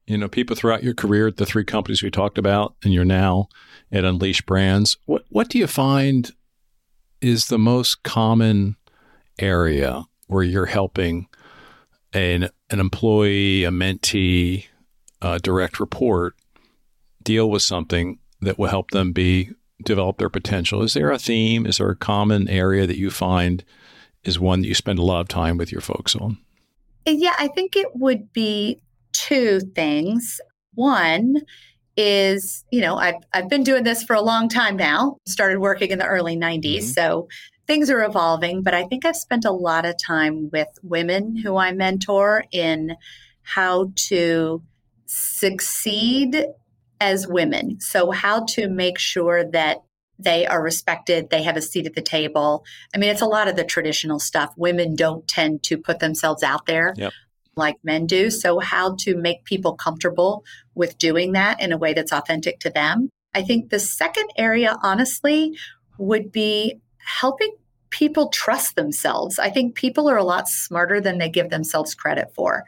you 0.08 0.18
know, 0.18 0.28
people 0.28 0.56
throughout 0.56 0.84
your 0.84 0.94
career 0.94 1.28
at 1.28 1.38
the 1.38 1.46
three 1.46 1.64
companies 1.64 2.04
we 2.04 2.12
talked 2.12 2.38
about 2.38 2.76
and 2.84 2.94
you're 2.94 3.06
now 3.06 3.48
at 3.92 4.06
Unleashed 4.06 4.46
Brands. 4.46 4.98
What 5.06 5.26
what 5.30 5.50
do 5.50 5.58
you 5.58 5.68
find 5.68 6.32
is 7.22 7.48
the 7.48 7.60
most 7.60 8.04
common 8.04 8.78
area 9.40 10.04
where 10.28 10.44
you're 10.44 10.66
helping 10.66 11.28
an 12.14 12.50
an 12.70 12.80
employee, 12.80 13.64
a 13.64 13.72
mentee, 13.72 14.66
a 15.22 15.40
direct 15.40 15.80
report 15.80 16.36
deal 17.24 17.50
with 17.50 17.62
something 17.62 18.20
that 18.42 18.58
will 18.58 18.70
help 18.70 18.92
them 18.92 19.12
be 19.12 19.52
develop 19.84 20.18
their 20.18 20.30
potential. 20.30 20.82
Is 20.84 20.94
there 20.94 21.12
a 21.12 21.20
theme? 21.20 21.66
Is 21.66 21.78
there 21.78 21.90
a 21.90 21.96
common 21.96 22.48
area 22.48 22.86
that 22.86 22.98
you 22.98 23.10
find 23.10 23.64
is 24.24 24.40
one 24.40 24.62
that 24.62 24.68
you 24.68 24.76
spend 24.76 25.00
a 25.00 25.04
lot 25.04 25.22
of 25.22 25.28
time 25.28 25.58
with 25.58 25.72
your 25.72 25.82
folks 25.82 26.16
on? 26.16 26.38
Yeah, 27.06 27.36
I 27.40 27.48
think 27.48 27.76
it 27.76 27.96
would 27.96 28.34
be 28.34 28.82
two 29.14 29.60
things. 29.60 30.42
One 30.76 31.38
is, 31.98 32.64
you 32.72 32.82
know, 32.82 32.98
I've, 32.98 33.16
I've 33.34 33.50
been 33.50 33.64
doing 33.64 33.84
this 33.84 34.04
for 34.04 34.16
a 34.16 34.22
long 34.22 34.48
time 34.50 34.78
now, 34.78 35.18
started 35.26 35.60
working 35.60 35.92
in 35.92 36.00
the 36.00 36.06
early 36.06 36.38
90s. 36.38 36.62
Mm-hmm. 36.64 36.86
So 36.86 37.28
things 37.68 37.90
are 37.90 38.04
evolving, 38.04 38.64
but 38.64 38.74
I 38.74 38.86
think 38.86 39.06
I've 39.06 39.16
spent 39.16 39.46
a 39.46 39.52
lot 39.52 39.86
of 39.86 39.96
time 39.98 40.50
with 40.52 40.68
women 40.84 41.36
who 41.36 41.58
I 41.58 41.72
mentor 41.72 42.46
in 42.52 42.96
how 43.42 43.92
to 43.96 44.62
succeed 45.06 46.46
as 47.00 47.28
women. 47.28 47.80
So, 47.80 48.12
how 48.12 48.46
to 48.50 48.70
make 48.70 49.00
sure 49.00 49.44
that 49.52 49.84
they 50.18 50.46
are 50.46 50.62
respected, 50.62 51.30
they 51.30 51.44
have 51.44 51.56
a 51.56 51.62
seat 51.62 51.86
at 51.86 51.96
the 51.96 52.02
table. 52.02 52.66
I 52.94 52.98
mean, 52.98 53.10
it's 53.10 53.22
a 53.22 53.26
lot 53.26 53.48
of 53.48 53.56
the 53.56 53.64
traditional 53.64 54.20
stuff. 54.20 54.54
Women 54.58 54.96
don't 54.96 55.28
tend 55.28 55.64
to 55.64 55.78
put 55.78 56.00
themselves 56.00 56.44
out 56.44 56.66
there 56.66 56.94
yep. 56.98 57.14
like 57.56 57.78
men 57.84 58.06
do. 58.06 58.30
So, 58.30 58.60
how 58.60 58.96
to 59.00 59.16
make 59.16 59.46
people 59.46 59.76
comfortable 59.76 60.44
with 60.76 60.98
doing 60.98 61.34
that 61.34 61.62
in 61.62 61.72
a 61.72 61.78
way 61.78 61.94
that's 61.94 62.12
authentic 62.12 62.60
to 62.62 62.70
them. 62.70 63.10
I 63.34 63.44
think 63.44 63.70
the 63.70 63.80
second 63.80 64.30
area, 64.38 64.76
honestly, 64.84 65.58
would 65.98 66.32
be 66.32 66.82
helping 66.98 67.56
people 67.90 68.30
trust 68.30 68.76
themselves. 68.76 69.40
I 69.40 69.50
think 69.50 69.76
people 69.76 70.10
are 70.10 70.18
a 70.18 70.24
lot 70.24 70.48
smarter 70.48 71.02
than 71.02 71.18
they 71.18 71.30
give 71.30 71.50
themselves 71.50 71.96
credit 71.96 72.34
for. 72.36 72.64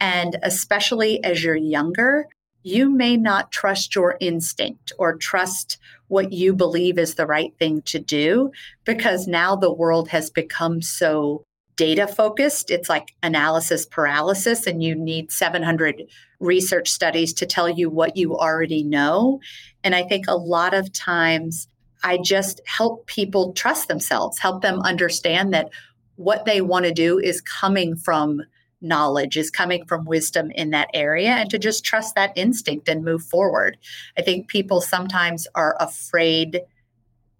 And 0.00 0.36
especially 0.42 1.22
as 1.22 1.44
you're 1.44 1.56
younger, 1.56 2.26
you 2.64 2.90
may 2.90 3.16
not 3.16 3.52
trust 3.52 3.94
your 3.94 4.16
instinct 4.20 4.92
or 4.98 5.16
trust 5.16 5.78
what 6.08 6.32
you 6.32 6.54
believe 6.54 6.98
is 6.98 7.14
the 7.14 7.26
right 7.26 7.54
thing 7.58 7.82
to 7.82 7.98
do 7.98 8.50
because 8.84 9.28
now 9.28 9.54
the 9.54 9.72
world 9.72 10.08
has 10.08 10.30
become 10.30 10.80
so 10.82 11.44
data 11.76 12.06
focused. 12.06 12.70
It's 12.70 12.88
like 12.88 13.14
analysis 13.22 13.84
paralysis, 13.84 14.66
and 14.66 14.82
you 14.82 14.94
need 14.94 15.30
700 15.30 16.04
research 16.40 16.90
studies 16.90 17.32
to 17.34 17.46
tell 17.46 17.68
you 17.68 17.90
what 17.90 18.16
you 18.16 18.36
already 18.36 18.82
know. 18.82 19.40
And 19.82 19.94
I 19.94 20.02
think 20.02 20.26
a 20.26 20.36
lot 20.36 20.72
of 20.72 20.92
times 20.92 21.68
I 22.02 22.18
just 22.18 22.60
help 22.66 23.06
people 23.06 23.52
trust 23.52 23.88
themselves, 23.88 24.38
help 24.38 24.62
them 24.62 24.80
understand 24.80 25.52
that 25.52 25.70
what 26.16 26.44
they 26.44 26.60
want 26.60 26.84
to 26.86 26.92
do 26.92 27.18
is 27.18 27.40
coming 27.40 27.96
from 27.96 28.40
knowledge 28.84 29.36
is 29.36 29.50
coming 29.50 29.84
from 29.86 30.04
wisdom 30.04 30.50
in 30.52 30.70
that 30.70 30.90
area 30.94 31.30
and 31.30 31.50
to 31.50 31.58
just 31.58 31.84
trust 31.84 32.14
that 32.14 32.32
instinct 32.36 32.88
and 32.88 33.04
move 33.04 33.22
forward. 33.24 33.78
I 34.16 34.22
think 34.22 34.48
people 34.48 34.80
sometimes 34.80 35.46
are 35.54 35.76
afraid 35.80 36.60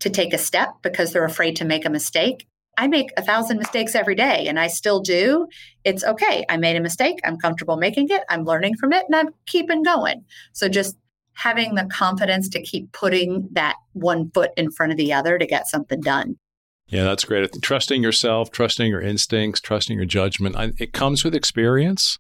to 0.00 0.10
take 0.10 0.34
a 0.34 0.38
step 0.38 0.74
because 0.82 1.12
they're 1.12 1.24
afraid 1.24 1.56
to 1.56 1.64
make 1.64 1.84
a 1.84 1.90
mistake. 1.90 2.46
I 2.76 2.88
make 2.88 3.10
a 3.16 3.22
thousand 3.22 3.58
mistakes 3.58 3.94
every 3.94 4.16
day 4.16 4.48
and 4.48 4.58
I 4.58 4.66
still 4.66 5.00
do. 5.00 5.46
It's 5.84 6.02
okay. 6.02 6.44
I 6.48 6.56
made 6.56 6.76
a 6.76 6.80
mistake. 6.80 7.20
I'm 7.24 7.38
comfortable 7.38 7.76
making 7.76 8.08
it. 8.10 8.22
I'm 8.28 8.44
learning 8.44 8.76
from 8.76 8.92
it 8.92 9.04
and 9.06 9.14
I'm 9.14 9.28
keeping 9.46 9.82
going. 9.82 10.24
So 10.52 10.68
just 10.68 10.96
having 11.34 11.74
the 11.74 11.84
confidence 11.84 12.48
to 12.48 12.62
keep 12.62 12.92
putting 12.92 13.48
that 13.52 13.76
one 13.92 14.30
foot 14.30 14.50
in 14.56 14.70
front 14.70 14.92
of 14.92 14.98
the 14.98 15.12
other 15.12 15.38
to 15.38 15.46
get 15.46 15.68
something 15.68 16.00
done. 16.00 16.38
Yeah, 16.86 17.04
that's 17.04 17.24
great. 17.24 17.50
Trusting 17.62 18.02
yourself, 18.02 18.50
trusting 18.50 18.88
your 18.88 19.00
instincts, 19.00 19.60
trusting 19.60 19.96
your 19.96 20.06
judgment. 20.06 20.56
It 20.78 20.92
comes 20.92 21.24
with 21.24 21.34
experience, 21.34 22.18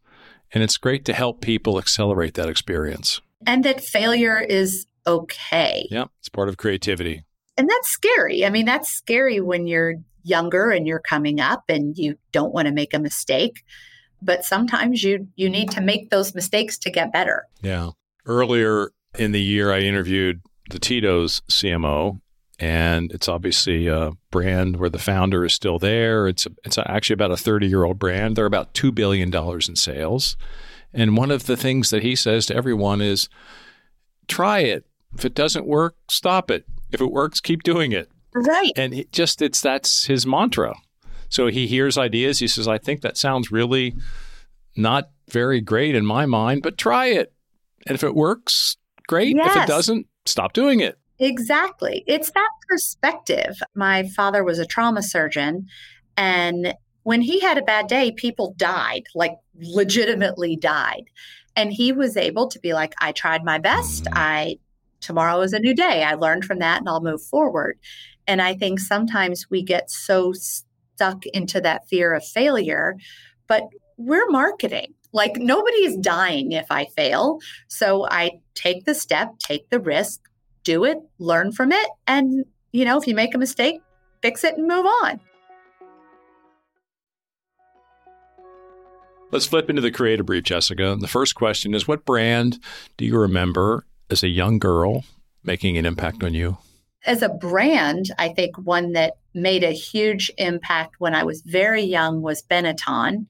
and 0.52 0.62
it's 0.62 0.76
great 0.76 1.04
to 1.04 1.12
help 1.12 1.40
people 1.40 1.78
accelerate 1.78 2.34
that 2.34 2.48
experience. 2.48 3.20
And 3.46 3.64
that 3.64 3.82
failure 3.82 4.40
is 4.40 4.86
okay. 5.06 5.86
Yeah, 5.90 6.06
it's 6.18 6.28
part 6.28 6.48
of 6.48 6.56
creativity. 6.56 7.24
And 7.56 7.68
that's 7.68 7.88
scary. 7.88 8.44
I 8.44 8.50
mean, 8.50 8.64
that's 8.64 8.90
scary 8.90 9.40
when 9.40 9.66
you're 9.66 9.94
younger 10.22 10.70
and 10.70 10.86
you're 10.86 11.00
coming 11.00 11.40
up 11.40 11.64
and 11.68 11.96
you 11.96 12.16
don't 12.32 12.52
want 12.52 12.66
to 12.66 12.72
make 12.72 12.94
a 12.94 12.98
mistake. 12.98 13.62
But 14.22 14.44
sometimes 14.44 15.02
you 15.02 15.28
you 15.36 15.50
need 15.50 15.70
to 15.72 15.82
make 15.82 16.10
those 16.10 16.34
mistakes 16.34 16.78
to 16.78 16.90
get 16.90 17.12
better. 17.12 17.46
Yeah. 17.60 17.90
Earlier 18.26 18.90
in 19.18 19.32
the 19.32 19.42
year 19.42 19.70
I 19.70 19.80
interviewed 19.80 20.40
the 20.70 20.78
Tito's 20.78 21.42
CMO 21.50 22.20
and 22.58 23.10
it's 23.12 23.28
obviously 23.28 23.88
a 23.88 24.12
brand 24.30 24.76
where 24.76 24.90
the 24.90 24.98
founder 24.98 25.44
is 25.44 25.52
still 25.52 25.78
there. 25.78 26.28
It's 26.28 26.46
a, 26.46 26.50
it's 26.64 26.78
actually 26.78 27.14
about 27.14 27.32
a 27.32 27.36
30 27.36 27.66
year 27.66 27.84
old 27.84 27.98
brand. 27.98 28.36
They're 28.36 28.46
about 28.46 28.74
two 28.74 28.92
billion 28.92 29.30
dollars 29.30 29.68
in 29.68 29.76
sales, 29.76 30.36
and 30.92 31.16
one 31.16 31.30
of 31.30 31.46
the 31.46 31.56
things 31.56 31.90
that 31.90 32.02
he 32.02 32.14
says 32.14 32.46
to 32.46 32.56
everyone 32.56 33.00
is, 33.00 33.28
"Try 34.28 34.60
it. 34.60 34.86
If 35.16 35.24
it 35.24 35.34
doesn't 35.34 35.66
work, 35.66 35.96
stop 36.08 36.50
it. 36.50 36.64
If 36.92 37.00
it 37.00 37.10
works, 37.10 37.40
keep 37.40 37.62
doing 37.62 37.92
it." 37.92 38.10
Right. 38.34 38.72
And 38.76 38.94
it 38.94 39.12
just 39.12 39.42
it's 39.42 39.60
that's 39.60 40.06
his 40.06 40.26
mantra. 40.26 40.74
So 41.28 41.48
he 41.48 41.66
hears 41.66 41.98
ideas. 41.98 42.38
He 42.38 42.48
says, 42.48 42.68
"I 42.68 42.78
think 42.78 43.00
that 43.00 43.16
sounds 43.16 43.50
really 43.50 43.94
not 44.76 45.10
very 45.28 45.60
great 45.60 45.94
in 45.94 46.06
my 46.06 46.26
mind, 46.26 46.62
but 46.62 46.78
try 46.78 47.06
it. 47.06 47.32
And 47.86 47.94
if 47.94 48.04
it 48.04 48.14
works, 48.14 48.76
great. 49.08 49.34
Yes. 49.34 49.56
If 49.56 49.62
it 49.64 49.66
doesn't, 49.66 50.06
stop 50.24 50.52
doing 50.52 50.78
it." 50.80 50.98
Exactly. 51.24 52.04
It's 52.06 52.30
that 52.32 52.50
perspective. 52.68 53.56
My 53.74 54.02
father 54.08 54.44
was 54.44 54.58
a 54.58 54.66
trauma 54.66 55.02
surgeon, 55.02 55.68
and 56.18 56.74
when 57.02 57.22
he 57.22 57.40
had 57.40 57.56
a 57.56 57.62
bad 57.62 57.86
day, 57.86 58.12
people 58.12 58.54
died, 58.58 59.04
like 59.14 59.32
legitimately 59.58 60.56
died. 60.56 61.04
And 61.56 61.72
he 61.72 61.92
was 61.92 62.18
able 62.18 62.48
to 62.48 62.58
be 62.58 62.74
like, 62.74 62.94
I 63.00 63.12
tried 63.12 63.42
my 63.42 63.58
best. 63.58 64.06
I 64.12 64.58
tomorrow 65.00 65.40
is 65.40 65.54
a 65.54 65.58
new 65.60 65.74
day. 65.74 66.02
I 66.02 66.14
learned 66.14 66.44
from 66.44 66.58
that 66.58 66.80
and 66.80 66.88
I'll 66.88 67.02
move 67.02 67.22
forward. 67.22 67.78
And 68.26 68.42
I 68.42 68.54
think 68.54 68.80
sometimes 68.80 69.48
we 69.50 69.62
get 69.62 69.90
so 69.90 70.32
stuck 70.32 71.24
into 71.26 71.60
that 71.62 71.88
fear 71.88 72.12
of 72.12 72.24
failure, 72.24 72.96
but 73.46 73.64
we're 73.96 74.28
marketing. 74.28 74.94
Like 75.12 75.36
nobody 75.36 75.84
is 75.84 75.96
dying 75.98 76.52
if 76.52 76.66
I 76.70 76.86
fail. 76.96 77.38
So 77.68 78.06
I 78.10 78.40
take 78.54 78.84
the 78.84 78.94
step, 78.94 79.38
take 79.38 79.70
the 79.70 79.80
risk, 79.80 80.20
do 80.64 80.84
it, 80.84 80.98
learn 81.18 81.52
from 81.52 81.72
it, 81.72 81.88
and 82.06 82.44
you 82.72 82.84
know, 82.84 82.98
if 82.98 83.06
you 83.06 83.14
make 83.14 83.34
a 83.34 83.38
mistake, 83.38 83.80
fix 84.20 84.42
it 84.42 84.56
and 84.56 84.66
move 84.66 84.84
on. 84.84 85.20
Let's 89.30 89.46
flip 89.46 89.70
into 89.70 89.82
the 89.82 89.90
creative 89.90 90.26
brief, 90.26 90.44
Jessica. 90.44 90.96
The 90.98 91.08
first 91.08 91.34
question 91.34 91.74
is 91.74 91.88
What 91.88 92.04
brand 92.04 92.58
do 92.96 93.04
you 93.04 93.18
remember 93.18 93.84
as 94.10 94.22
a 94.22 94.28
young 94.28 94.58
girl 94.58 95.04
making 95.42 95.78
an 95.78 95.86
impact 95.86 96.22
on 96.22 96.34
you? 96.34 96.58
As 97.06 97.20
a 97.20 97.28
brand, 97.28 98.06
I 98.18 98.28
think 98.28 98.56
one 98.56 98.92
that 98.92 99.14
made 99.34 99.62
a 99.62 99.72
huge 99.72 100.30
impact 100.38 100.96
when 100.98 101.14
I 101.14 101.24
was 101.24 101.42
very 101.42 101.82
young 101.82 102.22
was 102.22 102.42
Benetton 102.42 103.26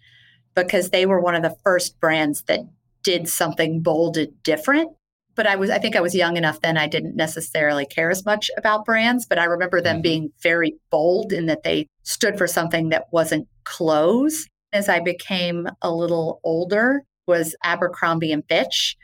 because 0.55 0.91
they 0.91 1.07
were 1.07 1.20
one 1.20 1.35
of 1.35 1.43
the 1.43 1.57
first 1.64 1.99
brands 1.99 2.43
that 2.43 2.61
did 3.03 3.28
something 3.28 3.80
bold 3.80 4.16
and 4.16 4.43
different 4.43 4.93
but 5.35 5.47
I 5.47 5.57
was 5.57 5.70
I 5.70 5.78
think 5.78 5.97
I 5.97 6.01
was 6.01 6.14
young 6.14 6.37
enough 6.37 6.61
then 6.61 6.76
I 6.76 6.87
didn't 6.87 7.16
necessarily 7.16 7.87
care 7.87 8.11
as 8.11 8.24
much 8.24 8.51
about 8.57 8.85
brands, 8.85 9.26
but 9.26 9.39
I 9.39 9.45
remember 9.45 9.80
them 9.80 9.97
mm-hmm. 9.97 10.03
being 10.03 10.32
very 10.43 10.76
bold 10.91 11.32
in 11.32 11.47
that 11.47 11.62
they 11.62 11.89
stood 12.03 12.39
for 12.39 12.47
something 12.47 12.91
that 12.91 13.07
wasn't 13.12 13.49
clothes. 13.64 14.47
As 14.72 14.89
I 14.89 15.01
became 15.01 15.68
a 15.82 15.91
little 15.93 16.41
older 16.43 17.03
was 17.26 17.55
Abercrombie 17.64 18.32
and 18.32 18.45
Fitch. 18.49 18.97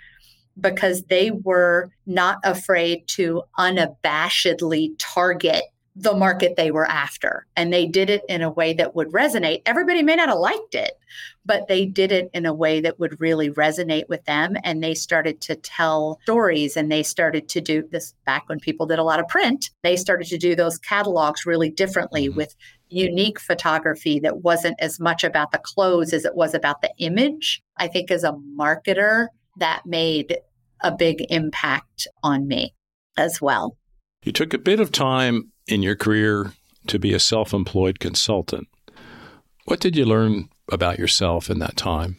because 0.60 1.04
they 1.04 1.30
were 1.30 1.90
not 2.06 2.38
afraid 2.44 3.06
to 3.08 3.42
unabashedly 3.58 4.90
target 4.98 5.64
the 5.96 6.14
market 6.14 6.54
they 6.56 6.70
were 6.70 6.86
after. 6.86 7.46
And 7.56 7.72
they 7.72 7.86
did 7.86 8.10
it 8.10 8.22
in 8.28 8.42
a 8.42 8.50
way 8.50 8.72
that 8.74 8.94
would 8.94 9.08
resonate. 9.08 9.62
Everybody 9.66 10.02
may 10.02 10.16
not 10.16 10.28
have 10.28 10.38
liked 10.38 10.74
it, 10.74 10.92
but 11.44 11.66
they 11.68 11.84
did 11.84 12.12
it 12.12 12.30
in 12.32 12.46
a 12.46 12.54
way 12.54 12.80
that 12.80 13.00
would 13.00 13.20
really 13.20 13.50
resonate 13.50 14.08
with 14.08 14.24
them. 14.24 14.56
And 14.62 14.82
they 14.82 14.94
started 14.94 15.40
to 15.42 15.56
tell 15.56 16.20
stories 16.22 16.76
and 16.76 16.90
they 16.90 17.02
started 17.02 17.48
to 17.50 17.60
do 17.60 17.82
this 17.90 18.14
back 18.24 18.48
when 18.48 18.60
people 18.60 18.86
did 18.86 19.00
a 19.00 19.04
lot 19.04 19.20
of 19.20 19.28
print. 19.28 19.70
They 19.82 19.96
started 19.96 20.28
to 20.28 20.38
do 20.38 20.54
those 20.54 20.78
catalogs 20.78 21.44
really 21.44 21.70
differently 21.70 22.28
mm-hmm. 22.28 22.36
with 22.36 22.54
unique 22.88 23.40
photography 23.40 24.20
that 24.20 24.42
wasn't 24.42 24.76
as 24.80 25.00
much 25.00 25.24
about 25.24 25.52
the 25.52 25.58
clothes 25.58 26.12
as 26.12 26.24
it 26.24 26.34
was 26.34 26.54
about 26.54 26.82
the 26.82 26.92
image. 26.98 27.62
I 27.76 27.88
think 27.88 28.10
as 28.10 28.24
a 28.24 28.32
marketer, 28.32 29.28
that 29.56 29.82
made 29.86 30.38
a 30.82 30.92
big 30.92 31.26
impact 31.30 32.06
on 32.22 32.46
me 32.46 32.74
as 33.16 33.40
well. 33.40 33.76
You 34.22 34.32
took 34.32 34.52
a 34.52 34.58
bit 34.58 34.80
of 34.80 34.92
time 34.92 35.50
in 35.70 35.82
your 35.82 35.96
career 35.96 36.52
to 36.86 36.98
be 36.98 37.14
a 37.14 37.20
self 37.20 37.52
employed 37.52 37.98
consultant. 38.00 38.68
What 39.64 39.80
did 39.80 39.96
you 39.96 40.04
learn 40.04 40.48
about 40.70 40.98
yourself 40.98 41.50
in 41.50 41.58
that 41.60 41.76
time? 41.76 42.16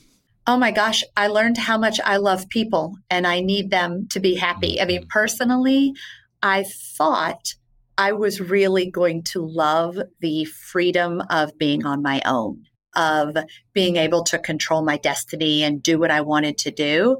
Oh 0.47 0.57
my 0.57 0.71
gosh, 0.71 1.03
I 1.15 1.27
learned 1.27 1.57
how 1.57 1.77
much 1.77 1.99
I 2.03 2.17
love 2.17 2.49
people 2.49 2.95
and 3.09 3.27
I 3.27 3.41
need 3.41 3.69
them 3.69 4.07
to 4.09 4.19
be 4.19 4.35
happy. 4.35 4.81
I 4.81 4.85
mean, 4.85 5.01
mm-hmm. 5.01 5.09
personally, 5.09 5.93
I 6.41 6.65
thought 6.97 7.53
I 7.97 8.13
was 8.13 8.41
really 8.41 8.89
going 8.89 9.23
to 9.23 9.45
love 9.45 9.99
the 10.21 10.45
freedom 10.45 11.21
of 11.29 11.57
being 11.57 11.85
on 11.85 12.01
my 12.01 12.21
own, 12.25 12.63
of 12.95 13.35
being 13.73 13.97
able 13.97 14.23
to 14.25 14.39
control 14.39 14.81
my 14.81 14.97
destiny 14.97 15.63
and 15.63 15.83
do 15.83 15.99
what 15.99 16.09
I 16.09 16.21
wanted 16.21 16.57
to 16.59 16.71
do. 16.71 17.17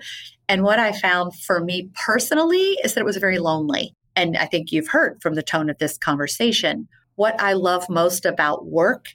And 0.49 0.63
what 0.63 0.79
I 0.79 0.91
found 0.91 1.35
for 1.35 1.63
me 1.63 1.91
personally 2.05 2.77
is 2.83 2.93
that 2.93 3.01
it 3.01 3.05
was 3.05 3.17
very 3.17 3.37
lonely 3.37 3.95
and 4.15 4.37
I 4.37 4.45
think 4.45 4.71
you've 4.71 4.89
heard 4.89 5.21
from 5.21 5.35
the 5.35 5.43
tone 5.43 5.69
of 5.69 5.77
this 5.77 5.97
conversation, 5.97 6.87
what 7.15 7.39
I 7.39 7.53
love 7.53 7.89
most 7.89 8.25
about 8.25 8.65
work 8.65 9.09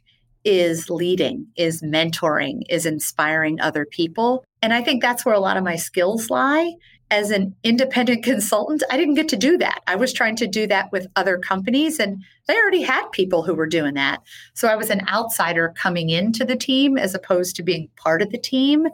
is 0.44 0.88
leading, 0.88 1.49
is 1.57 1.82
mentoring, 1.82 2.62
is 2.70 2.86
inspiring 2.86 3.61
other 3.61 3.84
people. 3.84 4.44
And 4.62 4.72
I 4.72 4.80
think 4.80 5.03
that's 5.03 5.24
where 5.24 5.34
a 5.34 5.40
lot 5.40 5.57
of 5.57 5.64
my 5.64 5.76
skills 5.76 6.30
lie. 6.30 6.72
As 7.11 7.30
an 7.30 7.55
independent 7.64 8.22
consultant, 8.24 8.84
I 8.90 8.97
didn't 8.97 9.14
get 9.14 9.28
to 9.30 9.36
do 9.36 9.59
that. 9.59 9.80
I 9.88 9.97
was 9.97 10.12
trying 10.12 10.36
to 10.36 10.47
do 10.47 10.66
that 10.68 10.92
with 10.92 11.09
other 11.16 11.36
companies, 11.36 11.99
and 11.99 12.22
they 12.47 12.57
already 12.57 12.82
had 12.82 13.09
people 13.11 13.42
who 13.42 13.55
were 13.55 13.66
doing 13.66 13.94
that. 13.94 14.22
So 14.55 14.68
I 14.68 14.76
was 14.76 14.90
an 14.90 15.07
outsider 15.09 15.74
coming 15.76 16.11
into 16.11 16.44
the 16.44 16.57
team 16.57 16.97
as 16.97 17.14
opposed 17.14 17.57
to 17.57 17.64
being 17.64 17.88
part 17.97 18.22
of 18.22 18.30
the 18.30 18.38
team. 18.38 18.86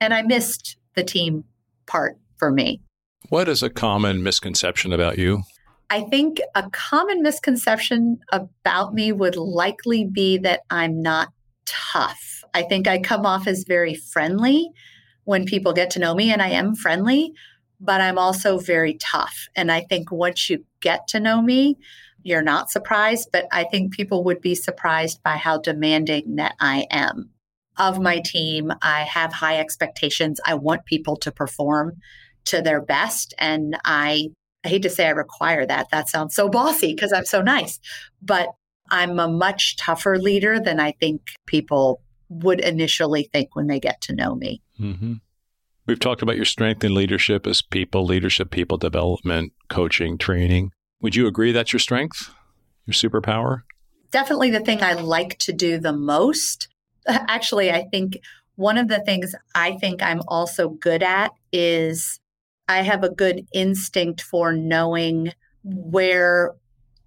And 0.00 0.14
I 0.14 0.22
missed 0.22 0.76
the 0.94 1.04
team 1.04 1.44
part 1.86 2.16
for 2.36 2.50
me. 2.50 2.80
What 3.32 3.48
is 3.48 3.62
a 3.62 3.70
common 3.70 4.22
misconception 4.22 4.92
about 4.92 5.16
you? 5.16 5.44
I 5.88 6.02
think 6.02 6.38
a 6.54 6.68
common 6.68 7.22
misconception 7.22 8.18
about 8.30 8.92
me 8.92 9.10
would 9.10 9.36
likely 9.36 10.04
be 10.04 10.36
that 10.36 10.60
I'm 10.68 11.00
not 11.00 11.32
tough. 11.64 12.44
I 12.52 12.60
think 12.60 12.86
I 12.86 13.00
come 13.00 13.24
off 13.24 13.46
as 13.46 13.64
very 13.66 13.94
friendly 13.94 14.68
when 15.24 15.46
people 15.46 15.72
get 15.72 15.88
to 15.92 15.98
know 15.98 16.14
me, 16.14 16.30
and 16.30 16.42
I 16.42 16.50
am 16.50 16.74
friendly, 16.74 17.32
but 17.80 18.02
I'm 18.02 18.18
also 18.18 18.58
very 18.58 18.98
tough. 19.00 19.48
And 19.56 19.72
I 19.72 19.80
think 19.80 20.12
once 20.12 20.50
you 20.50 20.66
get 20.80 21.08
to 21.08 21.18
know 21.18 21.40
me, 21.40 21.78
you're 22.22 22.42
not 22.42 22.70
surprised, 22.70 23.30
but 23.32 23.46
I 23.50 23.64
think 23.64 23.94
people 23.94 24.24
would 24.24 24.42
be 24.42 24.54
surprised 24.54 25.22
by 25.22 25.38
how 25.38 25.56
demanding 25.56 26.36
that 26.36 26.54
I 26.60 26.86
am. 26.90 27.30
Of 27.78 27.98
my 27.98 28.20
team, 28.22 28.70
I 28.82 29.04
have 29.04 29.32
high 29.32 29.58
expectations. 29.58 30.38
I 30.44 30.52
want 30.52 30.84
people 30.84 31.16
to 31.16 31.32
perform 31.32 31.96
to 32.46 32.62
their 32.62 32.80
best. 32.80 33.34
And 33.38 33.78
I, 33.84 34.28
I 34.64 34.68
hate 34.68 34.82
to 34.82 34.90
say 34.90 35.06
I 35.06 35.10
require 35.10 35.66
that. 35.66 35.90
That 35.90 36.08
sounds 36.08 36.34
so 36.34 36.48
bossy 36.48 36.94
because 36.94 37.12
I'm 37.12 37.24
so 37.24 37.42
nice, 37.42 37.78
but 38.20 38.48
I'm 38.90 39.18
a 39.18 39.28
much 39.28 39.76
tougher 39.76 40.18
leader 40.18 40.60
than 40.60 40.78
I 40.78 40.92
think 40.92 41.22
people 41.46 42.02
would 42.28 42.60
initially 42.60 43.28
think 43.32 43.54
when 43.54 43.66
they 43.66 43.80
get 43.80 44.00
to 44.02 44.14
know 44.14 44.34
me. 44.34 44.62
Mm-hmm. 44.80 45.14
We've 45.86 45.98
talked 45.98 46.22
about 46.22 46.36
your 46.36 46.44
strength 46.44 46.84
in 46.84 46.94
leadership 46.94 47.46
as 47.46 47.60
people, 47.60 48.04
leadership, 48.04 48.50
people 48.50 48.76
development, 48.76 49.52
coaching, 49.68 50.16
training. 50.16 50.70
Would 51.00 51.16
you 51.16 51.26
agree 51.26 51.52
that's 51.52 51.72
your 51.72 51.80
strength, 51.80 52.30
your 52.86 52.94
superpower? 52.94 53.62
Definitely 54.12 54.50
the 54.50 54.60
thing 54.60 54.82
I 54.82 54.92
like 54.92 55.38
to 55.38 55.52
do 55.52 55.78
the 55.78 55.92
most. 55.92 56.68
Actually, 57.08 57.72
I 57.72 57.84
think 57.90 58.18
one 58.54 58.78
of 58.78 58.88
the 58.88 59.00
things 59.00 59.34
I 59.54 59.72
think 59.72 60.02
I'm 60.02 60.20
also 60.28 60.68
good 60.68 61.02
at 61.02 61.32
is 61.52 62.20
I 62.68 62.82
have 62.82 63.04
a 63.04 63.10
good 63.10 63.46
instinct 63.52 64.20
for 64.20 64.52
knowing 64.52 65.32
where 65.64 66.54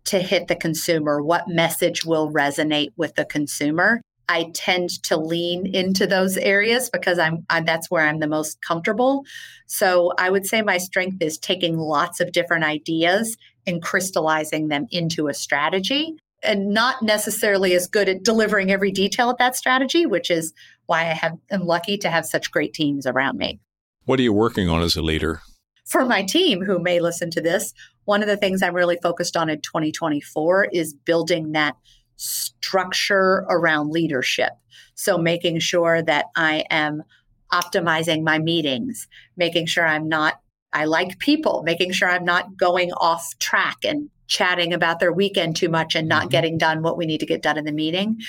to 0.06 0.20
hit 0.20 0.48
the 0.48 0.56
consumer, 0.56 1.22
what 1.22 1.48
message 1.48 2.06
will 2.06 2.32
resonate 2.32 2.92
with 2.96 3.16
the 3.16 3.26
consumer. 3.26 4.02
I 4.28 4.52
tend 4.54 4.90
to 5.04 5.18
lean 5.18 5.68
into 5.68 6.08
those 6.08 6.38
areas 6.38 6.90
because 6.90 7.20
I'm 7.20 7.46
I, 7.50 7.62
that's 7.62 7.92
where 7.92 8.08
I'm 8.08 8.20
the 8.20 8.28
most 8.28 8.62
comfortable. 8.62 9.24
So 9.68 10.14
I 10.18 10.30
would 10.30 10.46
say 10.46 10.62
my 10.62 10.78
strength 10.78 11.22
is 11.22 11.38
taking 11.38 11.78
lots 11.78 12.20
of 12.20 12.32
different 12.32 12.64
ideas 12.64 13.38
and 13.68 13.82
crystallizing 13.82 14.68
them 14.68 14.88
into 14.92 15.28
a 15.28 15.34
strategy 15.34 16.16
and 16.44 16.70
not 16.70 17.02
necessarily 17.02 17.74
as 17.74 17.88
good 17.88 18.10
at 18.10 18.24
delivering 18.24 18.72
every 18.72 18.92
detail 18.92 19.30
of 19.30 19.38
that 19.38 19.56
strategy, 19.56 20.06
which 20.06 20.30
is 20.30 20.54
why 20.86 21.02
I 21.02 21.14
have 21.14 21.38
am 21.52 21.66
lucky 21.66 21.98
to 22.00 22.10
have 22.10 22.26
such 22.26 22.52
great 22.52 22.74
teams 22.74 23.06
around 23.06 23.38
me. 23.38 23.60
What 24.06 24.20
are 24.20 24.24
you 24.24 24.34
working 24.34 24.70
on 24.70 24.82
as 24.84 24.96
a 24.96 25.02
leader? 25.02 25.42
For 25.88 26.06
my 26.06 26.22
team 26.24 26.64
who 26.64 26.80
may 26.80 27.00
listen 27.00 27.32
to 27.32 27.42
this, 27.42 27.74
one 28.06 28.22
of 28.22 28.28
the 28.28 28.38
things 28.38 28.62
I'm 28.62 28.76
really 28.76 28.98
focused 29.02 29.36
on 29.36 29.50
in 29.50 29.62
2024 29.62 30.66
is 30.72 30.94
building 30.94 31.54
that 31.54 31.76
structure 32.16 33.46
around 33.50 33.90
leadership. 33.90 34.52
So 34.94 35.18
making 35.18 35.60
sure 35.60 36.04
that 36.04 36.26
I 36.36 36.66
am 36.70 37.04
optimizing 37.52 38.24
my 38.24 38.38
meetings, 38.38 39.08
making 39.38 39.66
sure 39.66 39.86
I'm 39.86 40.08
not, 40.08 40.40
I 40.72 40.86
like 40.86 41.18
people, 41.18 41.64
making 41.64 41.92
sure 41.92 42.10
I'm 42.10 42.26
not 42.26 42.58
going 42.58 42.92
off 42.94 43.28
track 43.40 43.78
and 43.84 44.10
chatting 44.28 44.72
about 44.72 45.00
their 45.00 45.14
weekend 45.14 45.56
too 45.56 45.70
much 45.70 45.96
and 45.96 46.08
not 46.08 46.24
mm-hmm. 46.24 46.30
getting 46.30 46.58
done 46.58 46.84
what 46.84 46.98
we 46.98 47.06
need 47.08 47.20
to 47.20 47.26
get 47.26 47.42
done 47.42 47.58
in 47.58 47.66
the 47.66 47.72
meeting. 47.72 48.20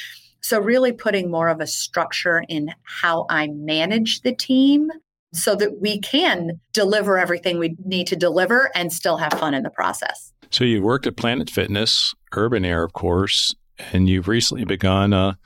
So, 0.40 0.60
really 0.60 0.92
putting 0.92 1.30
more 1.30 1.48
of 1.48 1.60
a 1.60 1.66
structure 1.66 2.44
in 2.48 2.72
how 2.84 3.26
I 3.28 3.48
manage 3.48 4.20
the 4.20 4.34
team 4.34 4.90
so 5.36 5.54
that 5.56 5.80
we 5.80 6.00
can 6.00 6.60
deliver 6.72 7.18
everything 7.18 7.58
we 7.58 7.76
need 7.84 8.06
to 8.08 8.16
deliver 8.16 8.70
and 8.74 8.92
still 8.92 9.18
have 9.18 9.32
fun 9.34 9.54
in 9.54 9.62
the 9.62 9.70
process. 9.70 10.32
So 10.50 10.64
you've 10.64 10.84
worked 10.84 11.06
at 11.06 11.16
Planet 11.16 11.50
Fitness, 11.50 12.14
Urban 12.34 12.64
Air, 12.64 12.84
of 12.84 12.92
course, 12.92 13.54
and 13.92 14.08
you've 14.08 14.28
recently 14.28 14.64
begun 14.64 15.12
a 15.12 15.38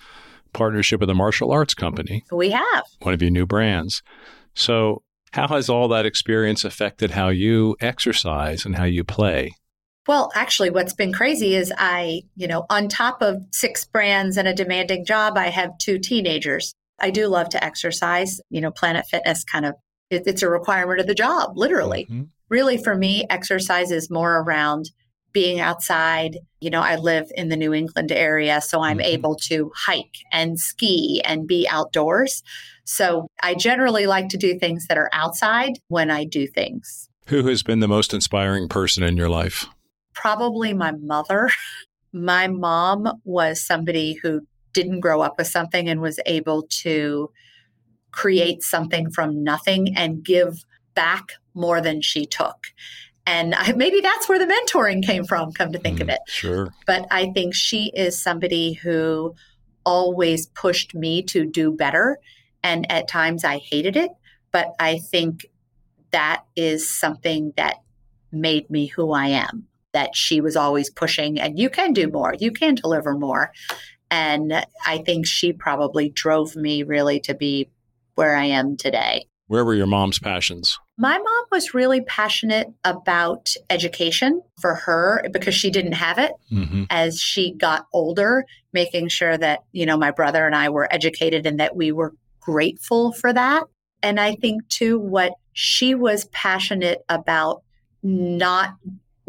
partnership 0.53 1.01
with 1.01 1.11
a 1.11 1.15
martial 1.15 1.53
arts 1.53 1.75
company. 1.75 2.25
We 2.31 2.51
have. 2.51 2.85
One 3.01 3.15
of 3.15 3.23
your 3.23 3.31
new 3.31 3.47
brands. 3.47 4.03
So 4.55 5.03
how 5.33 5.49
has 5.49 5.69
all 5.69 5.89
that 5.89 6.07
experience 6.07 6.65
affected 6.65 7.13
how 7.13 7.29
you 7.29 7.77
exercise 7.81 8.65
and 8.65 8.77
how 8.77 8.85
you 8.85 9.05
play? 9.05 9.53
Well, 10.09 10.33
actually, 10.35 10.71
what's 10.71 10.95
been 10.95 11.13
crazy 11.13 11.55
is 11.55 11.73
I, 11.77 12.23
you 12.35 12.49
know, 12.49 12.67
on 12.69 12.89
top 12.89 13.23
of 13.23 13.45
six 13.53 13.85
brands 13.85 14.37
and 14.37 14.49
a 14.49 14.55
demanding 14.55 15.05
job, 15.05 15.37
I 15.37 15.49
have 15.49 15.77
two 15.79 15.99
teenagers. 15.99 16.75
I 17.01 17.11
do 17.11 17.27
love 17.27 17.49
to 17.51 17.65
exercise. 17.65 18.41
You 18.51 18.61
know, 18.61 18.71
Planet 18.71 19.07
Fitness 19.07 19.45
kind 19.45 19.67
of 19.67 19.75
it, 20.11 20.25
it's 20.27 20.43
a 20.43 20.51
requirement 20.51 21.01
of 21.01 21.07
the 21.07 21.15
job, 21.15 21.57
literally. 21.57 22.07
Mm-hmm. 22.11 22.25
Really, 22.49 22.83
for 22.83 22.97
me, 22.97 23.25
exercise 23.31 23.91
is 23.91 24.11
more 24.11 24.41
around 24.41 24.91
being 25.33 25.61
outside. 25.61 26.39
You 26.61 26.71
know, 26.71 26.81
I 26.81 26.97
live 26.97 27.31
in 27.37 27.49
the 27.49 27.57
New 27.57 27.73
England 27.73 28.11
area, 28.11 28.61
so 28.61 28.83
I'm 28.83 28.99
mm-hmm. 28.99 29.07
able 29.07 29.37
to 29.45 29.71
hike 29.75 30.17
and 30.33 30.59
ski 30.59 31.23
and 31.25 31.47
be 31.47 31.69
outdoors. 31.71 32.43
So 32.85 33.29
I 33.43 33.55
generally 33.55 34.07
like 34.07 34.29
to 34.31 34.37
do 34.37 34.59
things 34.59 34.87
that 34.89 34.99
are 34.99 35.11
outside 35.13 35.79
when 35.89 36.11
I 36.11 36.25
do 36.25 36.49
things. 36.49 37.09
Who 37.27 37.47
has 37.47 37.63
been 37.63 37.79
the 37.79 37.87
most 37.87 38.13
inspiring 38.13 38.69
person 38.69 39.05
in 39.05 39.17
your 39.17 39.29
life? 39.29 39.67
Probably 40.13 40.75
my 40.75 40.91
mother. 40.91 41.51
my 42.13 42.49
mom 42.49 43.21
was 43.25 43.65
somebody 43.65 44.15
who 44.15 44.41
didn't 44.73 45.01
grow 45.01 45.21
up 45.21 45.39
with 45.39 45.47
something 45.47 45.89
and 45.89 46.01
was 46.01 46.19
able 46.27 46.67
to 46.83 47.31
create 48.13 48.63
something 48.63 49.11
from 49.11 49.43
nothing 49.45 49.97
and 49.97 50.25
give 50.25 50.65
back 50.95 51.33
more 51.55 51.81
than 51.81 52.01
she 52.01 52.27
took. 52.27 52.67
And 53.27 53.55
I, 53.55 53.73
maybe 53.73 54.01
that's 54.01 54.29
where 54.29 54.39
the 54.39 54.53
mentoring 54.53 55.05
came 55.05 55.25
from, 55.25 55.53
come 55.53 55.73
to 55.73 55.79
think 55.79 55.99
mm, 55.99 56.03
of 56.03 56.09
it. 56.09 56.21
Sure. 56.27 56.73
But 56.87 57.07
I 57.11 57.31
think 57.33 57.55
she 57.55 57.93
is 57.95 58.21
somebody 58.21 58.73
who 58.73 59.35
always 59.85 60.47
pushed 60.47 60.95
me 60.95 61.23
to 61.25 61.47
do 61.47 61.73
better. 61.73 62.19
And 62.63 62.91
at 62.91 63.09
times 63.09 63.45
I 63.45 63.59
hated 63.59 63.97
it. 63.97 64.11
But 64.53 64.75
I 64.81 64.99
think 64.99 65.47
that 66.11 66.45
is 66.57 66.89
something 66.89 67.53
that 67.57 67.77
made 68.33 68.69
me 68.71 68.87
who 68.87 69.13
I 69.13 69.29
am, 69.29 69.67
that 69.93 70.17
she 70.17 70.41
was 70.41 70.57
always 70.57 70.91
pushing, 70.91 71.41
and 71.41 71.59
you 71.59 71.71
can 71.71 71.93
do 71.93 72.09
more, 72.09 72.35
you 72.39 72.53
can 72.53 72.75
deliver 72.75 73.15
more. 73.15 73.53
And 74.11 74.65
I 74.85 74.99
think 74.99 75.27
she 75.27 75.53
probably 75.53 76.09
drove 76.09 76.57
me 76.57 76.83
really 76.83 77.21
to 77.21 77.35
be 77.35 77.71
where 78.15 78.37
I 78.37 78.47
am 78.47 78.77
today. 78.77 79.27
Where 79.47 79.65
were 79.65 79.75
your 79.75 79.87
mom's 79.87 80.19
passions? 80.19 80.79
My 80.97 81.17
mom 81.17 81.45
was 81.51 81.75
really 81.75 82.03
passionate 82.03 82.69
about 82.85 83.55
education 83.69 84.43
for 84.61 84.75
her 84.75 85.27
because 85.33 85.55
she 85.55 85.71
didn't 85.71 85.95
have 85.95 86.19
it 86.19 86.33
mm-hmm. 86.53 86.85
as 86.89 87.21
she 87.21 87.55
got 87.55 87.87
older, 87.93 88.45
making 88.73 89.09
sure 89.09 89.37
that, 89.37 89.65
you 89.73 89.87
know, 89.87 89.97
my 89.97 90.13
brother 90.13 90.47
and 90.47 90.55
I 90.55 90.69
were 90.69 90.93
educated 90.93 91.47
and 91.47 91.59
that 91.59 91.75
we 91.75 91.91
were 91.91 92.15
grateful 92.39 93.13
for 93.13 93.33
that. 93.33 93.65
And 94.03 94.21
I 94.21 94.37
think 94.37 94.69
too, 94.69 94.99
what 94.99 95.33
she 95.53 95.95
was 95.95 96.27
passionate 96.27 97.01
about 97.09 97.63
not 98.03 98.75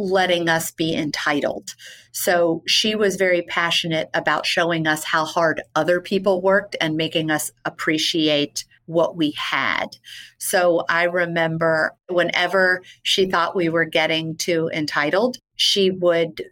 letting 0.02 0.50
us 0.50 0.72
be 0.72 0.96
entitled. 0.96 1.76
So 2.12 2.64
she 2.68 2.96
was 2.96 3.16
very 3.16 3.42
passionate 3.44 4.10
about 4.14 4.46
showing 4.46 4.88
us 4.88 5.04
how 5.04 5.26
hard 5.26 5.62
other 5.76 6.02
people 6.02 6.42
worked 6.42 6.76
and 6.82 6.98
making 6.98 7.32
us 7.32 7.52
appreciate 7.66 8.66
what 8.86 9.16
we 9.16 9.32
had. 9.32 9.98
So 10.38 10.84
I 10.90 11.04
remember 11.04 11.96
whenever 12.10 12.82
she 13.04 13.30
thought 13.30 13.56
we 13.56 13.70
were 13.70 13.86
getting 13.86 14.36
too 14.36 14.70
entitled, 14.74 15.38
she 15.56 15.92
would 15.92 16.44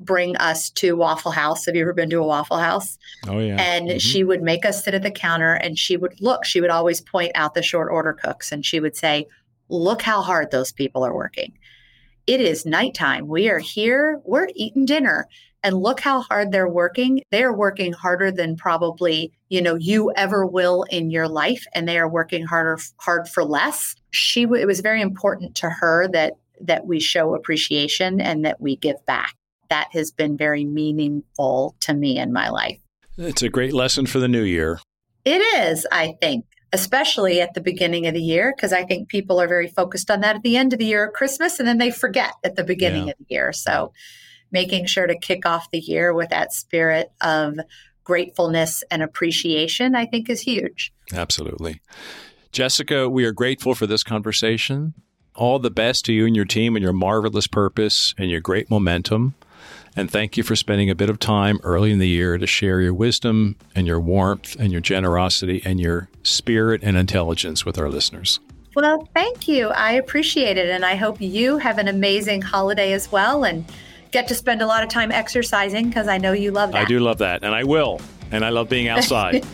bring 0.00 0.36
us 0.36 0.70
to 0.70 0.96
Waffle 0.96 1.32
House. 1.32 1.66
Have 1.66 1.76
you 1.76 1.82
ever 1.82 1.92
been 1.92 2.10
to 2.10 2.18
a 2.18 2.26
Waffle 2.26 2.58
House? 2.58 2.98
Oh, 3.28 3.38
yeah. 3.38 3.56
And 3.60 3.88
mm-hmm. 3.88 3.98
she 3.98 4.24
would 4.24 4.42
make 4.42 4.64
us 4.64 4.84
sit 4.84 4.94
at 4.94 5.02
the 5.02 5.10
counter 5.10 5.54
and 5.54 5.78
she 5.78 5.96
would 5.96 6.20
look, 6.20 6.44
she 6.44 6.60
would 6.60 6.70
always 6.70 7.00
point 7.00 7.32
out 7.34 7.54
the 7.54 7.62
short 7.62 7.90
order 7.90 8.12
cooks 8.12 8.52
and 8.52 8.64
she 8.64 8.80
would 8.80 8.96
say, 8.96 9.26
Look 9.68 10.02
how 10.02 10.20
hard 10.20 10.50
those 10.50 10.70
people 10.70 11.02
are 11.02 11.14
working. 11.14 11.56
It 12.26 12.40
is 12.40 12.64
nighttime. 12.64 13.26
We 13.26 13.48
are 13.48 13.58
here. 13.58 14.20
We're 14.24 14.48
eating 14.54 14.84
dinner. 14.84 15.28
And 15.64 15.76
look 15.76 16.00
how 16.00 16.22
hard 16.22 16.50
they're 16.50 16.68
working. 16.68 17.22
They 17.30 17.42
are 17.42 17.56
working 17.56 17.92
harder 17.92 18.32
than 18.32 18.56
probably, 18.56 19.32
you 19.48 19.62
know, 19.62 19.76
you 19.76 20.12
ever 20.16 20.44
will 20.44 20.84
in 20.84 21.10
your 21.10 21.28
life. 21.28 21.64
And 21.74 21.88
they 21.88 21.98
are 21.98 22.08
working 22.08 22.44
harder, 22.44 22.78
hard 22.98 23.28
for 23.28 23.44
less. 23.44 23.94
She, 24.10 24.42
it 24.42 24.66
was 24.66 24.80
very 24.80 25.00
important 25.00 25.54
to 25.56 25.70
her 25.70 26.08
that, 26.08 26.34
that 26.60 26.86
we 26.86 27.00
show 27.00 27.34
appreciation 27.34 28.20
and 28.20 28.44
that 28.44 28.60
we 28.60 28.76
give 28.76 29.04
back. 29.06 29.34
That 29.68 29.88
has 29.92 30.10
been 30.10 30.36
very 30.36 30.64
meaningful 30.64 31.76
to 31.80 31.94
me 31.94 32.18
in 32.18 32.32
my 32.32 32.48
life. 32.48 32.78
It's 33.16 33.42
a 33.42 33.48
great 33.48 33.72
lesson 33.72 34.06
for 34.06 34.18
the 34.18 34.28
new 34.28 34.42
year. 34.42 34.80
It 35.24 35.40
is, 35.40 35.86
I 35.92 36.16
think 36.20 36.44
especially 36.72 37.40
at 37.40 37.54
the 37.54 37.60
beginning 37.60 38.06
of 38.06 38.14
the 38.14 38.22
year, 38.22 38.52
because 38.56 38.72
I 38.72 38.84
think 38.84 39.08
people 39.08 39.40
are 39.40 39.48
very 39.48 39.68
focused 39.68 40.10
on 40.10 40.20
that 40.20 40.36
at 40.36 40.42
the 40.42 40.56
end 40.56 40.72
of 40.72 40.78
the 40.78 40.86
year 40.86 41.06
at 41.06 41.14
Christmas, 41.14 41.58
and 41.58 41.68
then 41.68 41.78
they 41.78 41.90
forget 41.90 42.34
at 42.44 42.56
the 42.56 42.64
beginning 42.64 43.06
yeah. 43.06 43.12
of 43.12 43.18
the 43.18 43.26
year. 43.28 43.52
So, 43.52 43.92
making 44.50 44.86
sure 44.86 45.06
to 45.06 45.18
kick 45.18 45.46
off 45.46 45.70
the 45.70 45.78
year 45.78 46.12
with 46.12 46.30
that 46.30 46.52
spirit 46.52 47.10
of 47.20 47.58
gratefulness 48.04 48.82
and 48.90 49.02
appreciation, 49.02 49.94
I 49.94 50.06
think, 50.06 50.28
is 50.28 50.42
huge. 50.42 50.92
Absolutely. 51.12 51.80
Jessica, 52.50 53.08
we 53.08 53.24
are 53.24 53.32
grateful 53.32 53.74
for 53.74 53.86
this 53.86 54.02
conversation. 54.02 54.94
All 55.34 55.58
the 55.58 55.70
best 55.70 56.04
to 56.06 56.12
you 56.12 56.26
and 56.26 56.36
your 56.36 56.44
team 56.44 56.76
and 56.76 56.82
your 56.82 56.92
marvelous 56.92 57.46
purpose 57.46 58.14
and 58.18 58.30
your 58.30 58.40
great 58.40 58.70
momentum. 58.70 59.34
And 59.96 60.10
thank 60.10 60.36
you 60.36 60.42
for 60.42 60.56
spending 60.56 60.88
a 60.88 60.94
bit 60.94 61.10
of 61.10 61.18
time 61.18 61.60
early 61.62 61.92
in 61.92 61.98
the 61.98 62.08
year 62.08 62.38
to 62.38 62.46
share 62.46 62.80
your 62.80 62.94
wisdom 62.94 63.56
and 63.74 63.86
your 63.86 64.00
warmth 64.00 64.56
and 64.58 64.72
your 64.72 64.80
generosity 64.80 65.60
and 65.64 65.78
your 65.78 66.08
spirit 66.22 66.82
and 66.82 66.96
intelligence 66.96 67.66
with 67.66 67.78
our 67.78 67.90
listeners. 67.90 68.40
Well, 68.74 69.06
thank 69.12 69.48
you. 69.48 69.68
I 69.68 69.92
appreciate 69.92 70.56
it. 70.56 70.70
And 70.70 70.84
I 70.84 70.94
hope 70.94 71.20
you 71.20 71.58
have 71.58 71.76
an 71.78 71.88
amazing 71.88 72.40
holiday 72.40 72.92
as 72.92 73.12
well 73.12 73.44
and 73.44 73.66
get 74.12 74.28
to 74.28 74.34
spend 74.34 74.62
a 74.62 74.66
lot 74.66 74.82
of 74.82 74.88
time 74.88 75.12
exercising 75.12 75.88
because 75.88 76.08
I 76.08 76.16
know 76.18 76.32
you 76.32 76.52
love 76.52 76.72
that. 76.72 76.82
I 76.82 76.84
do 76.86 76.98
love 76.98 77.18
that. 77.18 77.42
And 77.42 77.54
I 77.54 77.64
will. 77.64 78.00
And 78.30 78.44
I 78.44 78.48
love 78.48 78.70
being 78.70 78.88
outside. 78.88 79.44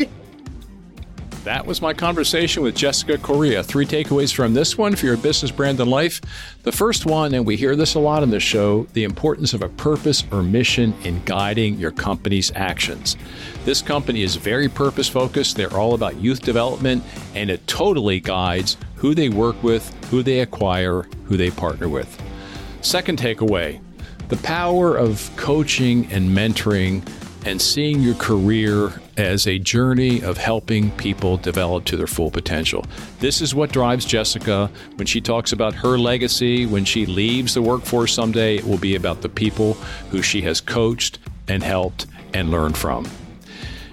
That 1.48 1.64
was 1.64 1.80
my 1.80 1.94
conversation 1.94 2.62
with 2.62 2.76
Jessica 2.76 3.16
Correa. 3.16 3.62
Three 3.62 3.86
takeaways 3.86 4.34
from 4.34 4.52
this 4.52 4.76
one 4.76 4.94
for 4.94 5.06
your 5.06 5.16
business 5.16 5.50
brand 5.50 5.80
and 5.80 5.90
life. 5.90 6.20
The 6.62 6.72
first 6.72 7.06
one, 7.06 7.32
and 7.32 7.46
we 7.46 7.56
hear 7.56 7.74
this 7.74 7.94
a 7.94 7.98
lot 7.98 8.22
in 8.22 8.28
the 8.28 8.38
show, 8.38 8.82
the 8.92 9.04
importance 9.04 9.54
of 9.54 9.62
a 9.62 9.70
purpose 9.70 10.22
or 10.30 10.42
mission 10.42 10.92
in 11.04 11.24
guiding 11.24 11.78
your 11.78 11.90
company's 11.90 12.52
actions. 12.54 13.16
This 13.64 13.80
company 13.80 14.22
is 14.22 14.36
very 14.36 14.68
purpose 14.68 15.08
focused. 15.08 15.56
They're 15.56 15.72
all 15.72 15.94
about 15.94 16.20
youth 16.20 16.42
development, 16.42 17.02
and 17.34 17.48
it 17.48 17.66
totally 17.66 18.20
guides 18.20 18.76
who 18.96 19.14
they 19.14 19.30
work 19.30 19.62
with, 19.62 19.90
who 20.10 20.22
they 20.22 20.40
acquire, 20.40 21.04
who 21.24 21.38
they 21.38 21.50
partner 21.50 21.88
with. 21.88 22.22
Second 22.82 23.18
takeaway 23.18 23.80
the 24.28 24.36
power 24.36 24.94
of 24.94 25.30
coaching 25.36 26.12
and 26.12 26.28
mentoring 26.28 27.02
and 27.44 27.60
seeing 27.60 28.00
your 28.00 28.14
career 28.14 29.00
as 29.16 29.46
a 29.46 29.58
journey 29.58 30.22
of 30.22 30.36
helping 30.36 30.90
people 30.92 31.36
develop 31.36 31.84
to 31.86 31.96
their 31.96 32.06
full 32.06 32.30
potential. 32.30 32.84
This 33.20 33.40
is 33.40 33.54
what 33.54 33.72
drives 33.72 34.04
Jessica 34.04 34.70
when 34.96 35.06
she 35.06 35.20
talks 35.20 35.52
about 35.52 35.74
her 35.74 35.98
legacy. 35.98 36.66
When 36.66 36.84
she 36.84 37.06
leaves 37.06 37.54
the 37.54 37.62
workforce 37.62 38.12
someday, 38.12 38.56
it 38.56 38.66
will 38.66 38.78
be 38.78 38.96
about 38.96 39.22
the 39.22 39.28
people 39.28 39.74
who 40.10 40.22
she 40.22 40.42
has 40.42 40.60
coached 40.60 41.18
and 41.46 41.62
helped 41.62 42.06
and 42.34 42.50
learned 42.50 42.76
from. 42.76 43.06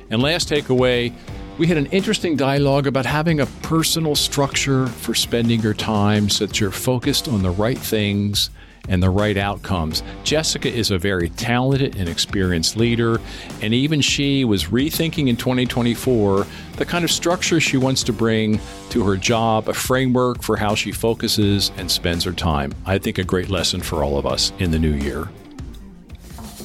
And 0.09 0.21
last 0.21 0.49
takeaway, 0.49 1.13
we 1.57 1.67
had 1.67 1.77
an 1.77 1.85
interesting 1.87 2.35
dialogue 2.35 2.85
about 2.85 3.05
having 3.05 3.39
a 3.39 3.45
personal 3.45 4.15
structure 4.15 4.87
for 4.87 5.15
spending 5.15 5.61
your 5.61 5.73
time 5.73 6.29
so 6.29 6.45
that 6.45 6.59
you're 6.59 6.71
focused 6.71 7.27
on 7.27 7.43
the 7.43 7.51
right 7.51 7.77
things 7.77 8.49
and 8.89 9.01
the 9.01 9.09
right 9.09 9.37
outcomes. 9.37 10.03
Jessica 10.23 10.71
is 10.71 10.91
a 10.91 10.97
very 10.97 11.29
talented 11.29 11.95
and 11.95 12.09
experienced 12.09 12.77
leader, 12.77 13.19
and 13.61 13.73
even 13.73 14.01
she 14.01 14.45
was 14.45 14.65
rethinking 14.65 15.27
in 15.27 15.35
2024 15.35 16.47
the 16.77 16.85
kind 16.85 17.05
of 17.05 17.11
structure 17.11 17.59
she 17.59 17.77
wants 17.77 18.03
to 18.03 18.13
bring 18.13 18.59
to 18.89 19.03
her 19.03 19.15
job, 19.15 19.69
a 19.69 19.73
framework 19.73 20.41
for 20.41 20.57
how 20.57 20.75
she 20.75 20.91
focuses 20.91 21.71
and 21.77 21.89
spends 21.89 22.23
her 22.23 22.33
time. 22.33 22.73
I 22.85 22.97
think 22.97 23.17
a 23.17 23.23
great 23.23 23.49
lesson 23.49 23.81
for 23.81 24.03
all 24.03 24.17
of 24.17 24.25
us 24.25 24.51
in 24.59 24.71
the 24.71 24.79
new 24.79 24.93
year. 24.93 25.29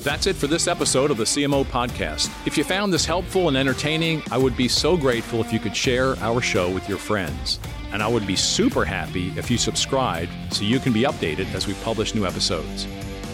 That's 0.02 0.26
it 0.26 0.34
for 0.34 0.46
this 0.46 0.66
episode 0.66 1.10
of 1.10 1.18
the 1.18 1.24
CMO 1.24 1.64
Podcast. 1.66 2.30
If 2.46 2.56
you 2.56 2.64
found 2.64 2.90
this 2.90 3.04
helpful 3.04 3.48
and 3.48 3.56
entertaining, 3.56 4.22
I 4.30 4.38
would 4.38 4.56
be 4.56 4.66
so 4.66 4.96
grateful 4.96 5.42
if 5.42 5.52
you 5.52 5.58
could 5.58 5.76
share 5.76 6.16
our 6.20 6.40
show 6.40 6.70
with 6.70 6.88
your 6.88 6.96
friends. 6.96 7.60
And 7.92 8.02
I 8.02 8.08
would 8.08 8.26
be 8.26 8.36
super 8.36 8.84
happy 8.84 9.32
if 9.36 9.50
you 9.50 9.58
subscribed 9.58 10.30
so 10.50 10.64
you 10.64 10.78
can 10.78 10.92
be 10.92 11.02
updated 11.02 11.52
as 11.54 11.66
we 11.66 11.74
publish 11.82 12.14
new 12.14 12.24
episodes. 12.24 12.86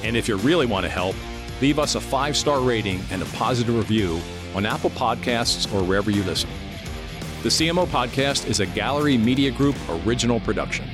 And 0.03 0.17
if 0.17 0.29
you 0.29 0.37
really 0.37 0.67
want 0.67 0.85
to 0.85 0.91
help, 0.91 1.17
leave 1.61 1.79
us 1.79 1.95
a 1.95 2.01
five 2.01 2.37
star 2.37 2.61
rating 2.61 3.01
and 3.11 3.23
a 3.23 3.27
positive 3.27 3.77
review 3.77 4.21
on 4.55 4.65
Apple 4.65 4.91
Podcasts 4.91 5.73
or 5.75 5.85
wherever 5.85 6.11
you 6.11 6.23
listen. 6.23 6.51
The 7.43 7.51
CMO 7.51 7.87
Podcast 7.87 8.49
is 8.49 8.61
a 8.61 8.67
Gallery 8.67 9.19
Media 9.19 9.51
Group 9.51 9.77
original 9.89 10.41
production. 10.41 10.89